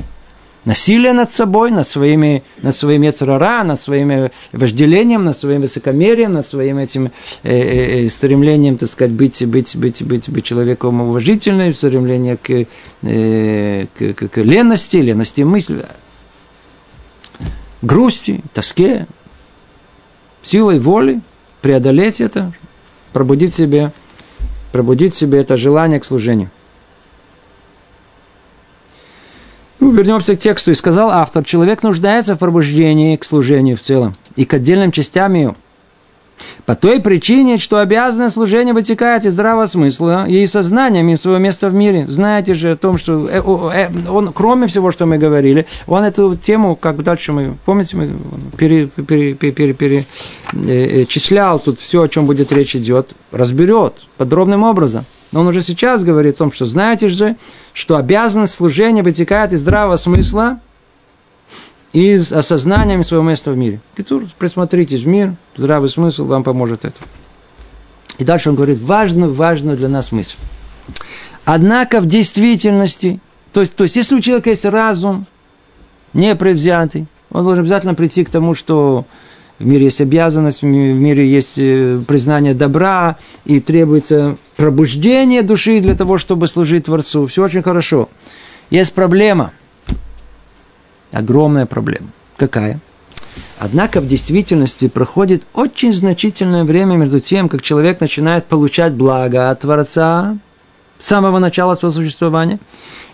насилие 0.65 1.13
над 1.13 1.31
собой, 1.31 1.71
над 1.71 1.87
своими, 1.87 2.43
над 2.61 2.75
своими 2.75 3.07
яцерара, 3.07 3.63
над 3.63 3.81
своим 3.81 4.29
вожделением, 4.51 5.25
над 5.25 5.37
своим 5.37 5.61
высокомерием, 5.61 6.33
над 6.33 6.45
своим 6.45 6.77
этим 6.77 7.07
э, 7.07 7.09
э, 7.43 8.05
э, 8.05 8.09
стремлением, 8.09 8.77
так 8.77 8.89
сказать, 8.89 9.13
быть, 9.13 9.45
быть, 9.45 9.75
быть, 9.75 10.03
быть, 10.03 10.29
быть 10.29 10.45
человеком 10.45 11.01
уважительным, 11.01 11.73
стремление 11.73 12.37
к, 12.37 12.67
э, 13.01 13.85
к, 13.97 14.13
к, 14.13 14.27
к 14.29 14.37
лености, 14.37 14.97
лености 14.97 15.41
мысли, 15.41 15.85
грусти, 17.81 18.43
тоске, 18.53 19.07
силой 20.43 20.79
воли 20.79 21.21
преодолеть 21.61 22.21
это, 22.21 22.53
пробудить 23.13 23.55
себе, 23.55 23.91
пробудить 24.71 25.15
себе 25.15 25.39
это 25.39 25.57
желание 25.57 25.99
к 25.99 26.05
служению. 26.05 26.49
Ну, 29.81 29.89
вернемся 29.91 30.35
к 30.35 30.39
тексту. 30.39 30.71
И 30.71 30.75
сказал 30.75 31.09
автор, 31.09 31.43
человек 31.43 31.81
нуждается 31.81 32.35
в 32.35 32.37
пробуждении 32.37 33.15
к 33.17 33.25
служению 33.25 33.75
в 33.75 33.81
целом 33.81 34.13
и 34.35 34.45
к 34.45 34.53
отдельным 34.53 34.91
частям 34.91 35.33
ее. 35.33 35.55
По 36.65 36.75
той 36.75 36.99
причине, 36.99 37.57
что 37.57 37.79
обязанное 37.79 38.29
служение 38.29 38.73
вытекает 38.73 39.25
из 39.25 39.33
здравого 39.33 39.65
смысла 39.65 40.25
и 40.27 40.43
из 40.43 40.51
сознания 40.51 41.17
своего 41.17 41.39
места 41.39 41.69
в 41.69 41.73
мире. 41.73 42.05
Знаете 42.07 42.53
же 42.53 42.71
о 42.71 42.75
том, 42.75 42.97
что 42.97 43.27
э, 43.27 43.41
э, 43.41 44.09
он, 44.09 44.31
кроме 44.33 44.67
всего, 44.67 44.91
что 44.91 45.05
мы 45.05 45.17
говорили, 45.17 45.65
он 45.87 46.03
эту 46.03 46.35
тему, 46.35 46.75
как 46.75 47.03
дальше 47.03 47.31
мы, 47.31 47.57
помните, 47.65 47.97
мы 47.97 48.09
перечислял 48.57 49.05
пере, 49.07 49.33
пере, 49.35 49.73
пере, 49.73 50.05
э, 50.53 51.59
тут 51.63 51.79
все, 51.79 52.03
о 52.03 52.07
чем 52.07 52.25
будет 52.27 52.51
речь 52.51 52.75
идет, 52.75 53.09
разберет 53.31 53.93
подробным 54.17 54.63
образом. 54.63 55.05
Но 55.31 55.41
он 55.41 55.47
уже 55.47 55.61
сейчас 55.61 56.03
говорит 56.03 56.35
о 56.35 56.37
том, 56.39 56.51
что 56.51 56.65
знаете 56.65 57.09
же, 57.09 57.37
что 57.73 57.97
обязанность 57.97 58.53
служения 58.53 59.03
вытекает 59.03 59.53
из 59.53 59.61
здравого 59.61 59.95
смысла 59.97 60.59
из 61.93 62.31
осознания 62.31 63.03
своего 63.03 63.25
места 63.25 63.51
в 63.51 63.57
мире. 63.57 63.81
Китур, 63.97 64.25
присмотритесь 64.37 65.01
в 65.01 65.07
мир, 65.07 65.35
здравый 65.57 65.89
смысл 65.89 66.25
вам 66.25 66.43
поможет 66.43 66.85
это. 66.85 66.95
И 68.17 68.23
дальше 68.23 68.49
он 68.49 68.55
говорит, 68.55 68.79
важную, 68.79 69.33
важную 69.33 69.77
для 69.77 69.89
нас 69.89 70.11
мысль. 70.11 70.35
Однако 71.43 72.01
в 72.01 72.05
действительности, 72.05 73.19
то 73.51 73.61
есть, 73.61 73.75
то 73.75 73.83
есть 73.83 73.95
если 73.95 74.15
у 74.15 74.21
человека 74.21 74.51
есть 74.51 74.65
разум, 74.65 75.25
не 76.13 76.35
превзятый, 76.35 77.07
он 77.29 77.43
должен 77.43 77.63
обязательно 77.63 77.93
прийти 77.93 78.23
к 78.23 78.29
тому, 78.29 78.55
что 78.55 79.05
в 79.61 79.65
мире 79.65 79.85
есть 79.85 80.01
обязанность, 80.01 80.61
в 80.61 80.65
мире 80.65 81.27
есть 81.27 81.57
э, 81.57 82.01
признание 82.07 82.53
добра, 82.53 83.17
и 83.45 83.59
требуется 83.59 84.37
пробуждение 84.57 85.43
души 85.43 85.79
для 85.79 85.95
того, 85.95 86.17
чтобы 86.17 86.47
служить 86.47 86.85
Творцу. 86.85 87.27
Все 87.27 87.43
очень 87.43 87.61
хорошо. 87.61 88.09
Есть 88.69 88.93
проблема. 88.93 89.51
Огромная 91.11 91.65
проблема. 91.65 92.07
Какая? 92.37 92.79
Однако 93.59 94.01
в 94.01 94.07
действительности 94.07 94.87
проходит 94.87 95.43
очень 95.53 95.93
значительное 95.93 96.63
время 96.63 96.95
между 96.95 97.19
тем, 97.19 97.47
как 97.47 97.61
человек 97.61 98.01
начинает 98.01 98.47
получать 98.47 98.93
благо 98.93 99.51
от 99.51 99.59
Творца 99.59 100.37
с 100.97 101.05
самого 101.05 101.39
начала 101.39 101.75
своего 101.75 101.93
существования, 101.93 102.59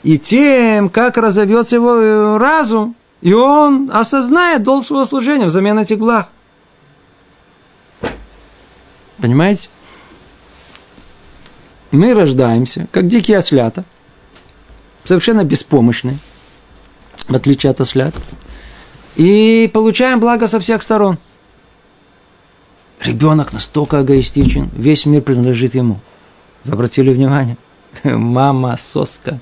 и 0.03 0.17
тем, 0.17 0.89
как 0.89 1.17
разовьется 1.17 1.75
его 1.75 1.95
э, 1.95 2.37
разум, 2.37 2.95
и 3.21 3.33
он 3.33 3.89
осознает 3.93 4.63
долг 4.63 4.85
своего 4.85 5.05
служения 5.05 5.45
взамен 5.45 5.77
этих 5.79 5.97
благ. 5.97 6.29
Понимаете? 9.17 9.69
Мы 11.91 12.13
рождаемся, 12.13 12.87
как 12.91 13.07
дикие 13.07 13.37
ослята, 13.37 13.85
совершенно 15.03 15.43
беспомощные, 15.43 16.17
в 17.27 17.35
отличие 17.35 17.71
от 17.71 17.81
ослят, 17.81 18.13
и 19.15 19.69
получаем 19.73 20.19
благо 20.19 20.47
со 20.47 20.59
всех 20.59 20.81
сторон. 20.81 21.17
Ребенок 23.01 23.53
настолько 23.53 24.01
эгоистичен, 24.01 24.69
весь 24.73 25.05
мир 25.05 25.21
принадлежит 25.21 25.75
ему. 25.75 25.99
Вы 26.63 26.73
обратили 26.73 27.13
внимание? 27.13 27.57
Мама, 28.03 28.77
соска, 28.77 29.39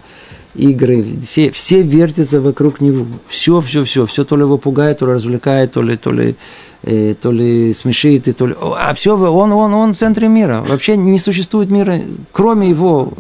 игры, 0.56 1.06
все, 1.24 1.51
все 1.51 1.82
вертятся 1.82 2.41
вокруг 2.41 2.82
него. 2.82 3.06
Все, 3.28 3.62
все, 3.62 3.84
все, 3.84 4.06
все 4.06 4.24
то 4.24 4.36
ли 4.36 4.43
его 4.43 4.58
пугает, 4.58 4.99
то 4.99 5.06
ли 5.06 5.14
развлекает, 5.14 5.74
то 5.74 5.82
ли, 5.82 5.97
то 5.97 6.12
ли 6.12 6.36
э, 6.84 7.16
то 7.20 7.32
ли 7.32 7.74
смешит, 7.74 8.28
и 8.28 8.34
то 8.34 8.47
ли... 8.47 8.56
А 8.60 8.93
все, 8.93 9.18
он, 9.18 9.51
он, 9.51 9.74
он 9.74 9.93
в 9.93 9.97
центре 9.97 10.28
мира. 10.28 10.64
Вообще 10.68 10.97
не 10.97 11.20
существует 11.20 11.70
мира, 11.70 11.99
кроме 12.32 12.70
его 12.70 13.14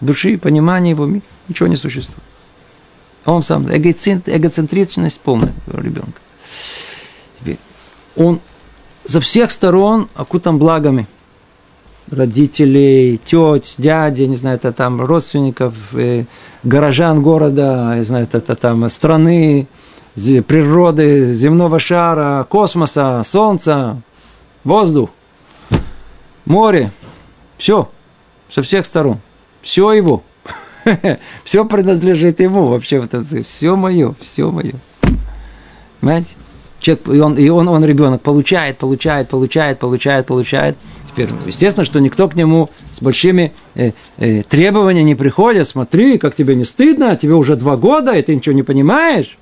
души, 0.00 0.38
понимания 0.38 0.90
его, 0.90 1.08
ничего 1.48 1.68
не 1.68 1.76
существует. 1.76 2.22
Он 3.24 3.42
сам, 3.42 3.66
эгоцентричность 3.66 5.20
полная 5.20 5.52
у 5.66 5.80
ребенка. 5.80 6.20
Теперь, 7.40 7.58
он 8.16 8.40
за 9.04 9.20
всех 9.20 9.50
сторон 9.50 10.08
окутан 10.14 10.58
благами. 10.58 11.06
Родителей, 12.10 13.18
теть, 13.24 13.74
дяди, 13.78 14.24
не 14.24 14.36
знаю, 14.36 14.56
это 14.56 14.72
там 14.72 15.00
родственников, 15.00 15.74
э, 15.94 16.24
горожан 16.62 17.22
города, 17.22 17.94
не 17.96 18.04
знаю, 18.04 18.28
это, 18.30 18.54
там 18.54 18.88
страны, 18.90 19.66
природы, 20.14 21.32
земного 21.32 21.80
шара, 21.80 22.46
космоса, 22.48 23.22
солнца, 23.24 24.02
воздух, 24.64 25.10
море, 26.44 26.92
все, 27.56 27.90
со 28.50 28.62
всех 28.62 28.86
сторон, 28.86 29.20
все 29.60 29.92
его, 29.92 30.22
все 31.44 31.64
принадлежит 31.64 32.40
ему. 32.40 32.66
Вообще, 32.66 33.00
вот 33.00 33.14
это, 33.14 33.42
все 33.42 33.76
мое, 33.76 34.14
все 34.20 34.50
мое, 34.50 34.74
понимаете? 36.00 36.34
Человек, 36.84 37.08
и 37.08 37.18
он, 37.18 37.34
и 37.38 37.48
он, 37.48 37.66
он 37.66 37.82
ребенок 37.82 38.20
получает, 38.20 38.76
получает, 38.76 39.30
получает, 39.30 39.78
получает, 39.78 40.26
получает. 40.26 40.76
Теперь, 41.10 41.30
естественно, 41.46 41.82
что 41.82 41.98
никто 41.98 42.28
к 42.28 42.34
нему 42.34 42.68
с 42.92 43.00
большими 43.00 43.54
э, 43.74 43.92
э, 44.18 44.42
требованиями 44.42 45.08
не 45.08 45.14
приходит. 45.14 45.66
Смотри, 45.66 46.18
как 46.18 46.34
тебе 46.34 46.54
не 46.54 46.64
стыдно, 46.64 47.16
тебе 47.16 47.36
уже 47.36 47.56
два 47.56 47.78
года, 47.78 48.12
и 48.12 48.20
ты 48.20 48.34
ничего 48.34 48.54
не 48.54 48.62
понимаешь. 48.62 49.38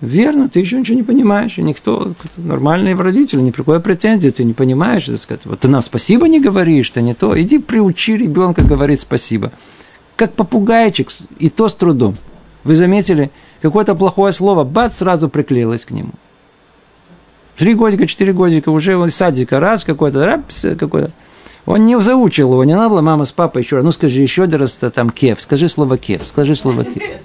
Верно, 0.00 0.48
ты 0.48 0.58
еще 0.58 0.80
ничего 0.80 0.96
не 0.96 1.04
понимаешь, 1.04 1.56
и 1.56 1.62
никто, 1.62 2.14
нормальные 2.36 2.96
родители, 2.96 3.40
ни 3.42 3.52
при 3.52 3.58
какой 3.58 3.78
претензии, 3.78 4.30
ты 4.30 4.42
не 4.42 4.54
понимаешь, 4.54 5.04
так 5.04 5.18
сказать, 5.18 5.42
вот 5.44 5.60
ты 5.60 5.68
нам 5.68 5.82
спасибо 5.82 6.26
не 6.26 6.40
говоришь, 6.40 6.90
ты 6.90 7.00
не 7.00 7.14
то, 7.14 7.40
иди 7.40 7.58
приучи 7.58 8.16
ребенка 8.16 8.64
говорить 8.64 9.02
спасибо. 9.02 9.52
Как 10.16 10.32
попугайчик, 10.32 11.10
и 11.38 11.48
то 11.48 11.68
с 11.68 11.74
трудом. 11.74 12.16
Вы 12.64 12.74
заметили, 12.74 13.30
какое-то 13.62 13.94
плохое 13.94 14.32
слово, 14.32 14.64
бац, 14.64 14.96
сразу 14.96 15.28
приклеилось 15.28 15.84
к 15.84 15.92
нему. 15.92 16.12
Три 17.60 17.74
годика, 17.74 18.06
четыре 18.06 18.32
годика, 18.32 18.70
уже 18.70 18.96
он 18.96 19.08
из 19.08 19.16
садика, 19.16 19.60
раз 19.60 19.84
какой-то, 19.84 20.24
рапс, 20.24 20.62
какой-то. 20.78 21.10
Он 21.66 21.84
не 21.84 22.00
заучил 22.00 22.52
его, 22.52 22.64
не 22.64 22.74
надо 22.74 22.88
было 22.88 23.02
мама 23.02 23.26
с 23.26 23.32
папой 23.32 23.60
еще 23.60 23.76
раз, 23.76 23.84
ну 23.84 23.92
скажи 23.92 24.22
еще 24.22 24.44
раз 24.44 24.78
там 24.94 25.10
кев, 25.10 25.42
скажи 25.42 25.68
слово 25.68 25.98
кев, 25.98 26.22
скажи 26.26 26.54
слово 26.54 26.84
кев. 26.84 27.18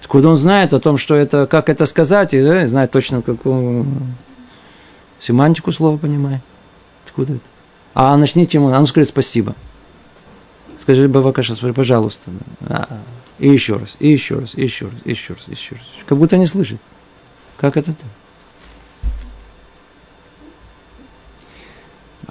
Откуда 0.00 0.30
он 0.30 0.36
знает 0.36 0.74
о 0.74 0.80
том, 0.80 0.98
что 0.98 1.14
это, 1.14 1.46
как 1.46 1.68
это 1.68 1.86
сказать, 1.86 2.34
и 2.34 2.42
да, 2.42 2.66
знает 2.66 2.90
точно, 2.90 3.22
какую 3.22 3.86
семантику 5.20 5.70
слова 5.70 5.96
понимает. 5.96 6.40
Откуда 7.06 7.34
это? 7.34 7.48
А 7.94 8.16
начните 8.16 8.58
ему, 8.58 8.72
а 8.72 8.80
он 8.80 8.88
скажет 8.88 9.10
спасибо. 9.10 9.54
Скажи, 10.76 11.06
Бавакаша, 11.06 11.54
пожалуйста. 11.72 12.32
А, 12.62 12.88
и 13.38 13.48
еще 13.48 13.76
раз, 13.76 13.94
и 14.00 14.08
еще 14.08 14.40
раз, 14.40 14.56
и 14.56 14.64
еще 14.64 14.86
раз, 14.86 14.94
и 15.04 15.10
еще 15.10 15.34
раз, 15.34 15.44
и 15.46 15.52
еще 15.52 15.76
раз. 15.76 15.84
Как 16.04 16.18
будто 16.18 16.36
не 16.36 16.48
слышит. 16.48 16.80
Как 17.58 17.76
это 17.76 17.92
так? 17.92 18.08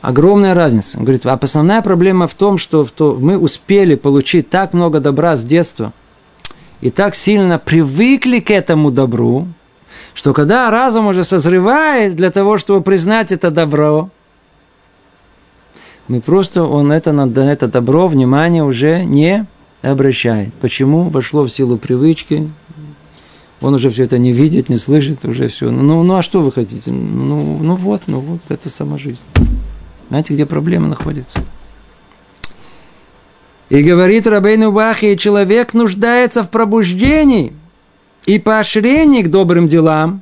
Огромная 0.03 0.53
разница. 0.53 0.99
Он 0.99 1.05
говорит, 1.05 1.25
а 1.25 1.33
основная 1.33 1.81
проблема 1.81 2.27
в 2.27 2.35
том, 2.35 2.59
что 2.59 2.85
мы 3.19 3.39
успели 3.39 3.95
получить 3.95 4.51
так 4.51 4.73
много 4.73 4.99
добра 4.99 5.35
с 5.35 5.43
детства– 5.43 5.91
и 6.83 6.89
так 6.89 7.15
сильно 7.15 7.59
привыкли 7.59 8.41
к 8.41 8.51
этому 8.51 8.91
добру, 8.91 9.47
что 10.13 10.33
когда 10.33 10.69
разум 10.69 11.07
уже 11.07 11.23
созревает 11.23 12.17
для 12.17 12.29
того, 12.29 12.57
чтобы 12.57 12.81
признать 12.81 13.31
это 13.31 13.51
добро, 13.51 14.09
мы 16.09 16.19
просто, 16.19 16.65
он 16.65 16.91
это, 16.91 17.13
на 17.13 17.23
это 17.49 17.69
добро 17.69 18.09
внимание 18.09 18.65
уже 18.65 19.05
не 19.05 19.45
обращает. 19.81 20.53
Почему? 20.55 21.07
Вошло 21.07 21.45
в 21.45 21.49
силу 21.49 21.77
привычки, 21.77 22.51
он 23.61 23.73
уже 23.75 23.89
все 23.89 24.03
это 24.03 24.17
не 24.17 24.33
видит, 24.33 24.67
не 24.67 24.77
слышит, 24.77 25.23
уже 25.23 25.47
все. 25.47 25.71
Ну, 25.71 26.03
ну 26.03 26.15
а 26.15 26.21
что 26.21 26.41
вы 26.41 26.51
хотите? 26.51 26.91
Ну, 26.91 27.59
ну 27.61 27.75
вот, 27.77 28.01
ну 28.07 28.19
вот, 28.19 28.41
это 28.49 28.69
сама 28.69 28.97
жизнь. 28.97 29.19
Знаете, 30.13 30.35
где 30.35 30.45
проблема 30.45 30.89
находится? 30.89 31.39
И 33.69 33.81
говорит 33.81 34.27
Рабейну 34.27 34.71
Бахи, 34.71 35.15
человек 35.15 35.73
нуждается 35.73 36.43
в 36.43 36.51
пробуждении 36.51 37.51
и 38.27 38.37
поощрении 38.37 39.23
к 39.23 39.31
добрым 39.31 39.67
делам, 39.67 40.21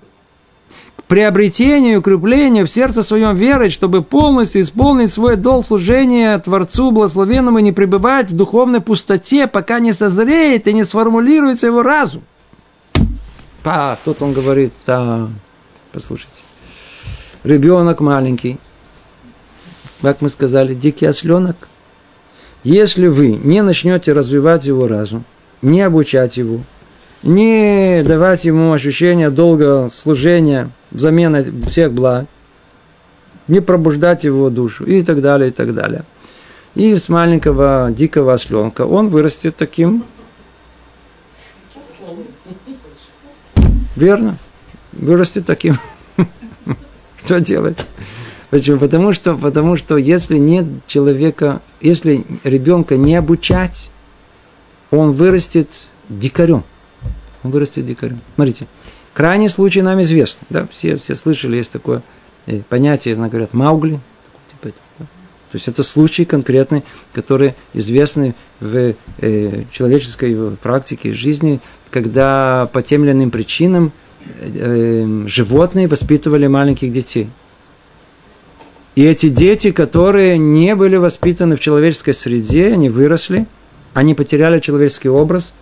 к 0.95 1.03
приобретению 1.03 1.95
и 1.95 1.97
укреплению 1.97 2.67
в 2.67 2.71
сердце 2.71 3.03
своем 3.03 3.35
веры, 3.35 3.69
чтобы 3.69 4.01
полностью 4.01 4.61
исполнить 4.61 5.11
свой 5.11 5.35
долг 5.35 5.67
служения 5.67 6.39
Творцу 6.39 6.91
Благословенному 6.91 7.59
и 7.59 7.63
не 7.63 7.73
пребывать 7.73 8.29
в 8.29 8.33
духовной 8.33 8.79
пустоте, 8.79 9.45
пока 9.45 9.79
не 9.79 9.91
созреет 9.91 10.69
и 10.69 10.73
не 10.73 10.85
сформулируется 10.85 11.67
его 11.67 11.83
разум. 11.83 12.23
А, 13.65 13.97
тут 14.05 14.21
он 14.21 14.31
говорит, 14.31 14.71
да, 14.87 15.27
послушайте, 15.91 16.43
ребенок 17.43 17.99
маленький, 17.99 18.57
как 20.01 20.21
мы 20.21 20.29
сказали, 20.29 20.73
дикий 20.73 21.05
осленок, 21.05 21.67
если 22.63 23.07
вы 23.07 23.29
не 23.29 23.61
начнете 23.61 24.13
развивать 24.13 24.65
его 24.65 24.87
разум, 24.87 25.25
не 25.61 25.81
обучать 25.81 26.37
его, 26.37 26.61
не 27.23 28.03
давать 28.03 28.45
ему 28.45 28.73
ощущение 28.73 29.29
долгого 29.29 29.89
служения 29.89 30.69
взамен 30.91 31.63
всех 31.63 31.93
благ, 31.93 32.25
не 33.47 33.59
пробуждать 33.59 34.23
его 34.23 34.49
душу 34.49 34.85
и 34.85 35.03
так 35.03 35.21
далее, 35.21 35.49
и 35.49 35.53
так 35.53 35.73
далее. 35.73 36.03
И 36.75 36.91
из 36.91 37.09
маленького 37.09 37.89
дикого 37.91 38.33
осленка 38.33 38.85
он 38.85 39.09
вырастет 39.09 39.55
таким. 39.57 40.05
Верно. 43.95 44.37
Вырастет 44.93 45.45
таким. 45.45 45.77
Что 47.25 47.39
делать? 47.39 47.85
Почему? 48.51 48.79
Потому 48.79 49.13
что, 49.13 49.37
потому 49.37 49.77
что 49.77 49.95
если 49.95 50.37
нет 50.37 50.65
человека, 50.85 51.61
если 51.79 52.25
ребенка 52.43 52.97
не 52.97 53.15
обучать, 53.15 53.89
он 54.91 55.13
вырастет 55.13 55.69
дикарем. 56.09 56.65
Он 57.43 57.51
вырастет 57.51 57.85
дикарем. 57.85 58.19
Смотрите, 58.35 58.67
крайний 59.13 59.47
случай 59.47 59.81
нам 59.81 60.01
известен. 60.01 60.41
Да? 60.49 60.67
Все, 60.69 60.97
все 60.97 61.15
слышали, 61.15 61.55
есть 61.55 61.71
такое 61.71 62.03
э, 62.45 62.59
понятие, 62.67 63.15
говорят, 63.15 63.53
Маугли. 63.53 64.01
Типа 64.51 64.75
да? 64.99 65.05
То 65.05 65.55
есть 65.55 65.69
это 65.69 65.81
случай 65.81 66.25
конкретный, 66.25 66.83
который 67.13 67.55
известны 67.73 68.35
в 68.59 68.95
э, 69.19 69.63
человеческой 69.71 70.57
практике 70.57 71.13
жизни, 71.13 71.61
когда 71.89 72.69
по 72.73 72.81
тем 72.81 73.05
или 73.05 73.11
иным 73.11 73.31
причинам 73.31 73.93
э, 74.25 75.05
э 75.05 75.27
животные 75.29 75.87
воспитывали 75.87 76.47
маленьких 76.47 76.91
детей– 76.91 77.29
и 78.95 79.03
эти 79.03 79.29
дети, 79.29 79.71
которые 79.71 80.37
не 80.37 80.75
были 80.75 80.97
воспитаны 80.97 81.55
в 81.55 81.59
человеческой 81.59 82.13
среде, 82.13 82.73
они 82.73 82.89
выросли, 82.89 83.47
они 83.93 84.13
потеряли 84.15 84.59
человеческий 84.59 85.09
образ, 85.09 85.53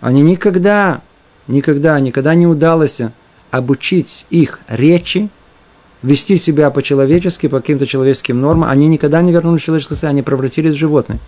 они 0.00 0.22
никогда, 0.22 1.02
никогда, 1.48 2.00
никогда 2.00 2.34
не 2.34 2.46
удалось 2.46 3.00
обучить 3.50 4.24
их 4.30 4.60
речи, 4.68 5.28
вести 6.02 6.36
себя 6.36 6.70
по-человечески, 6.70 7.48
по 7.48 7.60
каким-то 7.60 7.86
человеческим 7.86 8.40
нормам, 8.40 8.70
они 8.70 8.88
никогда 8.88 9.20
не 9.20 9.32
вернулись 9.32 9.62
в 9.62 9.64
человеческое 9.64 9.94
состояние, 9.94 10.20
они 10.20 10.22
превратились 10.22 10.72
в 10.72 10.78
животных. 10.78 11.20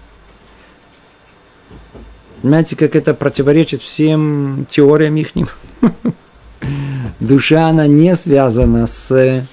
Понимаете, 2.41 2.75
как 2.75 2.97
это 2.97 3.13
противоречит 3.13 3.83
всем 3.83 4.67
теориям 4.71 5.17
их? 5.17 5.59
Душа, 7.21 7.67
она 7.67 7.87
не 7.87 8.15
связана 8.15 8.87
с 8.87 9.45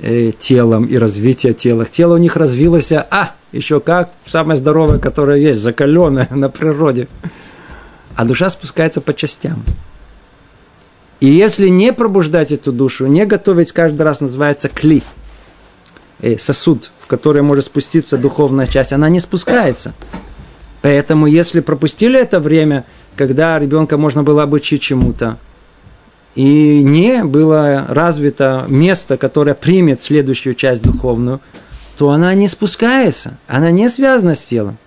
э, 0.00 0.32
телом 0.38 0.84
и 0.84 0.96
развитие 0.96 1.54
тела. 1.54 1.84
Тело 1.86 2.14
у 2.14 2.18
них 2.18 2.36
развилось, 2.36 2.92
а, 2.92 3.34
еще 3.52 3.80
как, 3.80 4.12
самое 4.26 4.58
здоровое, 4.58 4.98
которое 4.98 5.38
есть, 5.38 5.60
закаленное 5.60 6.28
на 6.30 6.48
природе. 6.48 7.08
А 8.16 8.24
душа 8.24 8.50
спускается 8.50 9.00
по 9.00 9.14
частям. 9.14 9.62
И 11.20 11.26
если 11.26 11.68
не 11.68 11.92
пробуждать 11.92 12.52
эту 12.52 12.72
душу, 12.72 13.06
не 13.06 13.26
готовить 13.26 13.72
каждый 13.72 14.02
раз, 14.02 14.20
называется 14.20 14.68
кли, 14.68 15.02
э, 16.20 16.38
сосуд, 16.38 16.90
в 16.98 17.06
который 17.06 17.42
может 17.42 17.64
спуститься 17.64 18.16
духовная 18.18 18.66
часть, 18.66 18.92
она 18.92 19.08
не 19.08 19.20
спускается. 19.20 19.94
Поэтому, 20.82 21.26
если 21.26 21.60
пропустили 21.60 22.18
это 22.18 22.38
время, 22.38 22.84
когда 23.16 23.58
ребенка 23.58 23.98
можно 23.98 24.22
было 24.22 24.44
обучить 24.44 24.82
чему-то, 24.82 25.38
и 26.34 26.82
не 26.82 27.24
было 27.24 27.86
развито 27.88 28.64
место, 28.68 29.16
которое 29.16 29.54
примет 29.54 30.02
следующую 30.02 30.54
часть 30.54 30.82
духовную, 30.82 31.40
то 31.96 32.10
она 32.10 32.32
не 32.34 32.46
спускается, 32.46 33.38
она 33.46 33.70
не 33.70 33.88
связана 33.88 34.34
с 34.34 34.44
телом. 34.44 34.78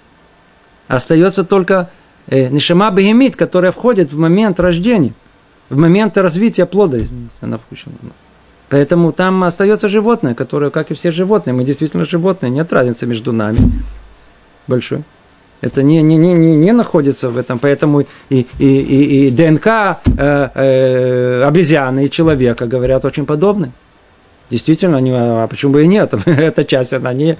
Остается 0.87 1.43
только 1.43 1.89
э, 2.27 2.47
Нишама 2.49 2.91
Бегемит, 2.91 3.35
которая 3.35 3.71
входит 3.71 4.13
в 4.13 4.19
момент 4.19 4.59
рождения, 4.59 5.13
в 5.69 5.77
момент 5.77 6.17
развития 6.17 6.65
плода. 6.65 6.99
Она 7.41 7.57
включена. 7.57 7.95
Поэтому 8.69 9.11
там 9.11 9.43
остается 9.43 9.89
животное, 9.89 10.33
которое, 10.33 10.71
как 10.71 10.91
и 10.91 10.93
все 10.93 11.11
животные, 11.11 11.53
мы 11.53 11.65
действительно 11.65 12.05
животные, 12.05 12.49
нет 12.49 12.71
разницы 12.71 13.05
между 13.05 13.33
нами 13.33 13.59
большой. 14.67 15.03
Это 15.61 15.83
не, 15.83 16.01
не, 16.01 16.17
не, 16.17 16.33
не, 16.33 16.55
не 16.55 16.71
находится 16.71 17.29
в 17.29 17.37
этом, 17.37 17.59
поэтому 17.59 18.01
и, 18.01 18.07
и, 18.29 18.45
и, 18.59 19.27
и 19.27 19.29
ДНК 19.29 19.67
э, 19.67 20.49
э, 20.55 21.43
обезьяны 21.43 22.05
и 22.05 22.09
человека 22.09 22.65
говорят 22.65 23.05
очень 23.05 23.27
подобны. 23.27 23.71
Действительно, 24.49 24.97
они, 24.97 25.11
а 25.13 25.47
почему 25.47 25.73
бы 25.73 25.83
и 25.83 25.87
нет? 25.87 26.13
Эта 26.25 26.65
часть, 26.65 26.93
она 26.93 27.13
не, 27.13 27.37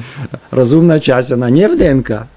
разумная 0.52 1.00
часть, 1.00 1.32
она 1.32 1.50
не 1.50 1.68
в 1.68 1.78
ДНК. 1.78 2.28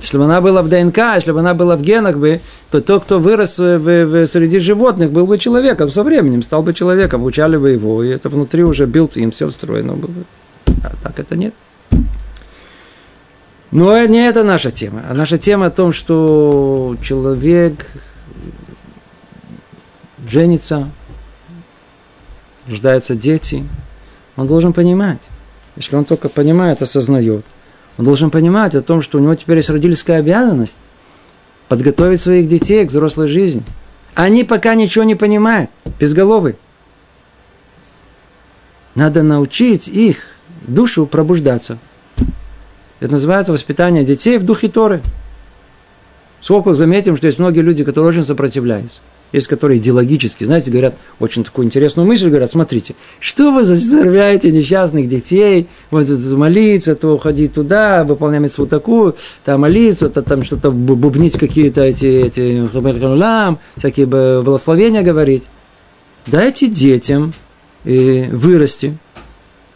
Если 0.00 0.18
бы 0.18 0.24
она 0.24 0.42
была 0.42 0.60
в 0.60 0.68
ДНК, 0.68 0.98
если 1.16 1.32
бы 1.32 1.40
она 1.40 1.54
была 1.54 1.76
в 1.76 1.80
генах, 1.80 2.18
бы, 2.18 2.42
то 2.70 2.82
тот, 2.82 3.04
кто 3.04 3.18
вырос 3.18 3.56
в, 3.56 3.78
в, 3.78 4.26
среди 4.26 4.58
животных, 4.58 5.12
был 5.12 5.26
бы 5.26 5.38
человеком 5.38 5.90
со 5.90 6.02
временем, 6.02 6.42
стал 6.42 6.62
бы 6.62 6.74
человеком, 6.74 7.24
учали 7.24 7.56
бы 7.56 7.70
его, 7.70 8.02
и 8.02 8.10
это 8.10 8.28
внутри 8.28 8.64
уже 8.64 8.84
built 8.84 9.12
им 9.14 9.30
все 9.30 9.48
встроено 9.48 9.94
было. 9.94 10.24
А 10.82 10.92
так 11.02 11.18
это 11.18 11.36
нет. 11.36 11.54
Но 13.74 14.06
не 14.06 14.24
это 14.24 14.44
наша 14.44 14.70
тема. 14.70 15.02
А 15.10 15.14
наша 15.14 15.36
тема 15.36 15.66
о 15.66 15.70
том, 15.70 15.92
что 15.92 16.96
человек 17.02 17.84
женится, 20.28 20.88
рождаются 22.68 23.16
дети, 23.16 23.66
он 24.36 24.46
должен 24.46 24.72
понимать. 24.72 25.18
Если 25.74 25.96
он 25.96 26.04
только 26.04 26.28
понимает, 26.28 26.82
осознает, 26.82 27.44
он 27.98 28.04
должен 28.04 28.30
понимать 28.30 28.76
о 28.76 28.80
том, 28.80 29.02
что 29.02 29.18
у 29.18 29.20
него 29.20 29.34
теперь 29.34 29.56
есть 29.56 29.70
родительская 29.70 30.20
обязанность 30.20 30.76
подготовить 31.66 32.20
своих 32.20 32.46
детей 32.46 32.86
к 32.86 32.90
взрослой 32.90 33.26
жизни. 33.26 33.64
Они 34.14 34.44
пока 34.44 34.76
ничего 34.76 35.02
не 35.02 35.16
понимают, 35.16 35.68
безголовы. 35.98 36.54
Надо 38.94 39.24
научить 39.24 39.88
их 39.88 40.36
душу 40.68 41.06
пробуждаться– 41.06 41.76
это 43.00 43.12
называется 43.12 43.52
воспитание 43.52 44.04
детей 44.04 44.38
в 44.38 44.44
духе 44.44 44.68
Торы. 44.68 45.02
Сколько 46.40 46.74
заметим, 46.74 47.16
что 47.16 47.26
есть 47.26 47.38
многие 47.38 47.60
люди, 47.60 47.84
которые 47.84 48.10
очень 48.10 48.24
сопротивляются. 48.24 49.00
Есть, 49.32 49.48
которые 49.48 49.80
идеологически, 49.80 50.44
знаете, 50.44 50.70
говорят 50.70 50.94
очень 51.18 51.42
такую 51.42 51.66
интересную 51.66 52.06
мысль, 52.06 52.28
говорят, 52.28 52.50
смотрите, 52.50 52.94
что 53.18 53.50
вы 53.50 53.64
заставляете 53.64 54.52
несчастных 54.52 55.08
детей, 55.08 55.66
вот 55.90 56.08
молиться, 56.08 56.94
то 56.94 57.14
уходить 57.14 57.54
туда, 57.54 58.04
выполнять 58.04 58.56
вот 58.58 58.68
такую, 58.68 59.16
там 59.44 59.62
молиться, 59.62 60.08
то 60.08 60.22
там 60.22 60.44
что-то 60.44 60.70
бубнить 60.70 61.36
какие-то 61.36 61.82
эти, 61.82 62.06
эти, 62.06 62.68
всякие 63.76 64.06
благословения 64.06 65.02
говорить. 65.02 65.44
Дайте 66.26 66.68
детям 66.68 67.32
э, 67.84 68.28
вырасти, 68.30 68.96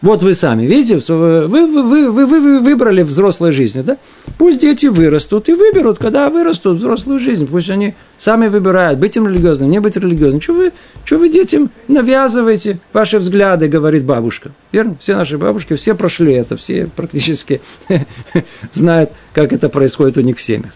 вот 0.01 0.23
вы 0.23 0.35
сами, 0.35 0.65
видите, 0.65 0.97
вы, 1.13 1.49
вы, 1.49 1.83
вы, 1.83 2.11
вы, 2.11 2.27
вы 2.27 2.61
выбрали 2.61 3.03
взрослой 3.03 3.51
жизни, 3.51 3.83
да? 3.83 3.97
Пусть 4.39 4.61
дети 4.61 4.87
вырастут 4.87 5.49
и 5.49 5.55
выберут, 5.55 5.99
когда 5.99 6.31
вырастут 6.31 6.77
взрослую 6.77 7.19
жизнь. 7.19 7.49
Пусть 7.49 7.69
они 7.69 7.97
сами 8.17 8.47
выбирают, 8.47 9.01
быть 9.01 9.17
им 9.17 9.27
религиозным, 9.27 9.69
не 9.69 9.81
быть 9.81 9.97
религиозным. 9.97 10.41
Что 10.41 10.53
вы, 10.53 10.73
что 11.05 11.19
вы 11.19 11.29
детям 11.29 11.71
навязываете 11.89 12.79
ваши 12.93 13.19
взгляды, 13.19 13.67
говорит 13.67 14.05
бабушка. 14.05 14.53
Верно? 14.71 14.97
Все 15.01 15.17
наши 15.17 15.37
бабушки, 15.37 15.75
все 15.75 15.97
прошли 15.97 16.33
это, 16.35 16.57
все 16.57 16.87
практически 16.95 17.61
знают, 18.73 19.11
как 19.33 19.53
это 19.53 19.69
происходит 19.69 20.17
у 20.17 20.21
них 20.21 20.39
в 20.39 20.43
семьях. 20.43 20.75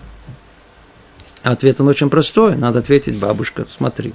Ответ 1.44 1.80
он 1.80 1.86
очень 1.86 2.10
простой. 2.10 2.56
Надо 2.56 2.80
ответить, 2.80 3.16
бабушка, 3.16 3.66
смотри. 3.70 4.14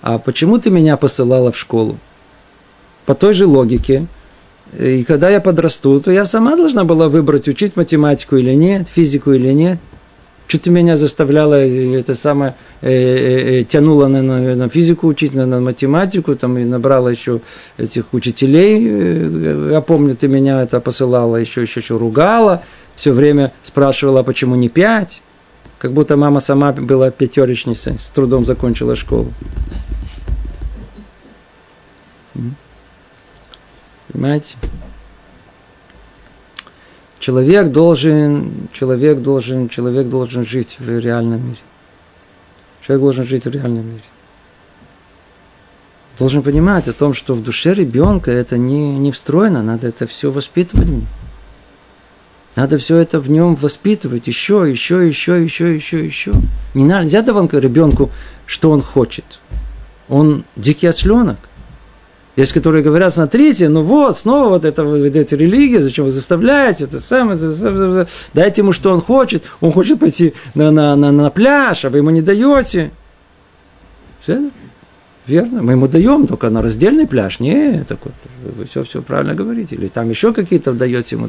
А 0.00 0.18
почему 0.18 0.58
ты 0.58 0.70
меня 0.70 0.96
посылала 0.96 1.50
в 1.50 1.58
школу? 1.58 1.98
По 3.06 3.14
той 3.14 3.34
же 3.34 3.46
логике, 3.46 4.06
и 4.78 5.04
когда 5.04 5.28
я 5.28 5.40
подрасту, 5.40 6.00
то 6.00 6.10
я 6.10 6.24
сама 6.24 6.56
должна 6.56 6.84
была 6.84 7.08
выбрать, 7.08 7.46
учить 7.46 7.76
математику 7.76 8.36
или 8.36 8.54
нет, 8.54 8.88
физику 8.88 9.32
или 9.32 9.52
нет. 9.52 9.78
Что 10.46 10.58
ты 10.58 10.70
меня 10.70 10.96
заставляла, 10.96 11.54
это 11.54 12.14
самое, 12.14 12.56
э, 12.82 12.90
э, 12.90 13.60
э, 13.60 13.64
тянула 13.64 14.08
на, 14.08 14.22
на, 14.22 14.54
на 14.54 14.68
физику 14.68 15.06
учить, 15.06 15.32
на, 15.34 15.46
на 15.46 15.60
математику, 15.60 16.36
там 16.36 16.58
и 16.58 16.64
набрала 16.64 17.10
еще 17.10 17.40
этих 17.78 18.12
учителей. 18.12 18.86
Э, 18.86 19.70
я 19.72 19.80
помню, 19.80 20.14
ты 20.14 20.28
меня 20.28 20.62
это 20.62 20.80
посылала, 20.80 21.36
еще, 21.36 21.62
еще, 21.62 21.80
еще 21.80 21.96
ругала, 21.96 22.62
все 22.96 23.12
время 23.12 23.52
спрашивала, 23.62 24.20
«А 24.20 24.24
почему 24.24 24.54
не 24.56 24.68
пять. 24.68 25.22
Как 25.78 25.92
будто 25.92 26.16
мама 26.16 26.40
сама 26.40 26.72
была 26.72 27.10
пятерочницей, 27.10 27.98
с 27.98 28.10
трудом 28.10 28.44
закончила 28.44 28.94
школу. 28.94 29.32
Понимаете? 34.12 34.56
Человек 37.18 37.68
должен, 37.68 38.68
человек 38.72 39.20
должен, 39.20 39.68
человек 39.68 40.08
должен 40.08 40.44
жить 40.44 40.76
в 40.78 40.98
реальном 40.98 41.46
мире. 41.46 41.60
Человек 42.84 43.02
должен 43.02 43.26
жить 43.26 43.44
в 43.44 43.50
реальном 43.50 43.86
мире. 43.86 44.02
Должен 46.18 46.42
понимать 46.42 46.88
о 46.88 46.92
том, 46.92 47.14
что 47.14 47.34
в 47.34 47.42
душе 47.42 47.74
ребенка 47.74 48.30
это 48.30 48.58
не, 48.58 48.98
не 48.98 49.12
встроено, 49.12 49.62
надо 49.62 49.86
это 49.86 50.06
все 50.06 50.30
воспитывать. 50.30 50.88
Надо 52.54 52.76
все 52.76 52.96
это 52.96 53.18
в 53.18 53.30
нем 53.30 53.54
воспитывать 53.54 54.26
еще, 54.26 54.66
еще, 54.68 55.06
еще, 55.06 55.42
еще, 55.42 55.74
еще, 55.74 56.04
еще. 56.04 56.32
Не 56.74 56.84
надо, 56.84 57.04
нельзя 57.04 57.22
давать 57.22 57.52
ребенку, 57.54 58.10
что 58.46 58.70
он 58.70 58.82
хочет. 58.82 59.40
Он 60.08 60.44
дикий 60.56 60.86
осленок. 60.86 61.38
Есть, 62.34 62.52
которые 62.52 62.82
говорят, 62.82 63.12
смотрите, 63.12 63.68
ну 63.68 63.82
вот, 63.82 64.16
снова 64.16 64.48
вот 64.48 64.64
это 64.64 64.84
вы 64.84 65.00
ведете 65.00 65.36
религию, 65.36 65.82
зачем 65.82 66.06
вы 66.06 66.10
заставляете, 66.10 66.84
это 66.84 66.98
самое, 66.98 67.36
это 67.36 67.54
самое, 67.54 68.06
дайте 68.32 68.62
ему, 68.62 68.72
что 68.72 68.90
он 68.92 69.02
хочет, 69.02 69.44
он 69.60 69.70
хочет 69.70 70.00
пойти 70.00 70.32
на, 70.54 70.70
на, 70.70 70.96
на, 70.96 71.12
на 71.12 71.30
пляж, 71.30 71.84
а 71.84 71.90
вы 71.90 71.98
ему 71.98 72.08
не 72.10 72.22
даете. 72.22 72.90
Все 74.22 74.50
Верно, 75.26 75.62
мы 75.62 75.72
ему 75.72 75.86
даем, 75.86 76.26
только 76.26 76.50
на 76.50 76.62
раздельный 76.62 77.06
пляж. 77.06 77.38
Не, 77.38 77.84
такой, 77.86 78.10
вы 78.42 78.64
все, 78.64 78.82
все 78.82 79.02
правильно 79.02 79.34
говорите. 79.34 79.76
Или 79.76 79.86
там 79.86 80.10
еще 80.10 80.32
какие-то 80.32 80.72
даете 80.72 81.14
ему. 81.14 81.28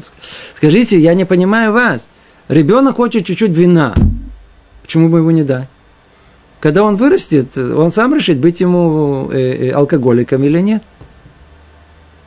Скажите, 0.56 0.98
я 0.98 1.14
не 1.14 1.24
понимаю 1.24 1.72
вас. 1.72 2.08
Ребенок 2.48 2.96
хочет 2.96 3.24
чуть-чуть 3.24 3.52
вина. 3.52 3.94
Почему 4.82 5.08
бы 5.08 5.18
его 5.18 5.30
не 5.30 5.44
дать? 5.44 5.68
Когда 6.60 6.82
он 6.82 6.96
вырастет, 6.96 7.56
он 7.56 7.92
сам 7.92 8.14
решит, 8.14 8.38
быть 8.38 8.60
ему 8.60 9.30
э, 9.30 9.68
э, 9.68 9.70
алкоголиком 9.70 10.42
или 10.42 10.58
нет. 10.58 10.82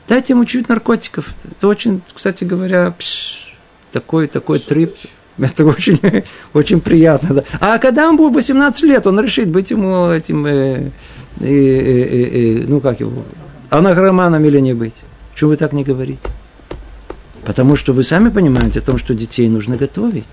Дайте 0.07 0.33
ему 0.33 0.45
чуть 0.45 0.69
наркотиков. 0.69 1.33
Это 1.43 1.67
очень, 1.67 2.01
кстати 2.13 2.43
говоря, 2.43 2.91
пш, 2.91 3.55
такой, 3.91 4.27
такой 4.27 4.59
трип. 4.59 4.95
Это 5.37 5.65
очень, 5.65 5.99
очень 6.53 6.81
приятно. 6.81 7.35
Да. 7.35 7.43
А 7.59 7.77
когда 7.77 8.07
он 8.09 8.17
будет 8.17 8.35
18 8.35 8.83
лет, 8.83 9.05
он 9.05 9.19
решит 9.19 9.49
быть 9.49 9.71
ему 9.71 10.09
этим, 10.09 10.45
э, 10.45 10.91
э, 11.41 11.45
э, 11.45 12.61
э, 12.61 12.65
ну 12.67 12.79
как 12.79 12.99
его, 12.99 13.23
анагроманом 13.69 14.43
или 14.45 14.59
не 14.59 14.73
быть. 14.73 14.95
Почему 15.33 15.51
вы 15.51 15.57
так 15.57 15.73
не 15.73 15.83
говорите? 15.83 16.21
Потому 17.45 17.75
что 17.75 17.93
вы 17.93 18.03
сами 18.03 18.29
понимаете 18.29 18.79
о 18.79 18.81
том, 18.81 18.97
что 18.97 19.13
детей 19.13 19.47
нужно 19.47 19.77
готовить. 19.77 20.25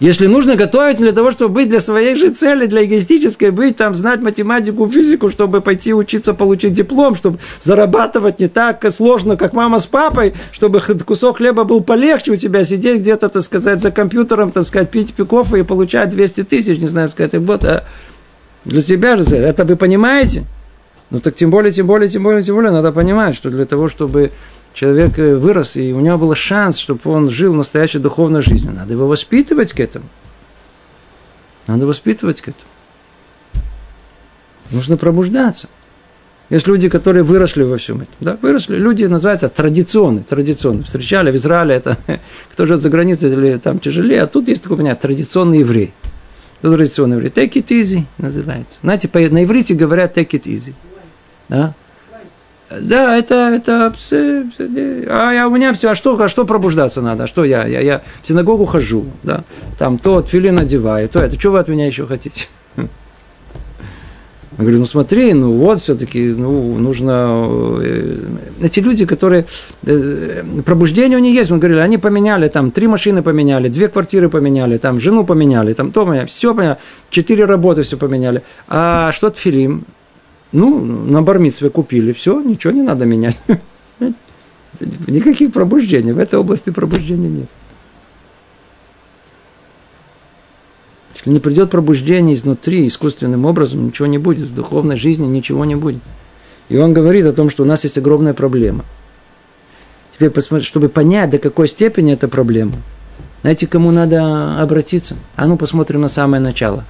Если 0.00 0.28
нужно 0.28 0.54
готовить 0.54 0.98
для 0.98 1.10
того, 1.10 1.32
чтобы 1.32 1.54
быть 1.54 1.68
для 1.68 1.80
своей 1.80 2.14
же 2.14 2.30
цели, 2.30 2.66
для 2.66 2.84
эгоистической, 2.84 3.50
быть 3.50 3.76
там, 3.76 3.96
знать 3.96 4.20
математику, 4.20 4.88
физику, 4.88 5.28
чтобы 5.28 5.60
пойти 5.60 5.92
учиться, 5.92 6.34
получить 6.34 6.72
диплом, 6.72 7.16
чтобы 7.16 7.40
зарабатывать 7.60 8.38
не 8.38 8.48
так 8.48 8.84
сложно, 8.92 9.36
как 9.36 9.54
мама 9.54 9.80
с 9.80 9.86
папой, 9.86 10.34
чтобы 10.52 10.80
кусок 11.04 11.38
хлеба 11.38 11.64
был 11.64 11.80
полегче 11.80 12.32
у 12.32 12.36
тебя, 12.36 12.62
сидеть 12.62 13.00
где-то, 13.00 13.28
так 13.28 13.42
сказать, 13.42 13.82
за 13.82 13.90
компьютером, 13.90 14.52
так 14.52 14.68
сказать, 14.68 14.88
пить 14.90 15.12
кофе 15.16 15.60
и 15.60 15.62
получать 15.64 16.10
200 16.10 16.44
тысяч, 16.44 16.78
не 16.78 16.88
знаю, 16.88 17.08
сказать, 17.08 17.34
вот, 17.34 17.64
а 17.64 17.82
для 18.64 18.82
тебя 18.82 19.16
же 19.16 19.24
это 19.24 19.64
вы 19.64 19.74
понимаете? 19.74 20.44
Ну 21.10 21.20
так 21.20 21.34
тем 21.34 21.50
более, 21.50 21.72
тем 21.72 21.86
более, 21.86 22.08
тем 22.08 22.22
более, 22.22 22.42
тем 22.42 22.54
более 22.54 22.70
надо 22.70 22.92
понимать, 22.92 23.34
что 23.34 23.50
для 23.50 23.64
того, 23.64 23.88
чтобы 23.88 24.30
человек 24.78 25.18
э, 25.18 25.34
вырос, 25.34 25.74
и 25.74 25.92
у 25.92 25.98
него 25.98 26.18
был 26.18 26.34
шанс, 26.36 26.78
чтобы 26.78 27.00
он 27.06 27.30
жил 27.30 27.52
настоящей 27.52 27.98
духовной 27.98 28.42
жизнью. 28.42 28.72
Надо 28.72 28.92
его 28.92 29.08
воспитывать 29.08 29.72
к 29.72 29.80
этому. 29.80 30.06
Надо 31.66 31.84
воспитывать 31.84 32.40
к 32.40 32.48
этому. 32.48 32.70
Нужно 34.70 34.96
пробуждаться. 34.96 35.68
Есть 36.48 36.68
люди, 36.68 36.88
которые 36.88 37.24
выросли 37.24 37.62
во 37.62 37.76
всем 37.76 38.02
этом. 38.02 38.14
Да, 38.20 38.38
выросли. 38.40 38.76
Люди 38.76 39.04
называются 39.04 39.48
традиционные. 39.48 40.22
Традиционные. 40.22 40.84
Встречали 40.84 41.32
в 41.32 41.36
Израиле, 41.36 41.74
это 41.74 41.98
кто 42.52 42.64
живет 42.64 42.80
за 42.80 42.88
границей, 42.88 43.32
или 43.32 43.56
там 43.58 43.80
тяжелее. 43.80 44.22
А 44.22 44.26
тут 44.28 44.46
есть 44.46 44.62
такой 44.62 44.76
понятие, 44.76 45.00
традиционный 45.00 45.58
еврей. 45.58 45.92
Традиционный 46.62 47.16
еврей. 47.16 47.30
Take 47.30 47.54
it 47.54 47.66
easy 47.66 48.04
называется. 48.16 48.78
Знаете, 48.82 49.10
на 49.12 49.42
иврите 49.42 49.74
говорят 49.74 50.16
take 50.16 50.30
it 50.30 50.44
easy. 50.44 50.74
Да? 51.48 51.74
Да, 52.70 53.16
это, 53.16 53.34
это, 53.54 53.94
а 55.08 55.32
я, 55.32 55.48
у 55.48 55.54
меня 55.54 55.72
все, 55.72 55.90
а 55.90 55.94
что, 55.94 56.20
а 56.20 56.28
что 56.28 56.44
пробуждаться 56.44 57.00
надо, 57.00 57.24
а 57.24 57.26
что 57.26 57.44
я, 57.44 57.66
я, 57.66 57.80
я 57.80 58.02
в 58.22 58.28
синагогу 58.28 58.66
хожу, 58.66 59.06
да, 59.22 59.44
там 59.78 59.96
то 59.96 60.22
филин 60.22 60.56
надеваю, 60.56 61.08
то 61.08 61.18
это, 61.20 61.40
что 61.40 61.52
вы 61.52 61.60
от 61.60 61.68
меня 61.68 61.86
еще 61.86 62.06
хотите? 62.06 62.46
Я 64.58 64.64
говорю, 64.64 64.80
ну 64.80 64.86
смотри, 64.86 65.34
ну 65.34 65.52
вот 65.52 65.80
все-таки, 65.80 66.34
ну 66.36 66.76
нужно, 66.78 67.46
э, 67.80 68.16
эти 68.60 68.80
люди, 68.80 69.06
которые, 69.06 69.46
э, 69.86 70.42
пробуждение 70.66 71.16
у 71.16 71.20
них 71.20 71.32
есть, 71.32 71.50
мы 71.50 71.58
говорили, 71.58 71.78
они 71.78 71.96
поменяли 71.96 72.48
там, 72.48 72.72
три 72.72 72.88
машины 72.88 73.22
поменяли, 73.22 73.68
две 73.68 73.86
квартиры 73.86 74.28
поменяли, 74.28 74.76
там 74.78 75.00
жену 75.00 75.24
поменяли, 75.24 75.74
там 75.74 75.92
то 75.92 76.04
все 76.26 76.54
поменяли, 76.54 76.78
четыре 77.08 77.44
работы 77.44 77.82
все 77.82 77.96
поменяли, 77.96 78.42
а 78.66 79.12
что 79.12 79.30
филим? 79.30 79.84
Ну, 80.52 80.82
на 80.82 81.22
бармитсве 81.22 81.68
купили, 81.68 82.12
все, 82.12 82.40
ничего 82.40 82.72
не 82.72 82.82
надо 82.82 83.04
менять. 83.04 83.38
Никаких 85.06 85.52
пробуждений, 85.52 86.12
в 86.12 86.18
этой 86.18 86.38
области 86.38 86.70
пробуждения 86.70 87.28
нет. 87.28 87.50
Если 91.14 91.30
не 91.30 91.40
придет 91.40 91.70
пробуждение 91.70 92.34
изнутри, 92.34 92.86
искусственным 92.86 93.44
образом, 93.44 93.86
ничего 93.86 94.06
не 94.06 94.18
будет. 94.18 94.48
В 94.48 94.54
духовной 94.54 94.96
жизни 94.96 95.26
ничего 95.26 95.64
не 95.64 95.74
будет. 95.74 96.00
И 96.68 96.76
он 96.76 96.92
говорит 96.92 97.26
о 97.26 97.32
том, 97.32 97.50
что 97.50 97.64
у 97.64 97.66
нас 97.66 97.82
есть 97.84 97.98
огромная 97.98 98.34
проблема. 98.34 98.84
Теперь, 100.14 100.32
чтобы 100.62 100.88
понять, 100.88 101.30
до 101.30 101.38
какой 101.38 101.68
степени 101.68 102.12
эта 102.12 102.28
проблема, 102.28 102.74
знаете, 103.42 103.66
кому 103.66 103.90
надо 103.90 104.60
обратиться? 104.60 105.16
А 105.36 105.46
ну, 105.46 105.56
посмотрим 105.56 106.00
на 106.00 106.08
самое 106.08 106.42
начало. 106.42 106.84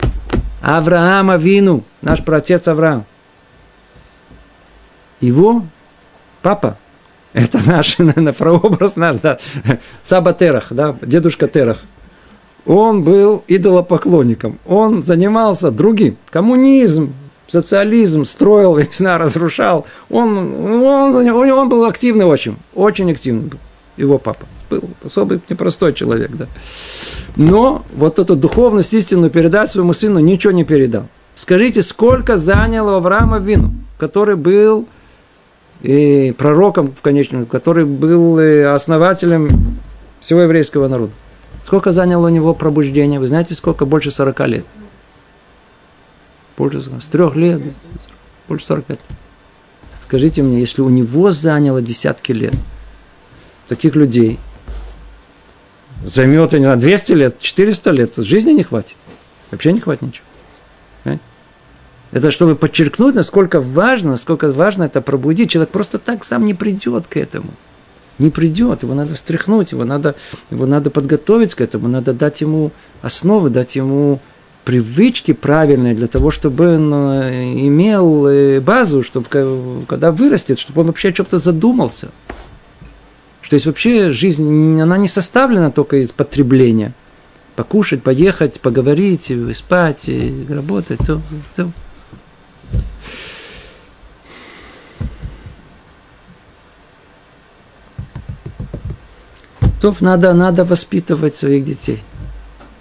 Авраама 0.62 1.36
Вину, 1.36 1.84
наш 2.02 2.24
протец 2.24 2.68
Авраам– 2.68 3.04
его 5.21 5.64
папа, 6.43 6.79
это 7.33 7.59
наш 7.66 7.99
наверное, 7.99 8.33
прообраз 8.33 8.97
наш, 8.97 9.16
да, 9.19 9.39
Саба 10.03 10.33
Терах, 10.33 10.69
да, 10.71 10.97
дедушка 11.03 11.49
Терах, 11.49 11.83
он 12.66 13.03
был 13.03 13.45
идолопоклонником, 13.49 14.59
он 14.66 15.03
занимался 15.03 15.71
другим, 15.71 16.16
коммунизм, 16.31 17.14
социализм 17.47 18.25
строил, 18.25 18.79
не 18.79 18.85
знаю, 18.91 19.21
разрушал, 19.21 19.87
он, 20.11 20.83
он, 20.83 21.29
он 21.29 21.69
был 21.69 21.85
активный 21.85 22.27
очень, 22.27 22.57
очень 22.75 23.11
активный 23.11 23.49
был, 23.49 23.59
его 23.97 24.19
папа 24.19 24.47
был 24.71 24.91
особый 25.05 25.41
непростой 25.49 25.95
человек, 25.95 26.31
да. 26.33 26.47
Но 27.37 27.85
вот 27.95 28.19
эту 28.19 28.37
духовность 28.37 28.93
истинную 28.95 29.31
передать 29.31 29.71
своему 29.71 29.93
сыну 29.93 30.19
ничего 30.19 30.53
не 30.53 30.64
передал. 30.64 31.09
Скажите, 31.35 31.83
сколько 31.83 32.37
заняло 32.37 32.97
Авраама 32.97 33.39
вину, 33.39 33.73
который 33.97 34.37
был 34.37 34.89
и 35.83 36.35
пророком 36.37 36.93
в 36.93 37.01
конечном, 37.01 37.47
который 37.47 37.85
был 37.85 38.39
э, 38.39 38.64
основателем 38.66 39.49
всего 40.20 40.41
еврейского 40.41 40.89
народа. 40.89 41.12
Сколько 41.62 41.93
заняло 41.93 42.26
у 42.26 42.31
него 42.31 42.55
пробуждение? 42.55 43.20
Вы 43.20 43.26
знаете, 43.26 43.55
сколько? 43.55 43.85
Больше 43.85 44.11
40 44.11 44.49
лет. 44.49 44.64
Больше 46.57 46.83
40. 46.83 47.03
С 47.03 47.07
трех 47.07 47.37
лет, 47.37 47.62
больше 48.49 48.66
45. 48.66 48.99
Скажите 50.03 50.43
мне, 50.43 50.61
если 50.61 50.81
у 50.81 50.89
него 50.89 51.31
заняло 51.31 51.83
десятки 51.83 52.33
лет, 52.33 52.55
таких 53.68 53.95
людей, 53.95 54.39
займет, 56.05 56.53
я 56.55 56.59
не 56.59 56.64
знаю, 56.64 56.81
200 56.81 57.12
лет, 57.12 57.39
400 57.39 57.91
лет, 57.91 58.16
жизни 58.16 58.53
не 58.53 58.62
хватит. 58.62 58.97
Вообще 59.51 59.72
не 59.72 59.81
хватит 59.81 60.03
ничего. 60.03 60.24
Это 62.11 62.30
чтобы 62.30 62.56
подчеркнуть, 62.56 63.14
насколько 63.14 63.61
важно, 63.61 64.12
насколько 64.12 64.50
важно 64.50 64.84
это 64.84 65.00
пробудить. 65.00 65.50
Человек 65.50 65.70
просто 65.70 65.98
так 65.98 66.24
сам 66.24 66.46
не 66.46 66.54
придет 66.54 67.06
к 67.06 67.16
этому. 67.16 67.50
Не 68.18 68.30
придет, 68.30 68.82
его 68.82 68.94
надо 68.94 69.14
встряхнуть, 69.14 69.72
его 69.72 69.84
надо, 69.84 70.16
его 70.50 70.66
надо 70.66 70.90
подготовить 70.90 71.54
к 71.54 71.61
этому, 71.61 71.86
надо 71.86 72.12
дать 72.12 72.40
ему 72.40 72.72
основы, 73.00 73.48
дать 73.50 73.76
ему 73.76 74.20
привычки 74.64 75.32
правильные 75.32 75.94
для 75.94 76.09
того, 76.09 76.30
чтобы 76.30 76.74
он 76.74 76.92
э, 76.92 77.44
имел 77.66 78.26
э, 78.26 78.61
базу, 78.61 79.02
чтобы 79.02 79.26
когда 79.86 80.11
вырастет, 80.11 80.59
чтобы 80.59 80.80
он 80.80 80.88
вообще 80.88 81.09
о 81.11 81.12
чем-то 81.12 81.38
задумался. 81.38 82.09
Что 83.40 83.54
есть 83.54 83.66
вообще 83.66 84.12
жизнь, 84.12 84.80
она 84.80 84.98
не 84.98 85.09
составлена 85.09 85.70
только 85.70 85.98
из 85.98 86.11
потребления. 86.11 86.94
покушать, 87.56 88.02
поехать, 88.02 88.61
поговорить, 88.61 89.32
спать, 89.54 90.09
работать, 90.48 90.98
то, 91.06 91.20
то. 91.56 91.70
То 99.81 99.95
надо, 100.01 100.33
надо 100.35 100.64
воспитывать 100.64 101.37
своих 101.37 101.64
детей. 101.64 102.03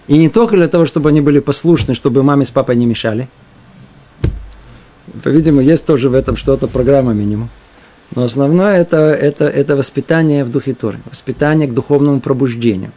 И 0.08 0.18
не 0.18 0.30
только 0.30 0.56
для 0.56 0.68
того, 0.68 0.86
чтобы 0.86 1.10
они 1.10 1.22
были 1.22 1.40
послушны, 1.40 1.94
чтобы 1.94 2.24
маме 2.24 2.46
с 2.46 2.50
папой 2.50 2.76
не 2.76 2.86
мешали. 2.86 3.28
По-видимому, 5.24 5.62
есть 5.62 5.86
тоже 5.86 6.10
в 6.10 6.14
этом 6.14 6.38
что-то, 6.38 6.68
программа 6.68 7.14
минимум. 7.14 7.50
Но 8.16 8.24
основное 8.24 8.80
это, 8.80 8.98
это, 8.98 9.46
это 9.46 9.76
воспитание 9.76 10.46
в 10.46 10.52
духе 10.52 10.74
Торы, 10.74 11.00
воспитание 11.10 11.68
к 11.68 11.74
духовному 11.74 12.22
пробуждению. 12.22 12.92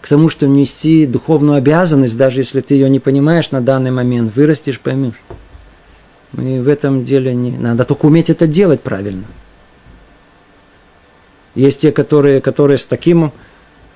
К 0.00 0.08
тому, 0.08 0.28
что 0.28 0.46
нести 0.46 1.06
духовную 1.06 1.58
обязанность, 1.58 2.16
даже 2.16 2.40
если 2.40 2.60
ты 2.60 2.74
ее 2.74 2.88
не 2.88 3.00
понимаешь 3.00 3.50
на 3.50 3.60
данный 3.60 3.90
момент, 3.90 4.36
вырастешь, 4.36 4.78
поймешь. 4.78 5.20
И 6.38 6.58
в 6.58 6.68
этом 6.68 7.04
деле 7.04 7.34
не 7.34 7.52
надо 7.52 7.84
только 7.84 8.06
уметь 8.06 8.30
это 8.30 8.46
делать 8.46 8.82
правильно. 8.82 9.24
Есть 11.54 11.80
те, 11.80 11.92
которые, 11.92 12.40
которые 12.40 12.78
с 12.78 12.86
таким, 12.86 13.32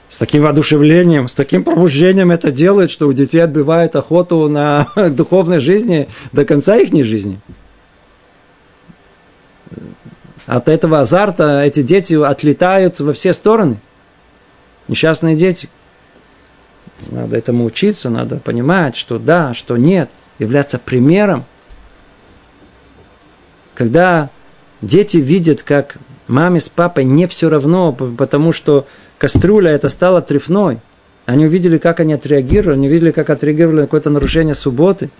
с 0.08 0.18
таким 0.18 0.42
воодушевлением, 0.42 1.28
с 1.28 1.34
таким 1.34 1.64
пробуждением 1.64 2.30
это 2.30 2.52
делают, 2.52 2.90
что 2.90 3.08
у 3.08 3.12
детей 3.12 3.40
отбивает 3.40 3.96
охоту 3.96 4.48
на 4.48 4.88
духовной 5.10 5.60
жизни 5.60 6.08
до 6.32 6.44
конца 6.44 6.76
их 6.76 7.04
жизни. 7.04 7.40
От 10.46 10.68
этого 10.68 11.00
азарта 11.00 11.62
эти 11.62 11.82
дети 11.82 12.14
отлетают 12.14 13.00
во 13.00 13.12
все 13.12 13.34
стороны. 13.34 13.80
Несчастные 14.86 15.36
дети. 15.36 15.68
Надо 17.10 17.36
этому 17.36 17.64
учиться, 17.64 18.08
надо 18.08 18.38
понимать, 18.38 18.96
что 18.96 19.18
да, 19.18 19.52
что 19.52 19.76
нет, 19.76 20.10
являться 20.38 20.78
примером. 20.78 21.44
Когда 23.74 24.30
дети 24.80 25.18
видят, 25.18 25.62
как 25.62 25.98
маме 26.28 26.60
с 26.60 26.68
папой 26.68 27.04
не 27.04 27.26
все 27.26 27.48
равно, 27.48 27.92
потому 27.92 28.52
что 28.52 28.86
кастрюля 29.18 29.70
это 29.70 29.88
стала 29.88 30.22
трефной. 30.22 30.78
Они 31.26 31.46
увидели, 31.46 31.78
как 31.78 32.00
они 32.00 32.14
отреагировали, 32.14 32.76
они 32.76 32.88
увидели, 32.88 33.10
как 33.10 33.30
отреагировали 33.30 33.76
на 33.76 33.82
какое-то 33.82 34.10
нарушение 34.10 34.54
субботы. 34.54 35.10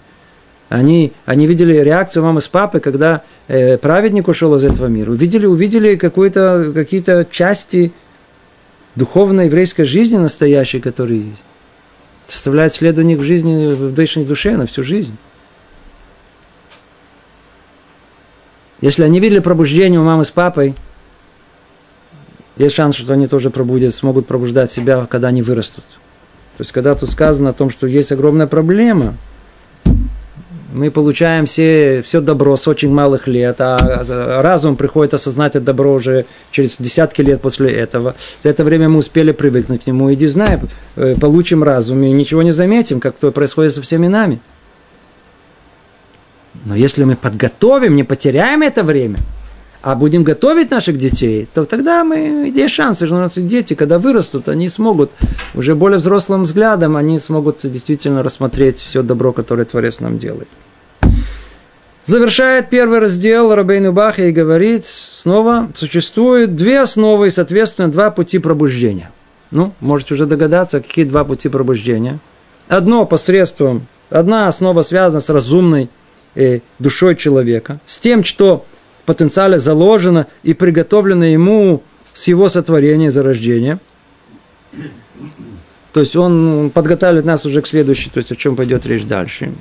Они, 0.68 1.12
они 1.24 1.46
видели 1.46 1.74
реакцию 1.78 2.22
мамы 2.22 2.42
с 2.42 2.48
папой, 2.48 2.80
когда 2.80 3.22
э, 3.46 3.78
праведник 3.78 4.28
ушел 4.28 4.54
из 4.56 4.64
этого 4.64 4.86
мира. 4.86 5.10
Увидели, 5.10 5.46
увидели 5.46 5.96
какие-то 5.96 7.26
части 7.30 7.92
духовной 8.94 9.46
еврейской 9.46 9.84
жизни 9.84 10.18
настоящей, 10.18 10.80
которые 10.80 11.20
есть. 11.20 11.42
Составляет 12.26 12.74
след 12.74 12.98
у 12.98 13.02
них 13.02 13.18
в 13.18 13.22
жизни, 13.22 13.72
в 13.72 13.98
их 13.98 14.26
душе 14.26 14.56
на 14.58 14.66
всю 14.66 14.82
жизнь. 14.82 15.16
Если 18.82 19.02
они 19.02 19.20
видели 19.20 19.38
пробуждение 19.38 19.98
у 19.98 20.04
мамы 20.04 20.26
с 20.26 20.30
папой– 20.30 20.74
есть 22.58 22.74
шанс, 22.74 22.96
что 22.96 23.12
они 23.12 23.28
тоже 23.28 23.50
пробудят, 23.50 23.94
смогут 23.94 24.26
пробуждать 24.26 24.72
себя, 24.72 25.06
когда 25.08 25.28
они 25.28 25.42
вырастут. 25.42 25.84
То 26.56 26.62
есть, 26.62 26.72
когда 26.72 26.94
тут 26.96 27.10
сказано 27.10 27.50
о 27.50 27.52
том, 27.52 27.70
что 27.70 27.86
есть 27.86 28.10
огромная 28.10 28.48
проблема, 28.48 29.16
мы 30.72 30.90
получаем 30.90 31.46
все, 31.46 32.02
все 32.04 32.20
добро 32.20 32.56
с 32.56 32.66
очень 32.66 32.92
малых 32.92 33.28
лет, 33.28 33.56
а 33.60 34.42
разум 34.42 34.76
приходит 34.76 35.14
осознать 35.14 35.54
это 35.54 35.64
добро 35.64 35.94
уже 35.94 36.26
через 36.50 36.76
десятки 36.78 37.22
лет 37.22 37.40
после 37.40 37.70
этого. 37.70 38.16
За 38.42 38.50
это 38.50 38.64
время 38.64 38.88
мы 38.88 38.98
успели 38.98 39.32
привыкнуть 39.32 39.84
к 39.84 39.86
нему, 39.86 40.12
иди 40.12 40.26
знай, 40.26 40.58
э, 40.96 41.14
получим 41.18 41.62
разум 41.62 42.02
и 42.02 42.10
ничего 42.10 42.42
не 42.42 42.52
заметим, 42.52 43.00
как 43.00 43.16
то 43.18 43.30
происходит 43.30 43.72
со 43.72 43.82
всеми 43.82 44.08
нами. 44.08 44.40
Но 46.64 46.74
если 46.74 47.04
мы 47.04 47.16
подготовим, 47.16 47.94
не 47.94 48.02
потеряем 48.02 48.62
это 48.62 48.82
время– 48.82 49.18
а 49.82 49.94
будем 49.94 50.24
готовить 50.24 50.70
наших 50.70 50.98
детей, 50.98 51.48
то 51.52 51.64
тогда 51.64 52.02
мы, 52.04 52.52
есть 52.54 52.74
шансы, 52.74 53.06
что 53.06 53.16
наши 53.16 53.40
дети, 53.40 53.74
когда 53.74 53.98
вырастут, 53.98 54.48
они 54.48 54.68
смогут 54.68 55.10
уже 55.54 55.74
более 55.74 55.98
взрослым 55.98 56.42
взглядом, 56.42 56.96
они 56.96 57.20
смогут 57.20 57.60
действительно 57.62 58.22
рассмотреть 58.22 58.78
все 58.78 59.02
добро, 59.02 59.32
которое 59.32 59.64
Творец 59.64 60.00
нам 60.00 60.18
делает. 60.18 60.48
Завершает 62.04 62.70
первый 62.70 63.00
раздел 63.00 63.54
Рабейну 63.54 63.92
Бахи 63.92 64.22
и 64.22 64.32
говорит, 64.32 64.86
снова, 64.86 65.70
существует 65.74 66.56
две 66.56 66.80
основы 66.80 67.28
и, 67.28 67.30
соответственно, 67.30 67.88
два 67.88 68.10
пути 68.10 68.38
пробуждения. 68.38 69.10
Ну, 69.50 69.74
можете 69.80 70.14
уже 70.14 70.24
догадаться, 70.24 70.80
какие 70.80 71.04
два 71.04 71.24
пути 71.24 71.48
пробуждения. 71.50 72.18
Одно 72.66 73.04
посредством, 73.04 73.86
одна 74.10 74.48
основа 74.48 74.82
связана 74.82 75.20
с 75.20 75.28
разумной 75.28 75.90
э, 76.34 76.60
душой 76.78 77.14
человека, 77.14 77.78
с 77.84 77.98
тем, 77.98 78.24
что 78.24 78.64
потенциале 79.08 79.58
заложено 79.58 80.26
и 80.42 80.52
приготовлено 80.52 81.24
ему 81.24 81.82
с 82.12 82.28
его 82.28 82.50
сотворения, 82.50 83.10
зарождения. 83.10 83.80
То 85.94 86.00
есть 86.00 86.14
он 86.14 86.70
подготавливает 86.74 87.24
нас 87.24 87.46
уже 87.46 87.62
к 87.62 87.66
следующей, 87.66 88.10
то 88.10 88.18
есть 88.18 88.30
о 88.30 88.36
чем 88.36 88.54
пойдет 88.54 88.84
речь 88.84 89.04
дальше. 89.04 89.54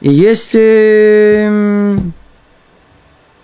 И 0.00 0.10
есть 0.10 0.54
э, 0.54 1.96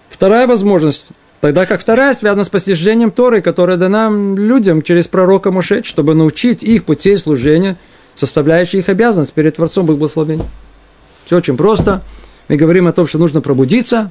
вторая 0.08 0.48
возможность, 0.48 1.10
тогда 1.40 1.64
как 1.64 1.80
вторая 1.80 2.12
связана 2.14 2.42
с 2.42 2.48
постижением 2.48 3.12
Торы, 3.12 3.42
которая 3.42 3.76
дана 3.76 4.10
людям 4.10 4.82
через 4.82 5.06
пророка 5.06 5.52
Моше, 5.52 5.84
чтобы 5.84 6.14
научить 6.14 6.64
их 6.64 6.84
путей 6.84 7.16
служения, 7.18 7.76
составляющих 8.16 8.80
их 8.80 8.88
обязанность 8.88 9.32
перед 9.32 9.54
Творцом 9.54 9.86
благословения. 9.86 10.46
Все 11.24 11.36
очень 11.36 11.56
просто. 11.56 12.02
Мы 12.48 12.56
говорим 12.56 12.88
о 12.88 12.92
том, 12.92 13.06
что 13.06 13.18
нужно 13.18 13.40
пробудиться, 13.40 14.10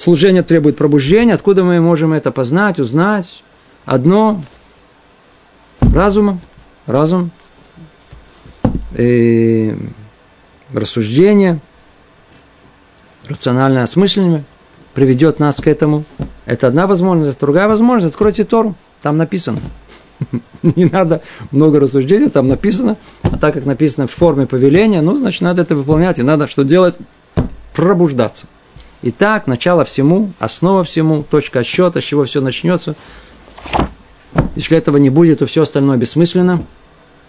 служение 0.00 0.42
требует 0.42 0.76
пробуждения. 0.76 1.34
Откуда 1.34 1.62
мы 1.62 1.80
можем 1.80 2.12
это 2.12 2.32
познать, 2.32 2.80
узнать? 2.80 3.42
Одно– 3.84 4.42
разумом, 5.80 6.40
разум, 6.86 7.30
и 8.96 9.76
рассуждение, 10.72 11.60
рациональное 13.26 13.82
осмысленное 13.82 14.44
приведет 14.94 15.38
нас 15.38 15.56
к 15.56 15.66
этому. 15.66 16.04
Это 16.46 16.66
одна 16.66 16.86
возможность. 16.86 17.38
Другая 17.38 17.68
возможность– 17.68 18.14
откройте 18.14 18.44
Тору, 18.44 18.74
там 19.02 19.16
написано. 19.16 19.58
Не 20.62 20.86
надо 20.86 21.22
много 21.50 21.78
рассуждений, 21.78 22.28
там 22.28 22.48
написано. 22.48 22.96
А 23.22 23.36
так 23.36 23.54
как 23.54 23.66
написано 23.66 24.06
в 24.06 24.12
форме 24.12 24.46
повеления, 24.46 25.00
ну, 25.00 25.16
значит, 25.16 25.42
надо 25.42 25.62
это 25.62 25.76
выполнять. 25.76 26.18
И 26.18 26.22
надо 26.22 26.48
что 26.48 26.64
делать? 26.64 26.96
Пробуждаться. 27.74 28.46
Итак, 29.02 29.46
начало 29.46 29.84
всему, 29.84 30.32
основа 30.38 30.84
всему, 30.84 31.22
точка 31.22 31.60
отсчета, 31.60 32.00
с 32.00 32.04
чего 32.04 32.24
все 32.24 32.40
начнется. 32.40 32.96
Если 34.56 34.76
этого 34.76 34.98
не 34.98 35.08
будет, 35.08 35.38
то 35.38 35.46
все 35.46 35.62
остальное 35.62 35.96
бессмысленно. 35.96 36.64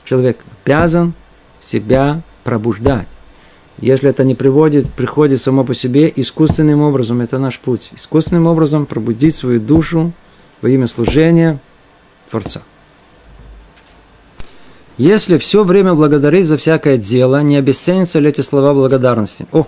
Человек 0.04 0.40
обязан 0.66 1.14
себя 1.62 2.24
пробуждать. 2.44 3.08
Если 3.80 4.10
это 4.10 4.24
не 4.24 4.36
приводит, 4.36 4.92
приходит 4.92 5.42
само 5.42 5.64
по 5.64 5.74
себе 5.74 6.12
искусственным 6.14 6.82
образом, 6.82 7.22
это 7.22 7.40
наш 7.40 7.58
путь. 7.58 7.90
Искусственным 7.96 8.48
образом 8.48 8.86
пробудить 8.86 9.36
свою 9.36 9.60
душу 9.60 10.12
во 10.62 10.70
имя 10.70 10.88
служения 10.88 11.60
Творца. 12.30 12.62
Если 14.98 15.38
все 15.38 15.64
время 15.64 15.94
благодарить 15.94 16.46
за 16.46 16.58
всякое 16.58 16.98
дело, 16.98 17.42
не 17.42 17.56
обесценятся 17.56 18.20
ли 18.20 18.30
эти 18.30 18.42
слова 18.42 18.74
благодарности? 18.74 19.48
О, 19.52 19.66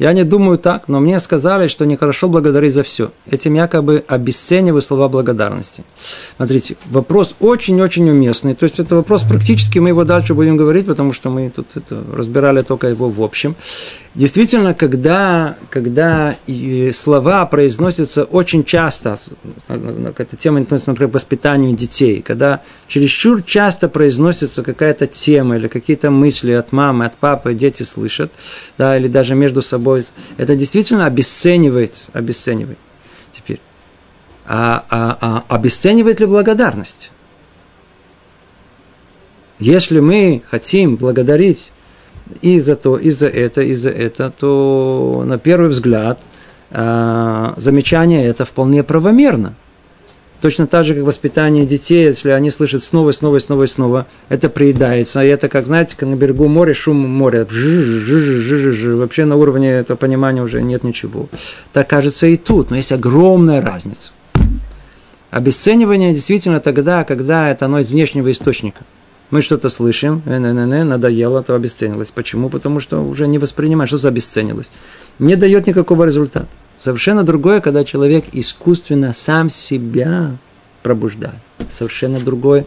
я 0.00 0.14
не 0.14 0.24
думаю 0.24 0.56
так, 0.58 0.88
но 0.88 0.98
мне 0.98 1.20
сказали, 1.20 1.68
что 1.68 1.84
нехорошо 1.84 2.28
благодарить 2.28 2.72
за 2.72 2.82
все. 2.82 3.10
Этим 3.30 3.54
якобы 3.54 4.02
обесцениваю 4.08 4.80
слова 4.80 5.08
благодарности. 5.08 5.84
Смотрите, 6.36 6.76
вопрос 6.86 7.34
очень-очень 7.38 8.08
уместный. 8.08 8.54
То 8.54 8.64
есть 8.64 8.80
это 8.80 8.96
вопрос 8.96 9.22
практически, 9.22 9.78
мы 9.78 9.90
его 9.90 10.04
дальше 10.04 10.32
будем 10.32 10.56
говорить, 10.56 10.86
потому 10.86 11.12
что 11.12 11.28
мы 11.28 11.50
тут 11.50 11.66
это, 11.76 12.02
разбирали 12.16 12.62
только 12.62 12.88
его 12.88 13.10
в 13.10 13.22
общем. 13.22 13.56
Действительно, 14.12 14.74
когда, 14.74 15.56
когда 15.70 16.36
слова 16.92 17.46
произносятся 17.46 18.24
очень 18.24 18.64
часто, 18.64 19.16
эта 19.68 20.36
тема 20.36 20.60
относится, 20.60 20.90
например, 20.90 21.12
к 21.12 21.14
воспитанию 21.14 21.76
детей, 21.76 22.20
когда 22.20 22.62
чересчур 22.88 23.40
часто 23.40 23.88
произносится 23.88 24.64
какая-то 24.64 25.06
тема 25.06 25.56
или 25.56 25.68
какие-то 25.68 26.10
мысли 26.10 26.50
от 26.50 26.72
мамы, 26.72 27.04
от 27.04 27.16
папы, 27.18 27.54
дети 27.54 27.84
слышат, 27.84 28.32
да, 28.76 28.96
или 28.96 29.06
даже 29.06 29.36
между 29.36 29.62
собой, 29.62 30.04
это 30.38 30.56
действительно 30.56 31.06
обесценивает, 31.06 32.08
обесценивает. 32.12 32.78
Теперь, 33.32 33.60
а, 34.44 34.84
а, 34.90 35.44
а 35.48 35.54
обесценивает 35.54 36.18
ли 36.18 36.26
благодарность? 36.26 37.12
Если 39.60 40.00
мы 40.00 40.42
хотим 40.50 40.96
благодарить 40.96 41.70
и 42.42 42.60
за 42.60 42.76
то, 42.76 42.96
и 42.96 43.10
за 43.10 43.28
это, 43.28 43.62
и 43.62 43.74
за 43.74 43.90
это, 43.90 44.32
то 44.36 45.24
на 45.26 45.38
первый 45.38 45.68
взгляд 45.70 46.20
э, 46.70 47.52
замечание 47.56 48.26
это 48.26 48.44
вполне 48.44 48.82
правомерно. 48.82 49.54
Точно 50.40 50.66
так 50.66 50.86
же, 50.86 50.94
как 50.94 51.04
воспитание 51.04 51.66
детей, 51.66 52.06
если 52.06 52.30
они 52.30 52.50
слышат 52.50 52.82
снова, 52.82 53.12
снова, 53.12 53.38
снова, 53.40 53.66
снова, 53.66 54.06
это 54.30 54.48
приедается. 54.48 55.22
И 55.22 55.28
это, 55.28 55.48
как 55.48 55.66
знаете, 55.66 55.96
как 55.98 56.08
на 56.08 56.14
берегу 56.14 56.48
моря, 56.48 56.72
шум 56.72 56.96
моря. 56.96 57.46
Вообще 57.46 59.26
на 59.26 59.36
уровне 59.36 59.70
этого 59.70 59.98
понимания 59.98 60.42
уже 60.42 60.62
нет 60.62 60.82
ничего. 60.82 61.28
Так 61.74 61.90
кажется 61.90 62.26
и 62.26 62.38
тут, 62.38 62.70
но 62.70 62.76
есть 62.76 62.92
огромная 62.92 63.60
разница. 63.60 64.12
Обесценивание 65.30 66.14
действительно 66.14 66.60
тогда, 66.60 67.04
когда 67.04 67.50
это 67.50 67.66
оно 67.66 67.80
из 67.80 67.90
внешнего 67.90 68.32
источника. 68.32 68.84
Мы 69.30 69.42
что-то 69.42 69.68
слышим, 69.68 70.22
э, 70.26 70.38
не, 70.38 70.52
не, 70.52 70.84
надоело, 70.84 71.42
то 71.42 71.54
обесценилось. 71.54 72.10
Почему? 72.10 72.48
Потому 72.48 72.80
что 72.80 72.98
уже 72.98 73.28
не 73.28 73.38
воспринимаешь, 73.38 73.90
что 73.90 73.98
за 73.98 74.08
обесценилось. 74.08 74.70
Не 75.18 75.36
дает 75.36 75.66
никакого 75.66 76.04
результата. 76.04 76.48
Совершенно 76.80 77.22
другое, 77.22 77.60
когда 77.60 77.84
человек 77.84 78.24
искусственно 78.32 79.12
сам 79.12 79.48
себя 79.48 80.36
пробуждает. 80.82 81.36
Совершенно 81.70 82.18
другое. 82.18 82.64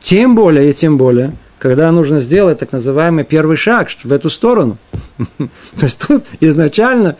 Тем 0.00 0.34
более 0.34 0.70
и 0.70 0.72
тем 0.72 0.96
более, 0.96 1.32
когда 1.58 1.92
нужно 1.92 2.20
сделать 2.20 2.58
так 2.58 2.72
называемый 2.72 3.24
первый 3.24 3.56
шаг 3.56 3.88
в 4.02 4.12
эту 4.12 4.30
сторону. 4.30 4.78
То 5.38 5.84
есть 5.84 6.04
тут 6.06 6.24
изначально 6.40 7.16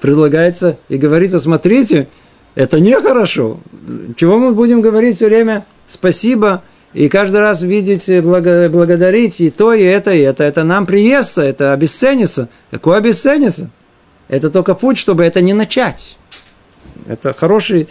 предлагается 0.00 0.78
и 0.88 0.96
говорится, 0.96 1.40
смотрите, 1.40 2.08
это 2.54 2.78
нехорошо. 2.78 3.58
Чего 4.16 4.38
мы 4.38 4.52
будем 4.52 4.80
говорить 4.80 5.16
все 5.16 5.26
время? 5.26 5.64
Спасибо, 5.86 6.62
и 6.94 7.08
каждый 7.08 7.40
раз 7.40 7.62
видеть, 7.62 8.06
благодарить 8.22 9.40
и 9.40 9.50
то, 9.50 9.72
и 9.72 9.82
это, 9.82 10.12
и 10.12 10.20
это. 10.20 10.44
Это 10.44 10.62
нам 10.62 10.86
приестся, 10.86 11.42
это 11.42 11.72
обесценится. 11.72 12.48
Какое 12.70 12.98
обесценится? 12.98 13.70
Это 14.28 14.48
только 14.48 14.74
путь, 14.74 14.96
чтобы 14.96 15.24
это 15.24 15.40
не 15.40 15.52
начать. 15.52 16.16
Это 17.06 17.34
хороший, 17.34 17.88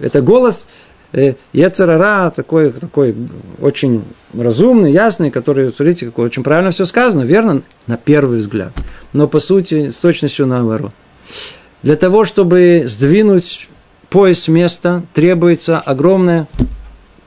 это 0.00 0.22
голос 0.22 0.66
э, 1.12 1.34
Ецерара, 1.52 2.30
такой, 2.30 2.70
такой 2.72 3.14
очень 3.60 4.04
разумный, 4.32 4.92
ясный, 4.92 5.32
который, 5.32 5.72
смотрите, 5.72 6.06
как 6.06 6.20
очень 6.20 6.44
правильно 6.44 6.70
все 6.70 6.84
сказано, 6.84 7.22
верно, 7.22 7.62
на 7.88 7.96
первый 7.96 8.38
взгляд. 8.38 8.72
Но 9.12 9.26
по 9.26 9.40
сути, 9.40 9.90
с 9.90 9.96
точностью 9.96 10.46
наоборот. 10.46 10.92
Для 11.82 11.96
того, 11.96 12.24
чтобы 12.24 12.84
сдвинуть 12.86 13.68
поезд 14.08 14.44
с 14.44 14.48
места, 14.48 15.02
требуется 15.12 15.80
огромное 15.80 16.46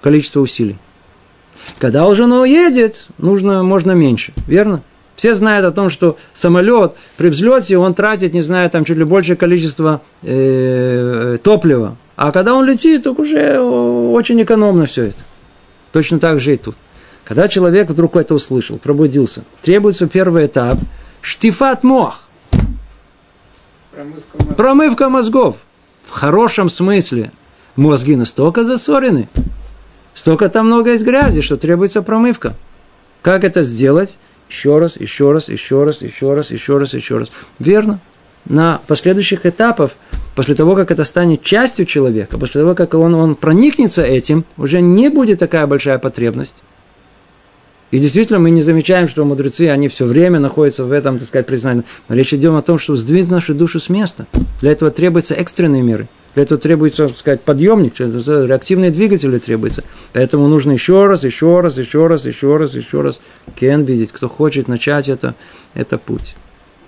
количество 0.01 0.39
усилий. 0.39 0.77
Когда 1.79 2.07
уже 2.07 2.23
он 2.23 2.33
уедет, 2.33 3.07
нужно, 3.17 3.63
можно 3.63 3.91
меньше, 3.91 4.33
верно? 4.47 4.81
Все 5.15 5.33
знают 5.33 5.65
о 5.65 5.71
том, 5.71 5.89
что 5.89 6.17
самолет 6.33 6.93
при 7.17 7.29
взлете 7.29 7.77
он 7.77 7.93
тратит, 7.93 8.33
не 8.33 8.41
знаю, 8.41 8.69
там 8.69 8.85
чуть 8.85 8.97
ли 8.97 9.03
большее 9.03 9.35
количество 9.35 10.01
э, 10.21 11.37
топлива. 11.43 11.97
А 12.15 12.31
когда 12.31 12.53
он 12.53 12.65
летит, 12.65 13.03
то 13.03 13.13
уже 13.13 13.59
очень 13.59 14.41
экономно 14.41 14.85
все 14.85 15.05
это. 15.05 15.23
Точно 15.91 16.19
так 16.19 16.39
же 16.39 16.53
и 16.53 16.57
тут. 16.57 16.75
Когда 17.23 17.47
человек 17.47 17.89
вдруг 17.89 18.15
это 18.15 18.35
услышал, 18.35 18.77
пробудился, 18.77 19.43
требуется 19.61 20.07
первый 20.07 20.45
этап– 20.45 20.77
штифат 21.27 21.83
мох. 21.83 22.21
Промывка 23.91 24.37
мозгов. 24.37 24.55
Промывка 24.55 25.09
мозгов. 25.09 25.55
В 26.03 26.11
хорошем 26.11 26.69
смысле. 26.69 27.31
Мозги 27.75 28.15
настолько 28.15 28.63
засорены, 28.63 29.29
столько 30.17 30.49
там 30.49 30.65
много 30.65 30.93
из 30.93 31.03
грязи, 31.03 31.41
что 31.41 31.55
требуется 31.55 32.01
промывка. 32.01 32.55
Как 33.21 33.45
это 33.45 33.63
сделать? 33.63 34.17
еще 34.49 34.79
раз, 34.79 34.97
еще 34.97 35.31
раз, 35.31 35.49
еще 35.49 35.83
раз, 35.83 36.01
еще 36.01 36.33
раз, 36.33 36.51
еще 36.51 36.77
раз, 36.77 36.93
еще 36.93 37.17
раз. 37.17 37.31
Верно. 37.59 37.99
На 38.45 38.79
последующих 38.87 39.45
этапах, 39.45 39.91
после 40.35 40.55
того, 40.55 40.75
как 40.75 40.89
это 40.89 41.03
станет 41.03 41.43
частью 41.43 41.85
человека, 41.85 42.37
после 42.37 42.61
того, 42.61 42.75
как 42.75 42.93
он, 42.93 43.13
он 43.13 43.35
проникнется 43.35 44.03
этим, 44.03 44.45
уже 44.57 44.79
не 44.79 45.09
будет 45.09 45.39
такая 45.39 45.67
большая 45.67 45.99
потребность. 45.99 46.55
И 47.91 47.99
действительно, 47.99 48.39
мы 48.39 48.49
не 48.51 48.61
замечаем, 48.61 49.07
что 49.07 49.23
мудрецы, 49.25 49.69
они 49.69 49.87
все 49.87 50.05
время 50.05 50.39
находятся 50.39 50.85
в 50.85 50.91
этом, 50.91 51.19
так 51.19 51.27
сказать, 51.27 51.45
признании. 51.45 51.83
Но 52.09 52.15
речь 52.15 52.33
идет 52.33 52.53
о 52.53 52.61
том, 52.61 52.79
что 52.79 52.95
сдвинуть 52.95 53.31
нашу 53.31 53.53
душу 53.53 53.79
с 53.79 53.89
места. 53.89 54.27
Для 54.59 54.71
этого 54.71 54.91
требуются 54.91 55.35
экстренные 55.35 55.81
меры. 55.81 56.09
Для 56.37 56.43
этого 56.43 56.61
требуется, 56.61 57.07
так 57.07 57.17
сказать, 57.17 57.41
подъемник, 57.41 57.99
реактивные 57.99 58.91
двигатели 58.91 59.39
требуются. 59.39 59.83
Поэтому 60.13 60.47
нужно 60.47 60.73
еще 60.73 61.07
раз, 61.07 61.23
еще 61.23 61.61
раз, 61.61 61.79
еще 61.79 62.05
раз, 62.05 62.27
еще 62.27 62.57
раз, 62.57 62.75
еще 62.75 63.01
раз 63.01 63.19
кен 63.55 63.85
видеть. 63.85 64.11
Кто 64.11 64.29
хочет 64.29 64.67
начать 64.67 65.09
это, 65.09 65.33
это 65.73 65.97
путь. 65.97 66.35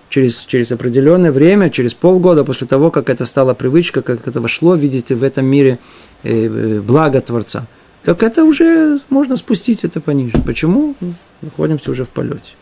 Через, 0.10 0.36
через 0.46 0.72
определенное 0.72 1.32
время, 1.32 1.72
через 1.72 1.96
полгода 1.96 2.44
после 2.44 2.68
того, 2.68 2.92
как 2.92 3.10
это 3.10 3.26
стало 3.26 3.56
привычка, 3.56 4.04
как 4.04 4.28
это 4.28 4.40
вошло, 4.40 4.76
видите, 4.76 5.16
в 5.16 5.24
этом 5.24 5.48
мире 5.48 5.80
э, 6.22 6.46
э, 6.46 6.82
благо 6.82 7.20
Творца, 7.20 7.66
так 8.04 8.22
это 8.22 8.44
уже 8.44 9.00
можно 9.10 9.36
спустить 9.36 9.84
это 9.84 10.00
пониже. 10.00 10.38
Почему? 10.46 10.94
Находимся 11.42 11.90
уже 11.90 12.06
в 12.06 12.10
полете. 12.10 12.54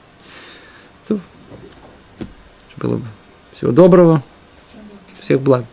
Было 2.78 2.96
бы. 2.96 3.06
Всего 3.52 3.72
доброго. 3.72 4.24
Всех 5.20 5.42
благ. 5.42 5.66